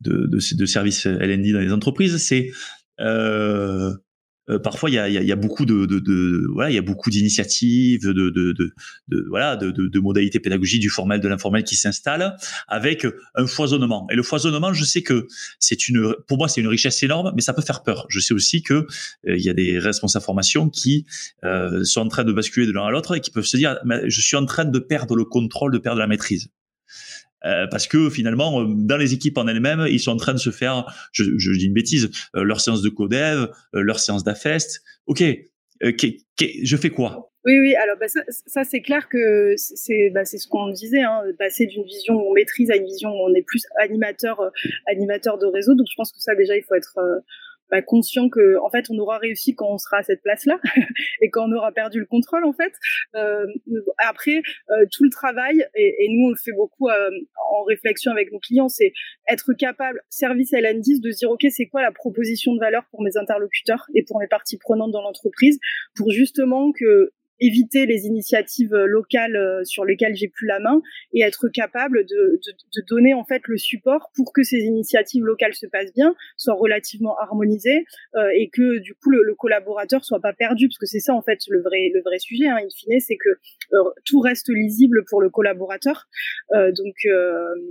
de, 0.00 0.26
de, 0.26 0.56
de 0.56 0.66
services 0.66 1.06
LND 1.06 1.52
dans 1.52 1.60
les 1.60 1.72
entreprises, 1.72 2.16
c'est 2.16 2.50
euh, 3.00 3.92
euh, 4.50 4.58
parfois 4.58 4.90
il 4.90 4.94
y 4.94 4.98
a, 4.98 5.08
y 5.08 5.32
a, 5.32 5.36
beaucoup 5.36 5.64
de, 5.64 5.86
de, 5.86 5.98
de, 5.98 6.46
voilà 6.52 6.70
il 6.70 6.74
y 6.74 6.78
a 6.78 6.82
beaucoup 6.82 7.10
d'initiatives 7.10 8.06
de, 8.06 8.30
de, 8.30 8.74
voilà 9.28 9.56
de, 9.56 9.70
de, 9.70 10.00
modalités 10.00 10.40
pédagogiques 10.40 10.80
du 10.80 10.90
formel 10.90 11.20
de 11.20 11.28
l'informel 11.28 11.64
qui 11.64 11.76
s'installent 11.76 12.36
avec 12.66 13.06
un 13.34 13.46
foisonnement. 13.46 14.06
Et 14.10 14.16
le 14.16 14.22
foisonnement 14.22 14.72
je 14.72 14.84
sais 14.84 15.02
que 15.02 15.26
c'est 15.60 15.88
une 15.88 16.14
pour 16.26 16.38
moi 16.38 16.48
c'est 16.48 16.60
une 16.60 16.68
richesse 16.68 17.02
énorme 17.02 17.32
mais 17.36 17.42
ça 17.42 17.52
peut 17.52 17.62
faire 17.62 17.82
peur. 17.82 18.06
Je 18.08 18.20
sais 18.20 18.34
aussi 18.34 18.62
que 18.62 18.74
euh, 18.74 18.86
il 19.24 19.42
y 19.42 19.48
a 19.48 19.54
des 19.54 19.78
responsables 19.78 20.24
formation 20.24 20.68
qui 20.68 21.06
euh, 21.44 21.84
sont 21.84 22.00
en 22.00 22.08
train 22.08 22.24
de 22.24 22.32
basculer 22.32 22.66
de 22.66 22.72
l'un 22.72 22.86
à 22.86 22.90
l'autre 22.90 23.16
et 23.16 23.20
qui 23.20 23.30
peuvent 23.30 23.44
se 23.44 23.56
dire 23.56 23.78
je 24.06 24.20
suis 24.20 24.36
en 24.36 24.46
train 24.46 24.64
de 24.64 24.78
perdre 24.78 25.14
le 25.14 25.24
contrôle 25.24 25.72
de 25.72 25.78
perdre 25.78 26.00
la 26.00 26.06
maîtrise 26.06 26.48
euh, 27.44 27.66
parce 27.70 27.86
que 27.86 28.10
finalement, 28.10 28.60
euh, 28.60 28.66
dans 28.68 28.96
les 28.96 29.14
équipes 29.14 29.38
en 29.38 29.46
elles-mêmes, 29.46 29.86
ils 29.88 30.00
sont 30.00 30.12
en 30.12 30.16
train 30.16 30.32
de 30.32 30.38
se 30.38 30.50
faire, 30.50 30.86
je, 31.12 31.24
dis 31.24 31.66
une 31.66 31.74
bêtise, 31.74 32.10
euh, 32.36 32.42
leur 32.42 32.60
séance 32.60 32.82
de 32.82 32.88
codev, 32.88 33.48
leur 33.72 33.98
séance 33.98 34.24
d'AFEST. 34.24 34.82
Ok, 35.06 35.22
je 35.82 36.76
fais 36.76 36.90
quoi? 36.90 37.30
Oui, 37.44 37.60
oui. 37.60 37.74
Alors 37.74 37.96
bah, 38.00 38.06
ça, 38.08 38.64
c'est 38.64 38.80
clair 38.80 39.08
que 39.08 39.52
c'est 39.56 40.10
bah, 40.14 40.24
ce 40.24 40.48
qu'on 40.48 40.70
disait, 40.70 41.02
hein, 41.02 41.20
passer 41.38 41.66
d'une 41.66 41.84
vision 41.84 42.14
où 42.14 42.30
on 42.30 42.32
maîtrise 42.32 42.70
à 42.70 42.76
une 42.76 42.86
vision 42.86 43.10
où 43.10 43.28
on 43.28 43.34
est 43.34 43.42
plus 43.42 43.62
animateur 43.78 44.40
animateur 44.86 45.36
de 45.36 45.46
réseau. 45.46 45.74
Donc 45.74 45.86
je 45.90 45.94
pense 45.96 46.10
que 46.10 46.20
ça 46.20 46.34
déjà 46.34 46.56
il 46.56 46.62
faut 46.62 46.74
être 46.74 46.98
bah, 47.70 47.82
conscient 47.82 48.28
que 48.28 48.58
en 48.62 48.70
fait 48.70 48.86
on 48.90 48.98
aura 48.98 49.18
réussi 49.18 49.54
quand 49.54 49.68
on 49.68 49.78
sera 49.78 49.98
à 49.98 50.02
cette 50.02 50.22
place-là 50.22 50.58
et 51.20 51.30
quand 51.30 51.48
on 51.48 51.52
aura 51.52 51.72
perdu 51.72 51.98
le 51.98 52.06
contrôle 52.06 52.44
en 52.44 52.52
fait. 52.52 52.72
Euh, 53.14 53.46
après 53.98 54.42
euh, 54.70 54.86
tout 54.92 55.04
le 55.04 55.10
travail 55.10 55.66
et, 55.74 56.04
et, 56.04 56.08
nous 56.08 56.26
on 56.26 56.30
le 56.30 56.36
fait 56.36 56.52
beaucoup 56.52 56.88
euh, 56.88 57.10
en 57.52 57.62
réflexion 57.64 58.12
avec 58.12 58.32
nos 58.32 58.38
clients, 58.38 58.68
c'est 58.68 58.92
être 59.28 59.52
capable 59.54 60.00
service 60.08 60.52
LN10 60.52 61.00
de 61.00 61.10
se 61.10 61.18
dire 61.18 61.30
ok 61.30 61.46
c'est 61.50 61.66
quoi 61.66 61.82
la 61.82 61.92
proposition 61.92 62.54
de 62.54 62.60
valeur 62.60 62.84
pour 62.90 63.02
mes 63.02 63.16
interlocuteurs 63.16 63.86
et 63.94 64.04
pour 64.04 64.20
mes 64.20 64.28
parties 64.28 64.58
prenantes 64.58 64.92
dans 64.92 65.02
l'entreprise 65.02 65.58
pour 65.96 66.10
justement 66.10 66.72
que 66.72 67.12
éviter 67.46 67.86
les 67.86 68.06
initiatives 68.06 68.74
euh, 68.74 68.86
locales 68.86 69.36
euh, 69.36 69.64
sur 69.64 69.84
lesquelles 69.84 70.14
j'ai 70.14 70.28
plus 70.28 70.46
la 70.46 70.60
main 70.60 70.80
et 71.12 71.22
être 71.22 71.48
capable 71.48 72.04
de, 72.06 72.40
donner 72.88 73.14
en 73.14 73.24
fait 73.24 73.42
le 73.46 73.56
support 73.56 74.10
pour 74.14 74.32
que 74.32 74.42
ces 74.42 74.58
initiatives 74.58 75.24
locales 75.24 75.54
se 75.54 75.66
passent 75.66 75.92
bien, 75.94 76.14
soient 76.36 76.54
relativement 76.54 77.16
harmonisées 77.18 77.84
euh, 78.16 78.28
et 78.34 78.50
que 78.50 78.78
du 78.78 78.94
coup 78.94 79.10
le, 79.10 79.22
le, 79.22 79.34
collaborateur 79.34 80.04
soit 80.04 80.20
pas 80.20 80.32
perdu. 80.32 80.68
Parce 80.68 80.78
que 80.78 80.86
c'est 80.86 81.00
ça 81.00 81.14
en 81.14 81.22
fait 81.22 81.38
le 81.48 81.60
vrai 81.62 81.90
le 81.92 82.02
vrai 82.02 82.18
sujet 82.18 82.46
hein, 82.46 82.58
in 82.62 82.68
fine 82.74 83.00
c'est 83.00 83.16
que 83.16 83.30
tout 84.04 84.20
reste 84.20 84.48
lisible 84.48 85.04
pour 85.08 85.20
le 85.20 85.30
collaborateur. 85.30 86.06
Donc 86.52 86.94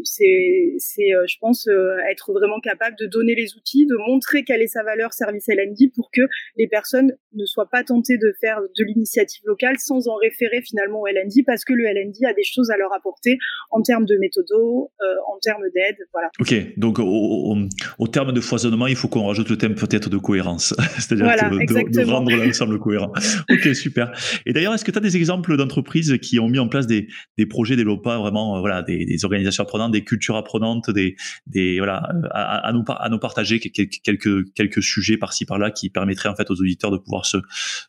c'est 0.03 0.73
c'est 0.77 1.09
je 1.27 1.37
pense 1.39 1.67
être 2.09 2.33
vraiment 2.33 2.59
capable 2.59 2.95
de 2.97 3.05
donner 3.05 3.35
les 3.35 3.55
outils 3.55 3.85
de 3.85 3.95
montrer 4.07 4.43
quelle 4.43 4.61
est 4.61 4.67
sa 4.67 4.83
valeur 4.83 5.13
service 5.13 5.47
LND 5.47 5.93
pour 5.95 6.09
que 6.11 6.21
les 6.57 6.67
personnes 6.67 7.13
ne 7.33 7.45
soient 7.45 7.69
pas 7.69 7.83
tentées 7.83 8.17
de 8.17 8.33
faire 8.41 8.61
de 8.61 8.83
l'initiative 8.83 9.43
locale 9.45 9.62
sans 9.77 10.07
en 10.07 10.15
référer 10.15 10.61
finalement 10.61 11.01
au 11.01 11.07
LND 11.07 11.45
parce 11.45 11.65
que 11.65 11.73
le 11.73 11.85
LND 11.85 12.25
a 12.25 12.33
des 12.33 12.43
choses 12.43 12.69
à 12.71 12.77
leur 12.77 12.93
apporter 12.93 13.37
en 13.71 13.81
termes 13.81 14.05
de 14.05 14.15
méthodo, 14.19 14.91
euh, 15.01 15.05
en 15.33 15.39
termes 15.41 15.63
d'aide, 15.75 15.97
voilà. 16.11 16.29
Ok, 16.39 16.53
donc 16.77 16.99
au, 16.99 17.55
au, 17.99 18.07
terme 18.07 18.31
de 18.31 18.41
foisonnement, 18.41 18.87
il 18.87 18.95
faut 18.95 19.07
qu'on 19.07 19.27
rajoute 19.27 19.49
le 19.49 19.57
thème 19.57 19.75
peut-être 19.75 20.09
de 20.09 20.17
cohérence, 20.17 20.75
c'est-à-dire 20.97 21.25
de, 21.25 22.11
rendre 22.11 22.31
l'ensemble 22.31 22.79
cohérent. 22.79 23.11
ok, 23.49 23.75
super. 23.75 24.11
Et 24.45 24.53
d'ailleurs, 24.53 24.73
est-ce 24.73 24.85
que 24.85 24.91
tu 24.91 24.97
as 24.97 25.01
des 25.01 25.17
exemples 25.17 25.57
d'entreprises 25.57 26.17
qui 26.21 26.39
ont 26.39 26.49
mis 26.49 26.59
en 26.59 26.67
place 26.67 26.87
des, 26.87 27.07
des 27.37 27.45
projets 27.45 27.75
développant 27.75 28.19
vraiment 28.19 28.57
euh, 28.57 28.59
voilà 28.59 28.81
des, 28.81 29.05
des, 29.05 29.25
organisations 29.25 29.63
apprenantes, 29.63 29.91
des 29.91 30.03
cultures 30.03 30.35
apprenantes, 30.35 30.89
des, 30.89 31.15
des 31.47 31.77
voilà 31.77 32.03
à, 32.31 32.67
à, 32.67 32.73
nous 32.73 32.83
à 32.87 33.09
nous 33.09 33.19
partager 33.19 33.59
quelques 33.59 34.53
quelques 34.53 34.83
sujets 34.83 35.17
par-ci 35.17 35.45
par-là 35.45 35.71
qui 35.71 35.89
permettraient 35.89 36.29
en 36.29 36.35
fait 36.35 36.49
aux 36.51 36.55
auditeurs 36.55 36.91
de 36.91 36.97
pouvoir 36.97 37.25
se 37.25 37.37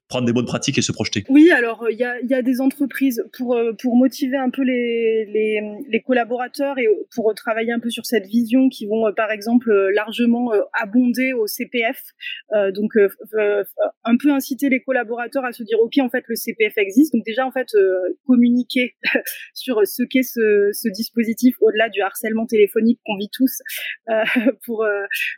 prendre 0.09 0.27
des 0.27 0.33
bonnes 0.33 0.47
pratiques 0.47 0.79
et 0.79 0.83
se 0.83 0.93
projeter? 0.93 1.25
Oui, 1.29 1.51
alors 1.55 1.87
il 1.91 1.99
y 1.99 2.05
a, 2.05 2.43
des 2.43 2.61
entreprises 2.61 3.25
pour 3.37 3.55
euh, 3.55 3.73
pour 3.81 3.97
motiver 3.97 4.37
un 4.37 4.51
peu 4.51 4.63
les, 4.63 5.25
les, 5.25 6.01
collaborateurs 6.03 6.79
et 6.79 6.87
pour 7.15 7.33
travailler 7.35 7.73
un 7.73 7.81
peu 7.81 7.91
sur 7.91 8.05
cette 8.05 8.27
vision 8.27 8.69
qui 8.69 8.87
vont 8.87 9.07
euh, 9.07 9.13
par 9.13 9.31
exemple 9.31 9.71
euh, 9.71 9.91
largement 9.95 10.53
abonder 10.73 11.33
au 11.33 11.47
CPF. 11.47 12.03
donc 12.75 12.93
un 14.05 14.17
peu 14.17 14.31
inciter 14.31 14.69
les 14.69 14.83
collaborateurs 14.83 15.45
à 15.45 15.53
se 15.53 15.63
dire 15.63 15.79
ok 15.81 15.99
en 16.01 16.11
fait 16.11 16.25
le 16.27 16.35
CPF 16.35 16.77
existe. 16.77 17.15
Donc 17.15 17.25
déjà 17.25 17.47
en 17.47 17.53
fait 17.53 17.69
communiquer 18.27 18.97
sur 19.55 19.87
ce 19.87 20.03
qu'est 20.03 20.23
ce, 20.23 20.71
ce 20.73 20.89
dispositif 20.89 21.55
au-delà 21.61 21.89
du 21.89 22.01
harcèlement 22.01 22.47
téléphonique 22.47 23.01
qu'on 23.05 23.17
vit 23.17 23.31
tous 23.33 23.63
pour 24.67 24.85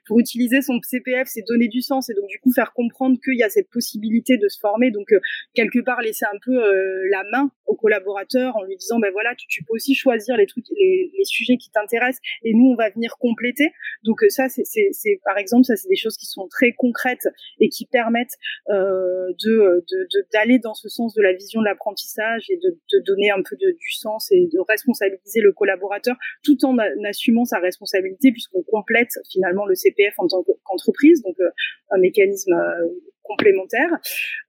pour 0.07 0.20
utiliser 0.20 0.62
son 0.62 0.81
CPF, 0.83 1.29
c'est 1.29 1.42
donner 1.46 1.68
du 1.68 1.83
sens 1.83 2.09
et 2.09 2.14
donc 2.14 2.29
du 2.29 2.38
coup 2.38 2.52
faire 2.52 2.72
comprendre 2.72 3.18
qu'il 3.22 3.38
y 3.38 3.42
a 3.42 3.50
cette 3.50 3.70
possibilité 3.70 4.37
de 4.37 4.48
se 4.48 4.59
former. 4.59 4.90
Donc 4.90 5.09
quelque 5.55 5.81
part 5.81 6.00
laisser 6.06 6.24
un 6.24 6.38
peu 6.44 6.52
euh, 6.52 7.08
la 7.10 7.22
main 7.30 7.50
au 7.66 7.74
collaborateur 7.74 8.56
en 8.56 8.62
lui 8.62 8.76
disant 8.76 8.98
ben 8.98 9.10
voilà 9.12 9.34
tu, 9.36 9.64
peux 9.64 9.74
aussi 9.74 9.94
choisir 9.94 10.36
les 10.36 10.46
trucs 10.46 10.64
les, 10.70 11.10
sujets 11.24 11.56
qui 11.56 11.70
t'intéressent 11.70 12.20
et 12.44 12.54
nous 12.54 12.70
on 12.72 12.76
va 12.76 12.90
venir 12.90 13.16
compléter. 13.18 13.72
Donc 14.04 14.22
euh, 14.22 14.28
ça 14.28 14.48
c'est 14.48 14.64
c'est 14.64 15.20
par 15.24 15.38
exemple 15.38 15.64
ça 15.64 15.76
c'est 15.76 15.88
des 15.88 15.96
choses 15.96 16.16
qui 16.16 16.26
sont 16.26 16.48
très 16.48 16.72
concrètes 16.72 17.28
et 17.60 17.68
qui 17.68 17.86
permettent 17.86 18.36
euh, 18.70 19.32
de 19.44 19.84
d'aller 20.32 20.58
de, 20.58 20.62
dans 20.62 20.74
ce 20.74 20.88
sens 20.88 21.14
de 21.14 21.22
la 21.22 21.32
vision 21.32 21.60
de 21.60 21.66
l'apprentissage 21.66 22.46
et 22.50 22.56
de, 22.56 22.70
de, 22.70 23.04
donner 23.04 23.30
un 23.30 23.42
peu 23.42 23.56
de, 23.56 23.72
du 23.72 23.92
sens 23.92 24.30
et 24.30 24.46
de 24.46 24.58
responsabiliser 24.68 25.40
le 25.40 25.52
collaborateur 25.52 26.16
tout 26.44 26.64
en 26.64 26.76
assumant 27.04 27.44
sa 27.44 27.58
responsabilité 27.58 28.30
puisqu'on 28.30 28.62
complète 28.62 29.10
finalement 29.30 29.66
le 29.66 29.74
CPF 29.74 30.14
en 30.18 30.28
tant 30.28 30.44
qu'entreprise. 30.64 31.22
Donc 31.22 31.36
un 31.90 31.98
mécanisme 31.98 32.54
complémentaire. 33.26 33.90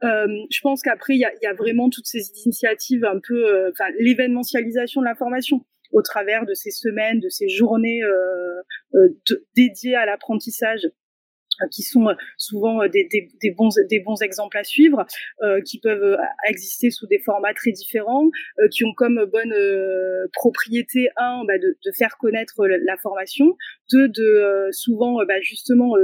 Euh, 0.04 0.28
je 0.50 0.60
pense 0.62 0.82
qu'après, 0.82 1.16
il 1.16 1.20
y 1.20 1.46
a, 1.46 1.54
vraiment 1.54 1.90
toutes 1.90 2.06
ces 2.06 2.32
initiatives 2.46 3.06
un 3.06 3.20
peu, 3.26 3.48
euh, 3.48 3.72
enfin, 3.72 3.90
l'événementialisation 4.00 5.02
de 5.02 5.06
l'information 5.06 5.66
au 5.92 6.02
travers 6.02 6.46
de 6.46 6.54
ces 6.54 6.72
semaines, 6.72 7.20
de 7.20 7.30
ces 7.30 7.48
journées 7.48 8.02
euh, 8.04 9.10
dédiées 9.56 9.96
à 9.96 10.06
l'apprentissage 10.06 10.88
qui 11.72 11.82
sont 11.82 12.06
souvent 12.38 12.88
des, 12.88 13.08
bons, 13.58 13.70
des 13.90 14.00
bons 14.00 14.22
exemples 14.22 14.58
à 14.60 14.64
suivre, 14.64 15.08
qui 15.66 15.80
peuvent 15.80 16.16
exister 16.48 16.92
sous 16.92 17.08
des 17.08 17.18
formats 17.18 17.56
très 17.56 17.72
différents, 17.72 18.30
qui 18.72 18.86
ont 18.86 18.94
comme 18.94 19.26
bonne 19.26 19.56
propriété 20.34 21.10
un 21.16 21.46
bah, 21.48 21.58
de, 21.58 21.76
de, 21.84 21.92
faire 21.98 22.18
connaître 22.20 22.68
la, 22.68 22.98
formation, 22.98 23.58
deux 23.92 24.08
de 24.08 24.68
souvent 24.72 25.26
bah, 25.26 25.42
justement 25.42 25.96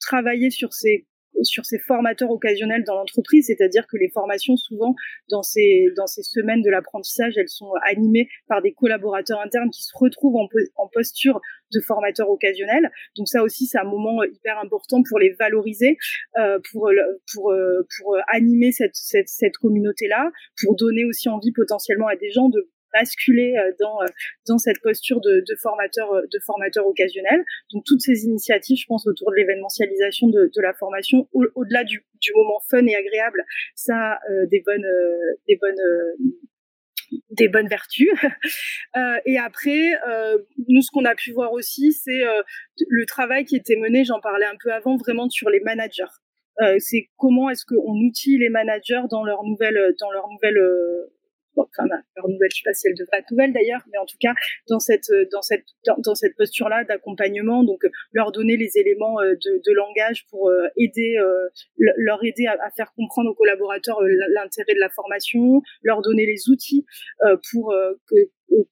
travailler 0.00 0.50
sur 0.50 0.74
ces 0.74 1.06
sur 1.42 1.64
ces 1.64 1.78
formateurs 1.78 2.30
occasionnels 2.30 2.84
dans 2.84 2.94
l'entreprise, 2.94 3.46
c'est-à-dire 3.46 3.86
que 3.86 3.96
les 3.96 4.10
formations, 4.10 4.56
souvent, 4.56 4.94
dans 5.30 5.42
ces, 5.42 5.86
dans 5.96 6.06
ces 6.06 6.22
semaines 6.22 6.62
de 6.62 6.70
l'apprentissage, 6.70 7.36
elles 7.36 7.48
sont 7.48 7.72
animées 7.86 8.28
par 8.46 8.62
des 8.62 8.72
collaborateurs 8.72 9.40
internes 9.40 9.70
qui 9.70 9.82
se 9.82 9.92
retrouvent 9.94 10.36
en, 10.36 10.48
en 10.76 10.88
posture 10.88 11.40
de 11.72 11.80
formateurs 11.80 12.28
occasionnels. 12.28 12.90
Donc 13.16 13.28
ça 13.28 13.42
aussi, 13.42 13.66
c'est 13.66 13.78
un 13.78 13.84
moment 13.84 14.22
hyper 14.24 14.58
important 14.58 15.02
pour 15.08 15.18
les 15.18 15.30
valoriser, 15.38 15.96
euh, 16.38 16.58
pour, 16.70 16.90
pour, 17.32 17.52
euh, 17.52 17.86
pour 17.98 18.16
animer 18.28 18.72
cette, 18.72 18.94
cette, 18.94 19.28
cette 19.28 19.56
communauté-là, 19.58 20.30
pour 20.62 20.76
donner 20.76 21.04
aussi 21.04 21.28
envie 21.28 21.52
potentiellement 21.52 22.08
à 22.08 22.16
des 22.16 22.30
gens 22.30 22.48
de 22.48 22.68
basculer 22.92 23.54
euh, 23.56 23.72
dans 23.80 24.02
euh, 24.02 24.06
dans 24.46 24.58
cette 24.58 24.80
posture 24.80 25.20
de, 25.20 25.42
de 25.46 25.56
formateur 25.56 26.12
euh, 26.12 26.22
de 26.22 26.38
formateur 26.44 26.86
occasionnel. 26.86 27.44
Donc 27.72 27.84
toutes 27.86 28.00
ces 28.00 28.24
initiatives, 28.24 28.78
je 28.78 28.86
pense 28.86 29.06
autour 29.06 29.30
de 29.30 29.36
l'événementialisation 29.36 30.28
de, 30.28 30.50
de, 30.54 30.60
la 30.62 30.74
formation, 30.74 31.28
au-delà 31.32 31.84
du, 31.84 32.04
du, 32.20 32.32
moment 32.34 32.60
fun 32.70 32.86
et 32.86 32.94
agréable, 32.94 33.44
ça 33.74 33.94
a 33.94 34.20
des 34.50 34.62
bonnes 34.64 34.86
des 35.48 35.56
bonnes 35.56 35.80
des 37.30 37.48
bonnes 37.48 37.68
vertus. 37.68 38.10
euh, 38.96 39.18
et 39.26 39.38
après, 39.38 39.92
euh, 40.08 40.38
nous, 40.68 40.82
ce 40.82 40.90
qu'on 40.92 41.04
a 41.04 41.14
pu 41.14 41.32
voir 41.32 41.52
aussi, 41.52 41.92
c'est 41.92 42.24
euh, 42.24 42.42
le 42.88 43.06
travail 43.06 43.44
qui 43.44 43.56
était 43.56 43.76
mené, 43.76 44.04
j'en 44.04 44.20
parlais 44.20 44.46
un 44.46 44.56
peu 44.62 44.72
avant, 44.72 44.96
vraiment 44.96 45.28
sur 45.28 45.50
les 45.50 45.60
managers. 45.60 46.04
C'est 46.78 47.08
comment 47.16 47.48
est-ce 47.48 47.64
qu'on 47.64 47.96
outille 48.06 48.36
les 48.36 48.50
managers 48.50 49.00
dans 49.10 49.24
leur 49.24 49.44
nouvelle, 49.44 49.94
dans 49.98 50.10
leur 50.10 50.28
nouvelle 50.28 50.60
enfin 51.56 51.84
leur 52.16 52.28
nouvelle, 52.28 52.48
je 52.52 52.58
sais 52.58 52.62
pas 52.64 52.74
si 52.74 52.88
elle 52.88 52.94
devrait 52.94 53.24
nouvelle 53.30 53.52
d'ailleurs, 53.52 53.80
mais 53.90 53.98
en 53.98 54.06
tout 54.06 54.16
cas 54.20 54.34
dans 54.68 54.78
cette 54.78 55.10
euh, 55.10 55.24
dans 55.32 55.42
cette 55.42 55.64
dans, 55.86 56.14
cette 56.14 56.36
posture-là 56.36 56.84
d'accompagnement, 56.84 57.64
donc 57.64 57.84
euh, 57.84 57.90
leur 58.12 58.32
donner 58.32 58.56
les 58.56 58.78
éléments 58.78 59.20
euh, 59.20 59.34
de, 59.34 59.62
de 59.64 59.72
langage 59.74 60.26
pour 60.30 60.50
aider 60.76 61.16
leur 61.76 62.22
aider 62.24 62.46
à, 62.46 62.70
faire 62.76 62.92
comprendre 62.94 63.30
aux 63.30 63.34
collaborateurs 63.34 64.00
l'intérêt 64.34 64.74
de 64.74 64.80
la 64.80 64.90
formation, 64.90 65.62
leur 65.82 66.02
donner 66.02 66.26
les 66.26 66.48
outils 66.50 66.84
pour 67.50 67.74
que 68.08 68.16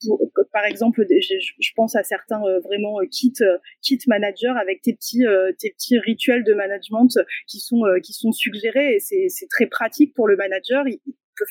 pour, 0.04 0.20
par 0.52 0.64
exemple, 0.64 1.06
je, 1.08 1.70
pense 1.76 1.94
à 1.94 2.02
certains 2.02 2.40
vraiment 2.64 2.98
kit 3.10 3.34
kit 3.82 3.98
managers 4.06 4.54
avec 4.60 4.82
tes 4.82 4.94
petits 4.94 5.24
tes 5.58 5.70
petits 5.70 5.98
rituels 5.98 6.44
de 6.44 6.54
management 6.54 7.08
qui 7.46 7.60
sont 7.60 7.82
qui 8.02 8.12
sont 8.12 8.32
suggérés 8.32 8.94
et 8.94 8.98
c'est 9.00 9.48
très 9.48 9.66
pratique 9.66 10.14
pour 10.14 10.28
le 10.28 10.36
manager 10.36 10.84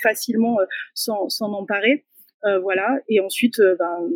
facilement 0.01 0.59
euh, 0.59 0.65
s'en 0.93 1.53
emparer. 1.53 2.05
Euh, 2.45 2.59
voilà. 2.59 2.99
Et 3.09 3.19
ensuite, 3.19 3.59
euh, 3.59 3.75
ben, 3.77 4.09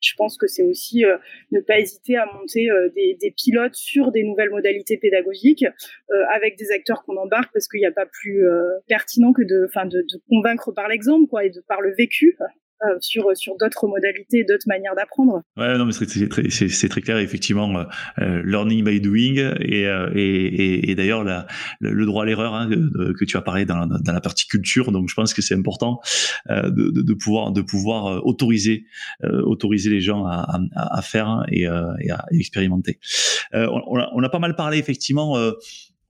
je 0.00 0.12
pense 0.18 0.36
que 0.36 0.46
c'est 0.46 0.62
aussi 0.62 1.02
ne 1.50 1.60
pas 1.60 1.78
hésiter 1.78 2.18
à 2.18 2.26
monter 2.26 2.68
des, 2.94 3.34
pilotes 3.42 3.74
sur 3.74 4.12
des 4.12 4.22
nouvelles 4.22 4.50
modalités 4.50 4.98
pédagogiques 4.98 5.64
avec 6.30 6.58
des 6.58 6.72
acteurs 6.72 7.04
qu'on 7.04 7.16
embarque 7.16 7.50
parce 7.54 7.68
qu'il 7.68 7.80
n'y 7.80 7.86
a 7.86 7.90
pas 7.90 8.04
plus 8.04 8.44
pertinent 8.86 9.32
que 9.32 9.40
de, 9.40 9.66
convaincre 10.28 10.72
par 10.72 10.88
l'exemple, 10.88 11.34
et 11.42 11.48
de 11.48 11.62
par 11.66 11.80
le 11.80 11.94
vécu. 11.94 12.36
Euh, 12.82 12.96
sur 13.00 13.24
sur 13.34 13.54
d'autres 13.56 13.86
modalités, 13.86 14.44
d'autres 14.44 14.66
manières 14.66 14.96
d'apprendre. 14.96 15.42
Ouais, 15.56 15.78
non, 15.78 15.86
mais 15.86 15.92
c'est 15.92 16.28
très, 16.28 16.88
très 16.88 17.00
clair, 17.00 17.18
effectivement, 17.18 17.78
euh, 17.78 17.84
euh, 18.18 18.42
learning 18.44 18.84
by 18.84 19.00
doing 19.00 19.54
et 19.60 19.84
et, 20.14 20.90
et, 20.90 20.94
d'ailleurs 20.96 21.24
le 21.80 22.04
droit 22.04 22.24
à 22.24 22.26
l'erreur 22.26 22.52
hein, 22.52 22.68
que 22.68 23.24
tu 23.24 23.36
as 23.36 23.42
parlé 23.42 23.64
dans, 23.64 23.86
dans 23.86 24.12
la 24.12 24.20
partie 24.20 24.48
culture. 24.48 24.90
Donc, 24.90 25.08
je 25.08 25.14
pense 25.14 25.34
que 25.34 25.40
c'est 25.40 25.54
important 25.54 26.00
de, 26.46 26.90
de, 26.90 27.14
pouvoir 27.14 27.52
de 27.52 27.62
pouvoir 27.62 28.26
autoriser 28.26 28.86
autoriser 29.22 29.90
les 29.90 30.00
gens 30.00 30.26
à, 30.26 30.58
à, 30.74 31.02
faire 31.02 31.44
et, 31.50 31.66
à 31.66 32.24
expérimenter. 32.32 32.98
on, 33.52 33.80
on 34.14 34.22
a 34.22 34.28
pas 34.28 34.40
mal 34.40 34.56
parlé 34.56 34.78
effectivement 34.78 35.36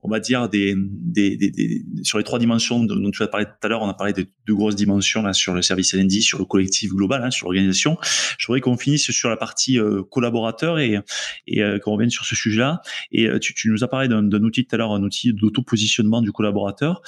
on 0.05 0.09
va 0.09 0.19
dire 0.19 0.49
des, 0.49 0.75
des, 0.77 1.35
des, 1.35 1.83
sur 2.03 2.19
les 2.19 2.23
trois 2.23 2.37
dimensions 2.37 2.83
dont 2.83 3.11
tu 3.11 3.23
as 3.23 3.27
parlé 3.27 3.47
tout 3.47 3.53
à 3.63 3.67
l'heure, 3.67 3.81
on 3.81 3.89
a 3.89 3.93
parlé 3.95 4.13
de 4.13 4.27
deux 4.45 4.53
grosses 4.53 4.75
dimensions 4.75 5.23
là 5.23 5.33
sur 5.33 5.53
le 5.53 5.63
service 5.63 5.95
LND, 5.95 6.21
sur 6.21 6.37
le 6.37 6.45
collectif 6.45 6.91
global, 6.91 7.23
hein, 7.23 7.31
sur 7.31 7.47
l'organisation. 7.47 7.97
Je 8.37 8.45
voudrais 8.45 8.61
qu'on 8.61 8.77
finisse 8.77 9.09
sur 9.09 9.29
la 9.29 9.37
partie 9.37 9.79
euh, 9.79 10.03
collaborateur 10.03 10.77
et, 10.77 10.99
et 11.47 11.63
euh, 11.63 11.79
qu'on 11.79 11.93
revienne 11.93 12.11
sur 12.11 12.25
ce 12.25 12.35
sujet-là. 12.35 12.81
Et 13.11 13.27
euh, 13.27 13.39
tu, 13.39 13.55
tu, 13.55 13.71
nous 13.71 13.83
as 13.83 13.87
parlé 13.87 14.07
d'un 14.07 14.43
outil 14.43 14.65
tout 14.65 14.75
à 14.75 14.77
l'heure, 14.77 14.91
un 14.91 15.01
outil 15.01 15.33
d'auto-positionnement 15.33 16.21
du 16.21 16.31
collaborateur. 16.31 17.01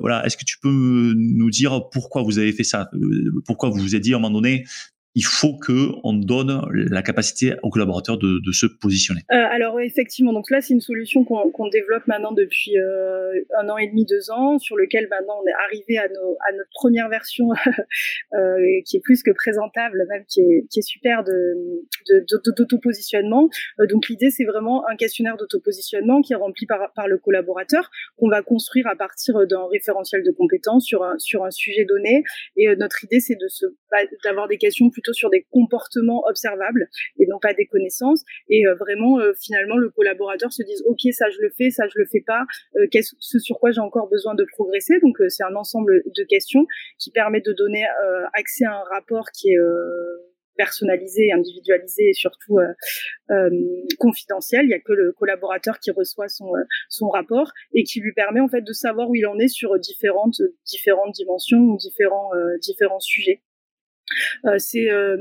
voilà, 0.00 0.24
est-ce 0.24 0.36
que 0.36 0.44
tu 0.44 0.58
peux 0.58 1.14
nous 1.16 1.50
dire 1.50 1.90
pourquoi 1.92 2.22
vous 2.22 2.38
avez 2.38 2.52
fait 2.52 2.64
ça? 2.64 2.90
Pourquoi 3.44 3.68
vous 3.68 3.78
vous 3.78 3.94
êtes 3.94 4.02
dit 4.02 4.14
à 4.14 4.16
un 4.16 4.20
moment 4.20 4.34
donné, 4.34 4.64
il 5.18 5.24
faut 5.24 5.54
que 5.58 5.88
on 6.04 6.12
donne 6.12 6.62
la 6.70 7.02
capacité 7.02 7.54
aux 7.64 7.70
collaborateurs 7.70 8.18
de, 8.18 8.38
de 8.38 8.52
se 8.52 8.66
positionner. 8.66 9.22
Euh, 9.32 9.34
alors 9.50 9.80
effectivement, 9.80 10.32
donc 10.32 10.48
là 10.48 10.60
c'est 10.60 10.74
une 10.74 10.80
solution 10.80 11.24
qu'on 11.24 11.68
développe 11.70 12.06
maintenant 12.06 12.30
depuis 12.30 12.78
euh, 12.78 13.32
un 13.58 13.68
an 13.68 13.78
et 13.78 13.88
demi, 13.88 14.06
deux 14.06 14.30
ans, 14.30 14.60
sur 14.60 14.76
lequel 14.76 15.08
maintenant 15.10 15.34
on 15.42 15.46
est 15.48 15.58
arrivé 15.66 15.98
à, 15.98 16.06
notre 16.06 16.70
première 16.72 17.08
version 17.08 17.48
euh, 18.34 18.56
qui 18.86 18.98
est 18.98 19.00
plus 19.00 19.24
que 19.24 19.32
présentable, 19.32 20.06
même 20.08 20.24
qui 20.28 20.40
est, 20.40 20.82
super 20.82 21.24
de 21.24 21.34
d'auto-positionnement. 22.46 23.48
Euh, 23.80 23.86
donc 23.86 24.08
l'idée 24.08 24.30
c'est 24.30 24.44
vraiment 24.44 24.88
un 24.88 24.94
questionnaire 24.94 25.36
d'auto-positionnement 25.36 26.22
qui 26.22 26.32
est 26.32 26.36
rempli 26.36 26.64
par, 26.66 27.08
le 27.08 27.18
collaborateur 27.18 27.90
qu'on 28.16 28.28
va 28.28 28.42
construire 28.42 28.86
à 28.86 28.94
partir 28.94 29.34
d'un 29.48 29.66
référentiel 29.72 30.22
de 30.22 30.30
compétences 30.30 30.84
sur 30.84 31.02
un, 31.02 31.18
sur 31.18 31.44
un 31.44 31.50
sujet 31.50 31.84
donné. 31.84 32.22
Et 32.56 32.68
notre 32.76 33.02
idée 33.02 33.18
c'est 33.18 33.34
de 33.34 33.48
bah, 33.90 33.98
d'avoir 34.22 34.46
des 34.46 34.58
questions 34.58 34.90
plutôt 34.90 35.07
sur 35.12 35.30
des 35.30 35.46
comportements 35.50 36.24
observables 36.28 36.88
et 37.18 37.26
non 37.26 37.38
pas 37.40 37.54
des 37.54 37.66
connaissances. 37.66 38.24
Et 38.48 38.66
euh, 38.66 38.74
vraiment, 38.74 39.20
euh, 39.20 39.32
finalement, 39.40 39.76
le 39.76 39.90
collaborateur 39.90 40.52
se 40.52 40.62
dise, 40.62 40.82
OK, 40.86 41.00
ça 41.12 41.28
je 41.30 41.40
le 41.40 41.50
fais, 41.56 41.70
ça 41.70 41.84
je 41.88 41.98
le 41.98 42.06
fais 42.10 42.22
pas, 42.26 42.44
euh, 42.76 42.86
qu'est-ce, 42.90 43.14
ce 43.18 43.38
sur 43.38 43.58
quoi 43.58 43.70
j'ai 43.70 43.80
encore 43.80 44.08
besoin 44.08 44.34
de 44.34 44.44
progresser. 44.52 44.94
Donc, 45.00 45.16
c'est 45.28 45.44
un 45.44 45.54
ensemble 45.54 46.02
de 46.04 46.24
questions 46.24 46.66
qui 46.98 47.10
permet 47.10 47.40
de 47.40 47.52
donner 47.52 47.84
accès 48.34 48.64
à 48.64 48.72
un 48.72 48.84
rapport 48.94 49.26
qui 49.32 49.50
est 49.50 49.58
personnalisé, 50.56 51.32
individualisé 51.32 52.10
et 52.10 52.12
surtout 52.12 52.58
confidentiel. 53.98 54.64
Il 54.64 54.68
n'y 54.68 54.74
a 54.74 54.80
que 54.80 54.92
le 54.92 55.12
collaborateur 55.12 55.78
qui 55.78 55.90
reçoit 55.90 56.28
son, 56.28 56.52
son 56.88 57.08
rapport 57.08 57.52
et 57.74 57.84
qui 57.84 58.00
lui 58.00 58.12
permet 58.12 58.40
en 58.40 58.48
fait 58.48 58.62
de 58.62 58.72
savoir 58.72 59.08
où 59.10 59.14
il 59.14 59.26
en 59.26 59.38
est 59.38 59.48
sur 59.48 59.78
différentes 59.78 60.40
différentes 60.66 61.14
dimensions 61.14 61.58
ou 61.58 61.76
différents 61.76 62.30
différents 62.60 63.00
sujets. 63.00 63.42
Euh, 64.46 64.56
c'est 64.58 64.90
euh, 64.90 65.16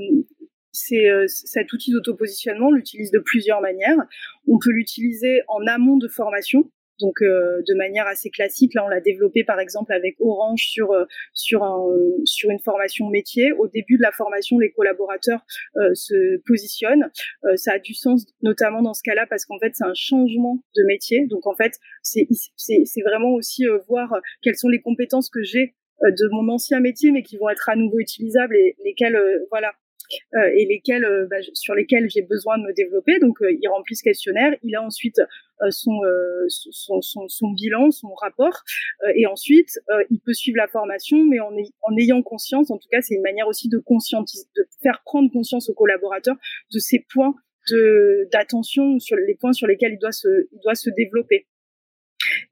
euh, 0.91 1.25
cet 1.27 1.73
outil 1.73 1.91
d'autopositionnement, 1.91 2.67
on 2.67 2.71
l'utilise 2.71 3.11
de 3.11 3.19
plusieurs 3.19 3.61
manières. 3.61 3.97
On 4.47 4.57
peut 4.59 4.71
l'utiliser 4.71 5.41
en 5.47 5.65
amont 5.65 5.97
de 5.97 6.07
formation, 6.07 6.69
donc 6.99 7.15
de 7.21 7.75
manière 7.75 8.07
assez 8.07 8.29
classique. 8.29 8.73
Là, 8.75 8.85
on 8.85 8.87
l'a 8.87 9.01
développé 9.01 9.43
par 9.43 9.59
exemple 9.59 9.91
avec 9.91 10.15
Orange 10.19 10.61
sur 10.67 10.89
sur 11.33 11.63
un, 11.63 11.83
sur 12.25 12.49
une 12.51 12.59
formation 12.59 13.09
métier. 13.09 13.51
Au 13.53 13.67
début 13.67 13.97
de 13.97 14.03
la 14.03 14.11
formation, 14.11 14.59
les 14.59 14.71
collaborateurs 14.71 15.43
se 15.93 16.37
positionnent. 16.45 17.09
ça 17.55 17.73
a 17.73 17.79
du 17.79 17.93
sens, 17.93 18.25
notamment 18.41 18.81
dans 18.81 18.93
ce 18.93 19.01
cas-là, 19.03 19.25
parce 19.27 19.45
qu'en 19.45 19.59
fait, 19.59 19.71
c'est 19.73 19.85
un 19.85 19.95
changement 19.95 20.59
de 20.75 20.83
métier. 20.85 21.25
Donc 21.27 21.47
en 21.47 21.55
fait, 21.55 21.73
c'est 22.03 22.27
c'est 22.55 23.01
vraiment 23.01 23.33
aussi 23.33 23.65
voir 23.87 24.13
quelles 24.41 24.57
sont 24.57 24.69
les 24.69 24.81
compétences 24.81 25.29
que 25.29 25.41
j'ai 25.41 25.75
euh, 25.86 25.86
de 26.01 26.27
mon 26.31 26.51
ancien 26.53 26.79
métier, 26.79 27.11
mais 27.11 27.23
qui 27.23 27.37
vont 27.37 27.49
être 27.49 27.69
à 27.69 27.75
nouveau 27.75 27.99
utilisables 27.99 28.55
et 28.55 28.75
lesquels, 28.85 29.15
euh, 29.15 29.45
voilà, 29.49 29.73
euh, 30.35 30.49
et 30.55 30.65
lesquels, 30.65 31.05
bah, 31.29 31.37
sur 31.53 31.75
lesquels 31.75 32.09
j'ai 32.09 32.21
besoin 32.21 32.57
de 32.57 32.63
me 32.63 32.73
développer. 32.73 33.19
Donc, 33.19 33.37
il 33.41 33.67
remplit 33.67 33.95
ce 33.95 34.03
questionnaire. 34.03 34.53
Il 34.63 34.75
a 34.75 34.81
ensuite 34.81 35.19
son, 35.69 35.99
son, 36.47 37.01
son, 37.01 37.27
son, 37.27 37.51
bilan, 37.51 37.91
son 37.91 38.13
rapport, 38.13 38.63
et 39.15 39.25
ensuite, 39.25 39.79
il 40.09 40.21
peut 40.21 40.33
suivre 40.33 40.57
la 40.57 40.67
formation, 40.67 41.25
mais 41.25 41.39
en, 41.41 41.51
ayant 41.99 42.21
conscience. 42.21 42.71
En 42.71 42.77
tout 42.77 42.87
cas, 42.89 43.01
c'est 43.01 43.15
une 43.15 43.21
manière 43.21 43.49
aussi 43.49 43.67
de 43.67 43.79
conscientiser, 43.79 44.45
de 44.55 44.65
faire 44.81 45.01
prendre 45.03 45.29
conscience 45.29 45.69
aux 45.69 45.73
collaborateurs 45.73 46.37
de 46.73 46.79
ces 46.79 47.05
points 47.13 47.35
d'attention 48.31 48.97
sur 48.99 49.17
les 49.17 49.35
points 49.35 49.51
sur 49.51 49.67
lesquels 49.67 49.91
il 49.91 49.99
doit 49.99 50.13
se, 50.13 50.47
il 50.53 50.59
doit 50.63 50.75
se 50.75 50.89
développer. 50.89 51.47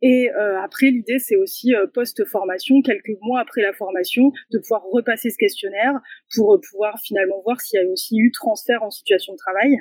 Et 0.02 0.30
euh, 0.30 0.60
après, 0.60 0.88
l'idée, 0.88 1.20
c'est 1.20 1.36
aussi 1.36 1.74
euh, 1.74 1.88
post-formation, 1.88 2.82
quelques 2.82 3.18
mois 3.22 3.40
après 3.40 3.62
la 3.62 3.74
formation, 3.74 4.32
de 4.52 4.60
pouvoir 4.60 4.84
repasser 4.92 5.30
ce 5.30 5.38
questionnaire 5.38 5.94
pour 6.36 6.54
euh, 6.54 6.60
pouvoir 6.70 7.00
finalement 7.04 7.42
voir 7.44 7.62
s'il 7.62 7.80
y 7.80 7.84
a 7.84 7.88
aussi 7.90 8.18
eu 8.18 8.32
transfert 8.32 8.84
en 8.84 8.90
situation 8.90 9.34
de 9.34 9.38
travail, 9.38 9.78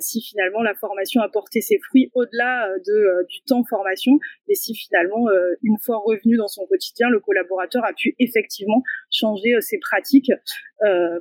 si 0.00 0.22
finalement 0.22 0.62
la 0.62 0.74
formation 0.74 1.20
a 1.20 1.28
porté 1.28 1.60
ses 1.60 1.78
fruits 1.78 2.10
au-delà 2.14 2.68
de, 2.86 3.26
du 3.28 3.42
temps 3.46 3.64
formation, 3.68 4.18
et 4.48 4.54
si 4.54 4.74
finalement, 4.74 5.26
une 5.62 5.76
fois 5.84 5.98
revenu 6.04 6.36
dans 6.36 6.48
son 6.48 6.66
quotidien, 6.66 7.08
le 7.08 7.20
collaborateur 7.20 7.84
a 7.84 7.92
pu 7.92 8.14
effectivement 8.18 8.82
changer 9.10 9.56
ses 9.60 9.78
pratiques. 9.78 10.30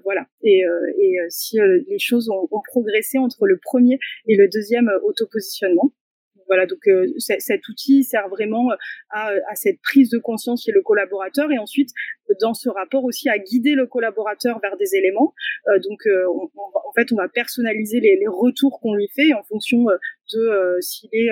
voilà. 0.04 0.28
Et, 0.44 0.62
et 1.00 1.18
si 1.30 1.58
les 1.88 2.00
choses 2.00 2.30
ont, 2.30 2.48
ont 2.52 2.62
progressé 2.68 3.18
entre 3.18 3.46
le 3.46 3.60
premier 3.62 3.98
et 4.28 4.36
le 4.36 4.48
deuxième 4.48 4.92
autopositionnement. 5.04 5.92
Voilà, 6.48 6.66
donc 6.66 6.80
cet 7.18 7.68
outil 7.68 8.04
sert 8.04 8.28
vraiment 8.30 8.70
à, 9.10 9.30
à, 9.30 9.56
cette 9.56 9.82
prise 9.82 10.10
de 10.10 10.18
conscience 10.18 10.64
chez 10.64 10.72
le 10.72 10.82
collaborateur 10.82 11.52
et 11.52 11.58
ensuite 11.58 11.90
dans 12.42 12.54
ce 12.54 12.70
rapport 12.70 13.04
aussi 13.04 13.30
à 13.30 13.38
guider 13.38 13.74
le 13.74 13.88
collaborateur 13.88 14.60
vers 14.62 14.78
des 14.78 14.96
éléments. 14.96 15.34
donc 15.84 16.02
en 16.36 16.94
fait, 16.96 17.12
on 17.12 17.16
va 17.16 17.30
personnaliser 17.30 18.00
les, 18.00 18.18
les 18.18 18.28
retours 18.28 18.80
qu'on 18.82 18.94
lui 18.94 19.08
fait 19.16 19.34
en 19.34 19.44
fonction 19.44 19.86
de 20.34 20.78
s'il 20.82 21.10
est 21.14 21.30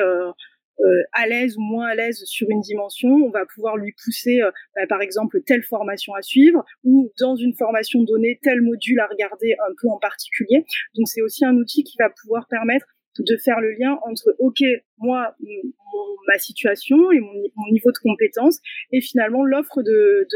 euh, 0.80 1.04
à 1.14 1.28
l'aise 1.28 1.56
ou 1.56 1.62
moins 1.62 1.88
à 1.88 1.96
l'aise 1.96 2.24
sur 2.26 2.50
une 2.50 2.62
dimension, 2.62 3.10
on 3.10 3.30
va 3.30 3.46
pouvoir 3.46 3.78
lui 3.78 3.94
pousser, 4.04 4.42
euh, 4.42 4.50
bah, 4.76 4.88
par 4.90 5.02
exemple, 5.02 5.40
telle 5.46 5.62
formation 5.64 6.14
à 6.16 6.22
suivre 6.24 6.66
ou 6.84 7.12
dans 7.20 7.36
une 7.36 7.54
formation 7.54 8.02
donnée, 8.02 8.40
tel 8.42 8.62
module 8.62 9.00
à 9.00 9.08
regarder 9.08 9.54
un 9.54 9.72
peu 9.80 9.88
en 9.90 10.00
particulier. 10.00 10.66
Donc 10.96 11.08
c'est 11.08 11.22
aussi 11.22 11.46
un 11.46 11.56
outil 11.56 11.84
qui 11.84 11.96
va 12.00 12.10
pouvoir 12.10 12.48
permettre 12.50 12.88
de 13.20 13.38
faire 13.38 13.60
le 13.60 13.72
lien 13.74 14.00
entre, 14.06 14.36
OK, 14.40 14.60
moi, 14.98 15.36
ma 16.28 16.38
situation 16.38 17.12
et 17.12 17.20
mon, 17.20 17.72
niveau 17.72 17.92
de 17.92 17.98
compétence 17.98 18.60
et 18.92 19.02
finalement 19.02 19.44
l'offre 19.44 19.82
de, 19.82 20.28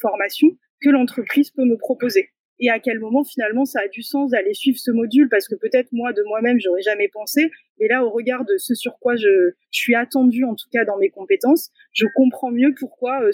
formation 0.00 0.48
que 0.80 0.90
l'entreprise 0.90 1.50
peut 1.50 1.64
me 1.64 1.76
proposer. 1.76 2.30
Et 2.58 2.70
à 2.70 2.80
quel 2.80 3.00
moment 3.00 3.22
finalement 3.22 3.66
ça 3.66 3.80
a 3.80 3.88
du 3.88 4.02
sens 4.02 4.30
d'aller 4.30 4.54
suivre 4.54 4.78
ce 4.78 4.90
module? 4.90 5.28
Parce 5.28 5.46
que 5.46 5.54
peut-être 5.54 5.88
moi 5.92 6.12
de 6.12 6.22
moi-même 6.26 6.58
j'aurais 6.58 6.82
jamais 6.82 7.08
pensé. 7.08 7.50
Mais 7.78 7.88
là 7.88 8.04
au 8.04 8.10
regard 8.10 8.44
de 8.44 8.56
ce 8.56 8.74
sur 8.74 8.98
quoi 8.98 9.14
je, 9.16 9.52
suis 9.70 9.94
attendu 9.94 10.44
en 10.44 10.54
tout 10.54 10.68
cas 10.72 10.86
dans 10.86 10.96
mes 10.96 11.10
compétences 11.10 11.70
je 11.92 12.06
comprends 12.14 12.50
mieux 12.50 12.74
pourquoi 12.78 13.22
euh, 13.22 13.30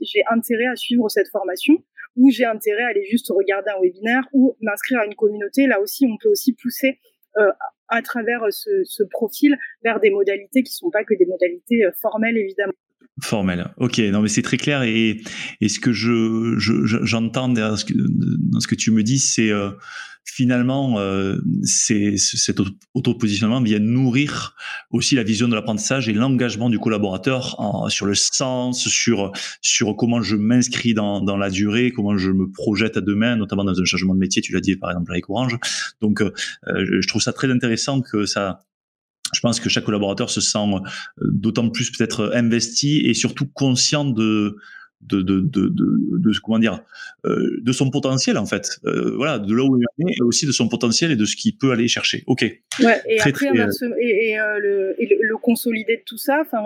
j'ai 0.00 0.22
intérêt 0.30 0.66
à 0.66 0.76
suivre 0.76 1.08
cette 1.08 1.28
formation 1.28 1.74
ou 2.16 2.30
j'ai 2.30 2.44
intérêt 2.44 2.84
à 2.84 2.88
aller 2.88 3.04
juste 3.04 3.28
regarder 3.30 3.70
un 3.70 3.80
webinaire 3.80 4.28
ou 4.32 4.56
m'inscrire 4.60 5.00
à 5.00 5.06
une 5.06 5.16
communauté. 5.16 5.66
Là 5.66 5.80
aussi 5.80 6.06
on 6.06 6.16
peut 6.16 6.28
aussi 6.28 6.54
pousser 6.54 7.00
à 7.90 8.02
travers 8.02 8.40
ce, 8.50 8.82
ce 8.84 9.02
profil 9.02 9.56
vers 9.82 10.00
des 10.00 10.10
modalités 10.10 10.62
qui 10.62 10.72
sont 10.72 10.90
pas 10.90 11.04
que 11.04 11.14
des 11.14 11.26
modalités 11.26 11.84
euh, 11.84 11.90
formelles 12.00 12.38
évidemment 12.38 12.72
Formel. 13.22 13.72
Ok, 13.76 13.98
non 13.98 14.22
mais 14.22 14.28
c'est 14.28 14.42
très 14.42 14.56
clair 14.56 14.82
et, 14.82 15.20
et 15.60 15.68
ce 15.68 15.80
que 15.80 15.92
je, 15.92 16.54
j'entends 16.58 17.48
dans, 17.48 17.76
ce 17.76 17.84
que, 17.84 17.94
dans 17.96 18.60
ce 18.60 18.68
que 18.68 18.74
tu 18.74 18.90
me 18.90 19.02
dis, 19.02 19.18
c'est 19.18 19.50
euh, 19.50 19.70
finalement 20.24 20.98
euh, 20.98 21.38
c'est 21.62 22.16
cet 22.16 22.60
auto-positionnement 22.94 23.60
vient 23.60 23.78
nourrir 23.78 24.54
aussi 24.90 25.14
la 25.14 25.22
vision 25.22 25.48
de 25.48 25.54
l'apprentissage 25.54 26.08
et 26.08 26.12
l'engagement 26.12 26.70
du 26.70 26.78
collaborateur 26.78 27.56
sur 27.88 28.06
le 28.06 28.14
sens, 28.14 28.86
sur 28.88 29.32
sur 29.60 29.96
comment 29.96 30.22
je 30.22 30.36
m'inscris 30.36 30.94
dans, 30.94 31.20
dans 31.20 31.36
la 31.36 31.50
durée, 31.50 31.90
comment 31.90 32.16
je 32.16 32.30
me 32.30 32.50
projette 32.50 32.96
à 32.96 33.00
demain, 33.00 33.36
notamment 33.36 33.64
dans 33.64 33.78
un 33.78 33.84
changement 33.84 34.14
de 34.14 34.20
métier. 34.20 34.42
Tu 34.42 34.52
l'as 34.52 34.60
dit 34.60 34.76
par 34.76 34.90
exemple 34.90 35.10
avec 35.12 35.28
Orange. 35.28 35.58
Donc 36.00 36.20
euh, 36.22 36.30
je 36.66 37.06
trouve 37.08 37.22
ça 37.22 37.32
très 37.32 37.50
intéressant 37.50 38.00
que 38.00 38.26
ça 38.26 38.60
je 39.32 39.40
pense 39.40 39.60
que 39.60 39.68
chaque 39.68 39.84
collaborateur 39.84 40.30
se 40.30 40.40
sent 40.40 40.58
euh, 40.58 40.80
d'autant 41.20 41.68
plus 41.70 41.90
peut-être 41.90 42.32
investi 42.34 43.00
et 43.06 43.14
surtout 43.14 43.46
conscient 43.46 44.04
de 44.04 44.56
de, 45.00 45.22
de, 45.22 45.40
de, 45.40 45.70
de, 45.70 46.38
comment 46.44 46.58
dire 46.58 46.84
euh, 47.24 47.58
de 47.62 47.72
son 47.72 47.90
potentiel 47.90 48.36
en 48.36 48.44
fait. 48.44 48.80
Euh, 48.84 49.14
voilà 49.16 49.38
de 49.38 49.54
là 49.54 49.64
où 49.64 49.78
il 49.78 50.06
est 50.06 50.12
et 50.18 50.22
aussi 50.22 50.46
de 50.46 50.52
son 50.52 50.68
potentiel 50.68 51.10
et 51.10 51.16
de 51.16 51.24
ce 51.24 51.36
qu'il 51.36 51.56
peut 51.56 51.72
aller 51.72 51.88
chercher. 51.88 52.22
Ok. 52.26 52.42
Ouais, 52.42 53.00
et 53.08 53.18
après 53.18 53.46
et, 53.46 54.32
et, 54.32 54.36
le, 54.58 54.94
et, 54.98 55.18
le, 55.22 55.36
consolider 55.38 55.96
de 55.96 56.02
tout 56.04 56.18
ça 56.18 56.42
enfin 56.42 56.64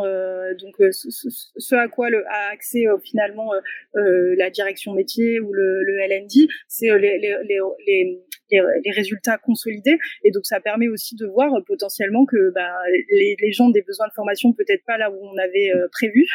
donc 0.61 0.75
ce, 0.91 1.75
à 1.77 1.87
quoi 1.87 2.11
le, 2.11 2.25
a 2.27 2.53
accès 2.53 2.87
finalement 3.05 3.53
la 3.95 4.51
direction 4.51 4.95
métier 4.95 5.39
ou 5.39 5.53
le, 5.53 5.85
le 5.85 5.99
LND 6.01 6.49
c'est 6.67 6.89
les, 6.99 7.19
les, 7.21 7.37
les, 7.49 7.61
les, 7.87 8.21
résultats 8.61 9.39
consolidés. 9.39 9.99
Et 10.23 10.31
donc, 10.31 10.47
ça 10.47 10.61
permet 10.61 10.89
aussi 10.89 11.17
de 11.17 11.27
voir 11.27 11.53
euh, 11.55 11.61
potentiellement 11.67 12.25
que 12.25 12.53
bah, 12.55 12.71
les, 13.11 13.37
les, 13.41 13.53
gens 13.53 13.67
ont 13.67 13.71
des 13.71 13.83
besoins 13.83 14.09
de 14.09 14.13
formation 14.15 14.53
peut-être 14.53 14.85
pas 14.87 14.99
là 14.99 15.11
où 15.11 15.17
on 15.21 15.37
avait 15.39 15.73
euh, 15.75 15.89
prévu. 15.93 16.27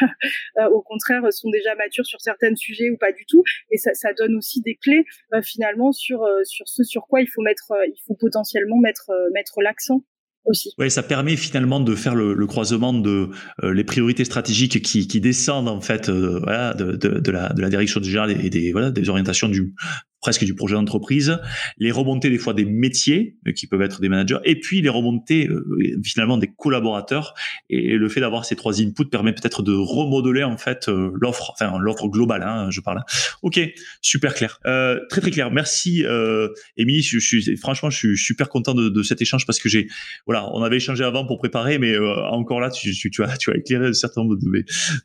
Euh, 0.58 0.68
au 0.68 0.82
contraire, 0.82 1.22
sont 1.32 1.50
déjà 1.50 1.74
matures 1.76 2.04
sur 2.04 2.20
certains 2.20 2.54
sujets 2.56 2.90
ou 2.90 2.96
pas 2.96 3.12
du 3.12 3.24
tout. 3.26 3.42
Et 3.70 3.76
ça, 3.76 3.92
donne 4.16 4.34
aussi 4.36 4.60
des 4.62 4.74
clés 4.76 5.04
finalement 5.42 5.92
sur 5.92 6.26
sur 6.44 6.66
ce 6.68 6.82
sur 6.82 7.06
quoi 7.06 7.20
il 7.20 7.28
faut 7.28 7.42
mettre, 7.42 7.72
il 7.86 8.00
faut 8.06 8.14
potentiellement 8.14 8.78
mettre 8.78 9.10
mettre 9.32 9.60
l'accent 9.62 10.02
aussi. 10.44 10.72
Oui, 10.78 10.90
ça 10.90 11.02
permet 11.02 11.36
finalement 11.36 11.80
de 11.80 11.94
faire 11.94 12.14
le, 12.14 12.46
croisement 12.46 12.92
de 12.92 13.30
les 13.62 13.84
priorités 13.84 14.24
stratégiques 14.24 14.82
qui, 14.82 15.20
descendent 15.20 15.68
en 15.68 15.80
fait 15.80 16.10
de, 16.10 16.96
de, 16.96 17.30
la, 17.30 17.70
direction 17.70 18.02
générale 18.02 18.32
et 18.44 18.50
des, 18.50 18.72
voilà, 18.72 18.90
des 18.90 19.08
orientations 19.08 19.48
du, 19.48 19.74
presque 20.20 20.44
du 20.44 20.54
projet 20.54 20.74
d'entreprise, 20.74 21.38
les 21.78 21.90
remontées 21.90 22.30
des 22.30 22.38
fois 22.38 22.52
des 22.52 22.64
métiers 22.64 23.36
euh, 23.46 23.52
qui 23.52 23.66
peuvent 23.66 23.82
être 23.82 24.00
des 24.00 24.08
managers, 24.08 24.38
et 24.44 24.58
puis 24.60 24.82
les 24.82 24.88
remontées 24.88 25.48
euh, 25.48 25.64
finalement 26.04 26.36
des 26.36 26.48
collaborateurs. 26.48 27.34
Et 27.70 27.96
le 27.96 28.08
fait 28.08 28.20
d'avoir 28.20 28.44
ces 28.44 28.56
trois 28.56 28.80
inputs 28.80 29.06
permet 29.06 29.32
peut-être 29.32 29.62
de 29.62 29.72
remodeler 29.72 30.44
en 30.44 30.58
fait 30.58 30.88
euh, 30.88 31.10
l'offre, 31.20 31.52
enfin 31.52 31.78
l'offre 31.78 32.08
globale, 32.08 32.42
hein, 32.42 32.68
je 32.70 32.80
parle. 32.80 33.00
Ok, 33.42 33.60
super 34.02 34.34
clair, 34.34 34.60
euh, 34.66 35.00
très 35.08 35.20
très 35.20 35.30
clair. 35.30 35.50
Merci, 35.50 36.04
euh, 36.04 36.48
Émilie. 36.76 37.02
Je, 37.02 37.18
suis 37.18 37.56
franchement, 37.56 37.88
je 37.90 37.96
suis 37.96 38.18
super 38.18 38.48
content 38.48 38.74
de, 38.74 38.88
de 38.88 39.02
cet 39.02 39.22
échange 39.22 39.46
parce 39.46 39.58
que 39.58 39.68
j'ai, 39.68 39.88
voilà, 40.26 40.48
on 40.52 40.62
avait 40.62 40.76
échangé 40.76 41.02
avant 41.02 41.26
pour 41.26 41.38
préparer, 41.38 41.78
mais 41.78 41.96
encore 41.98 42.60
là, 42.60 42.70
tu, 42.70 42.92
tu, 42.92 43.10
tu, 43.10 43.22
as, 43.22 43.36
tu 43.38 43.50
as 43.50 43.56
éclairé 43.56 43.86
un 43.86 43.92
certain 43.92 44.22
nombre 44.22 44.36
de 44.36 44.48
mes, 44.48 44.64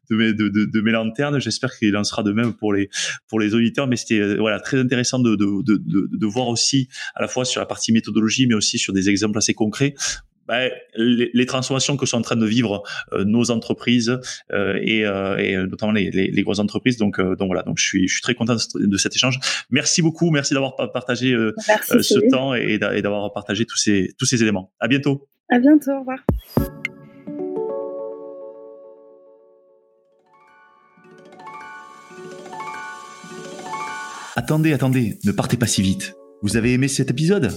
de 0.09 0.15
mes, 0.15 0.33
de 0.33 0.81
mes 0.81 0.91
lanternes. 0.91 1.39
J'espère 1.39 1.77
qu'il 1.77 1.95
en 1.95 2.03
sera 2.03 2.23
de 2.23 2.31
même 2.31 2.53
pour 2.53 2.73
les, 2.73 2.89
pour 3.27 3.39
les 3.39 3.55
auditeurs, 3.55 3.87
mais 3.87 3.95
c'était 3.95 4.35
voilà 4.35 4.59
très 4.59 4.77
intéressant 4.77 5.04
de, 5.13 5.35
de, 5.35 5.61
de, 5.63 6.09
de, 6.11 6.25
voir 6.25 6.47
aussi 6.47 6.89
à 7.15 7.21
la 7.21 7.27
fois 7.27 7.45
sur 7.45 7.59
la 7.59 7.65
partie 7.65 7.91
méthodologie, 7.91 8.47
mais 8.47 8.55
aussi 8.55 8.77
sur 8.77 8.93
des 8.93 9.09
exemples 9.09 9.37
assez 9.37 9.53
concrets. 9.53 9.95
Ben, 10.47 10.69
les, 10.95 11.45
transformations 11.47 11.97
que 11.97 12.05
sont 12.05 12.17
en 12.17 12.21
train 12.21 12.35
de 12.35 12.45
vivre 12.45 12.83
euh, 13.13 13.23
nos 13.25 13.49
entreprises 13.49 14.19
euh, 14.51 14.77
et, 14.79 15.03
euh, 15.03 15.37
et, 15.37 15.57
notamment 15.57 15.91
les, 15.91 16.11
les, 16.11 16.27
les, 16.27 16.43
grosses 16.43 16.59
entreprises. 16.59 16.97
Donc, 16.97 17.19
donc 17.19 17.47
voilà, 17.47 17.63
donc 17.63 17.79
je 17.79 17.83
suis, 17.83 18.07
je 18.07 18.13
suis 18.13 18.21
très 18.21 18.35
content 18.35 18.55
de 18.75 18.97
cet 18.97 19.15
échange. 19.15 19.39
Merci 19.71 20.03
beaucoup, 20.03 20.29
merci 20.29 20.53
d'avoir 20.53 20.75
partagé 20.91 21.35
ce 21.57 22.29
temps 22.29 22.53
et, 22.53 22.77
d'avoir 22.77 23.33
partagé 23.33 23.65
tous 23.65 23.77
ces, 23.77 24.13
tous 24.19 24.25
ces 24.25 24.43
éléments. 24.43 24.71
À 24.79 24.87
bientôt. 24.87 25.27
À 25.49 25.59
bientôt, 25.59 25.91
au 25.91 25.99
revoir. 25.99 26.19
Attendez, 34.45 34.73
attendez, 34.73 35.17
ne 35.23 35.31
partez 35.31 35.57
pas 35.57 35.65
si 35.65 35.81
vite. 35.81 36.13
Vous 36.43 36.55
avez 36.55 36.73
aimé 36.73 36.87
cet 36.87 37.09
épisode? 37.09 37.51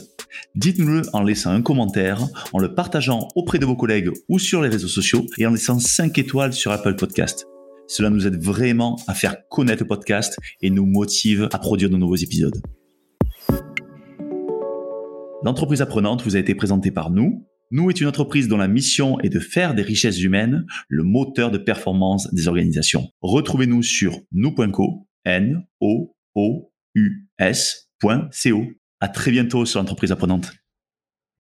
Dites-nous-le 0.55 1.03
en 1.12 1.22
laissant 1.22 1.51
un 1.51 1.61
commentaire, 1.61 2.26
en 2.55 2.59
le 2.59 2.74
partageant 2.74 3.28
auprès 3.34 3.59
de 3.59 3.66
vos 3.66 3.76
collègues 3.76 4.09
ou 4.30 4.39
sur 4.39 4.62
les 4.62 4.70
réseaux 4.70 4.89
sociaux 4.89 5.26
et 5.36 5.47
en 5.47 5.51
laissant 5.51 5.78
5 5.78 6.16
étoiles 6.16 6.55
sur 6.55 6.72
Apple 6.72 6.97
Podcast. 6.97 7.47
Cela 7.89 8.09
nous 8.09 8.26
aide 8.26 8.43
vraiment 8.43 8.97
à 9.07 9.12
faire 9.12 9.36
connaître 9.51 9.82
le 9.82 9.86
podcast 9.86 10.39
et 10.62 10.70
nous 10.70 10.86
motive 10.86 11.51
à 11.53 11.59
produire 11.59 11.91
de 11.91 11.99
nouveaux 11.99 12.16
épisodes. 12.16 12.59
L'entreprise 15.45 15.82
apprenante 15.82 16.22
vous 16.22 16.36
a 16.36 16.39
été 16.39 16.55
présentée 16.55 16.91
par 16.91 17.11
nous. 17.11 17.47
Nous 17.70 17.91
est 17.91 18.01
une 18.01 18.09
entreprise 18.09 18.49
dont 18.49 18.57
la 18.57 18.66
mission 18.66 19.20
est 19.20 19.28
de 19.28 19.41
faire 19.41 19.74
des 19.74 19.82
richesses 19.82 20.22
humaines 20.22 20.64
le 20.89 21.03
moteur 21.03 21.51
de 21.51 21.59
performance 21.59 22.32
des 22.32 22.49
organisations. 22.49 23.09
Retrouvez-nous 23.20 23.82
sur 23.82 24.18
nous.co, 24.32 25.07
n 25.26 25.66
o 25.82 26.14
o 26.34 26.68
u 26.99 27.29
s.co. 27.39 28.65
À 29.01 29.09
très 29.09 29.31
bientôt 29.31 29.65
sur 29.65 29.81
l'entreprise 29.81 30.13
apprenante. 30.13 30.53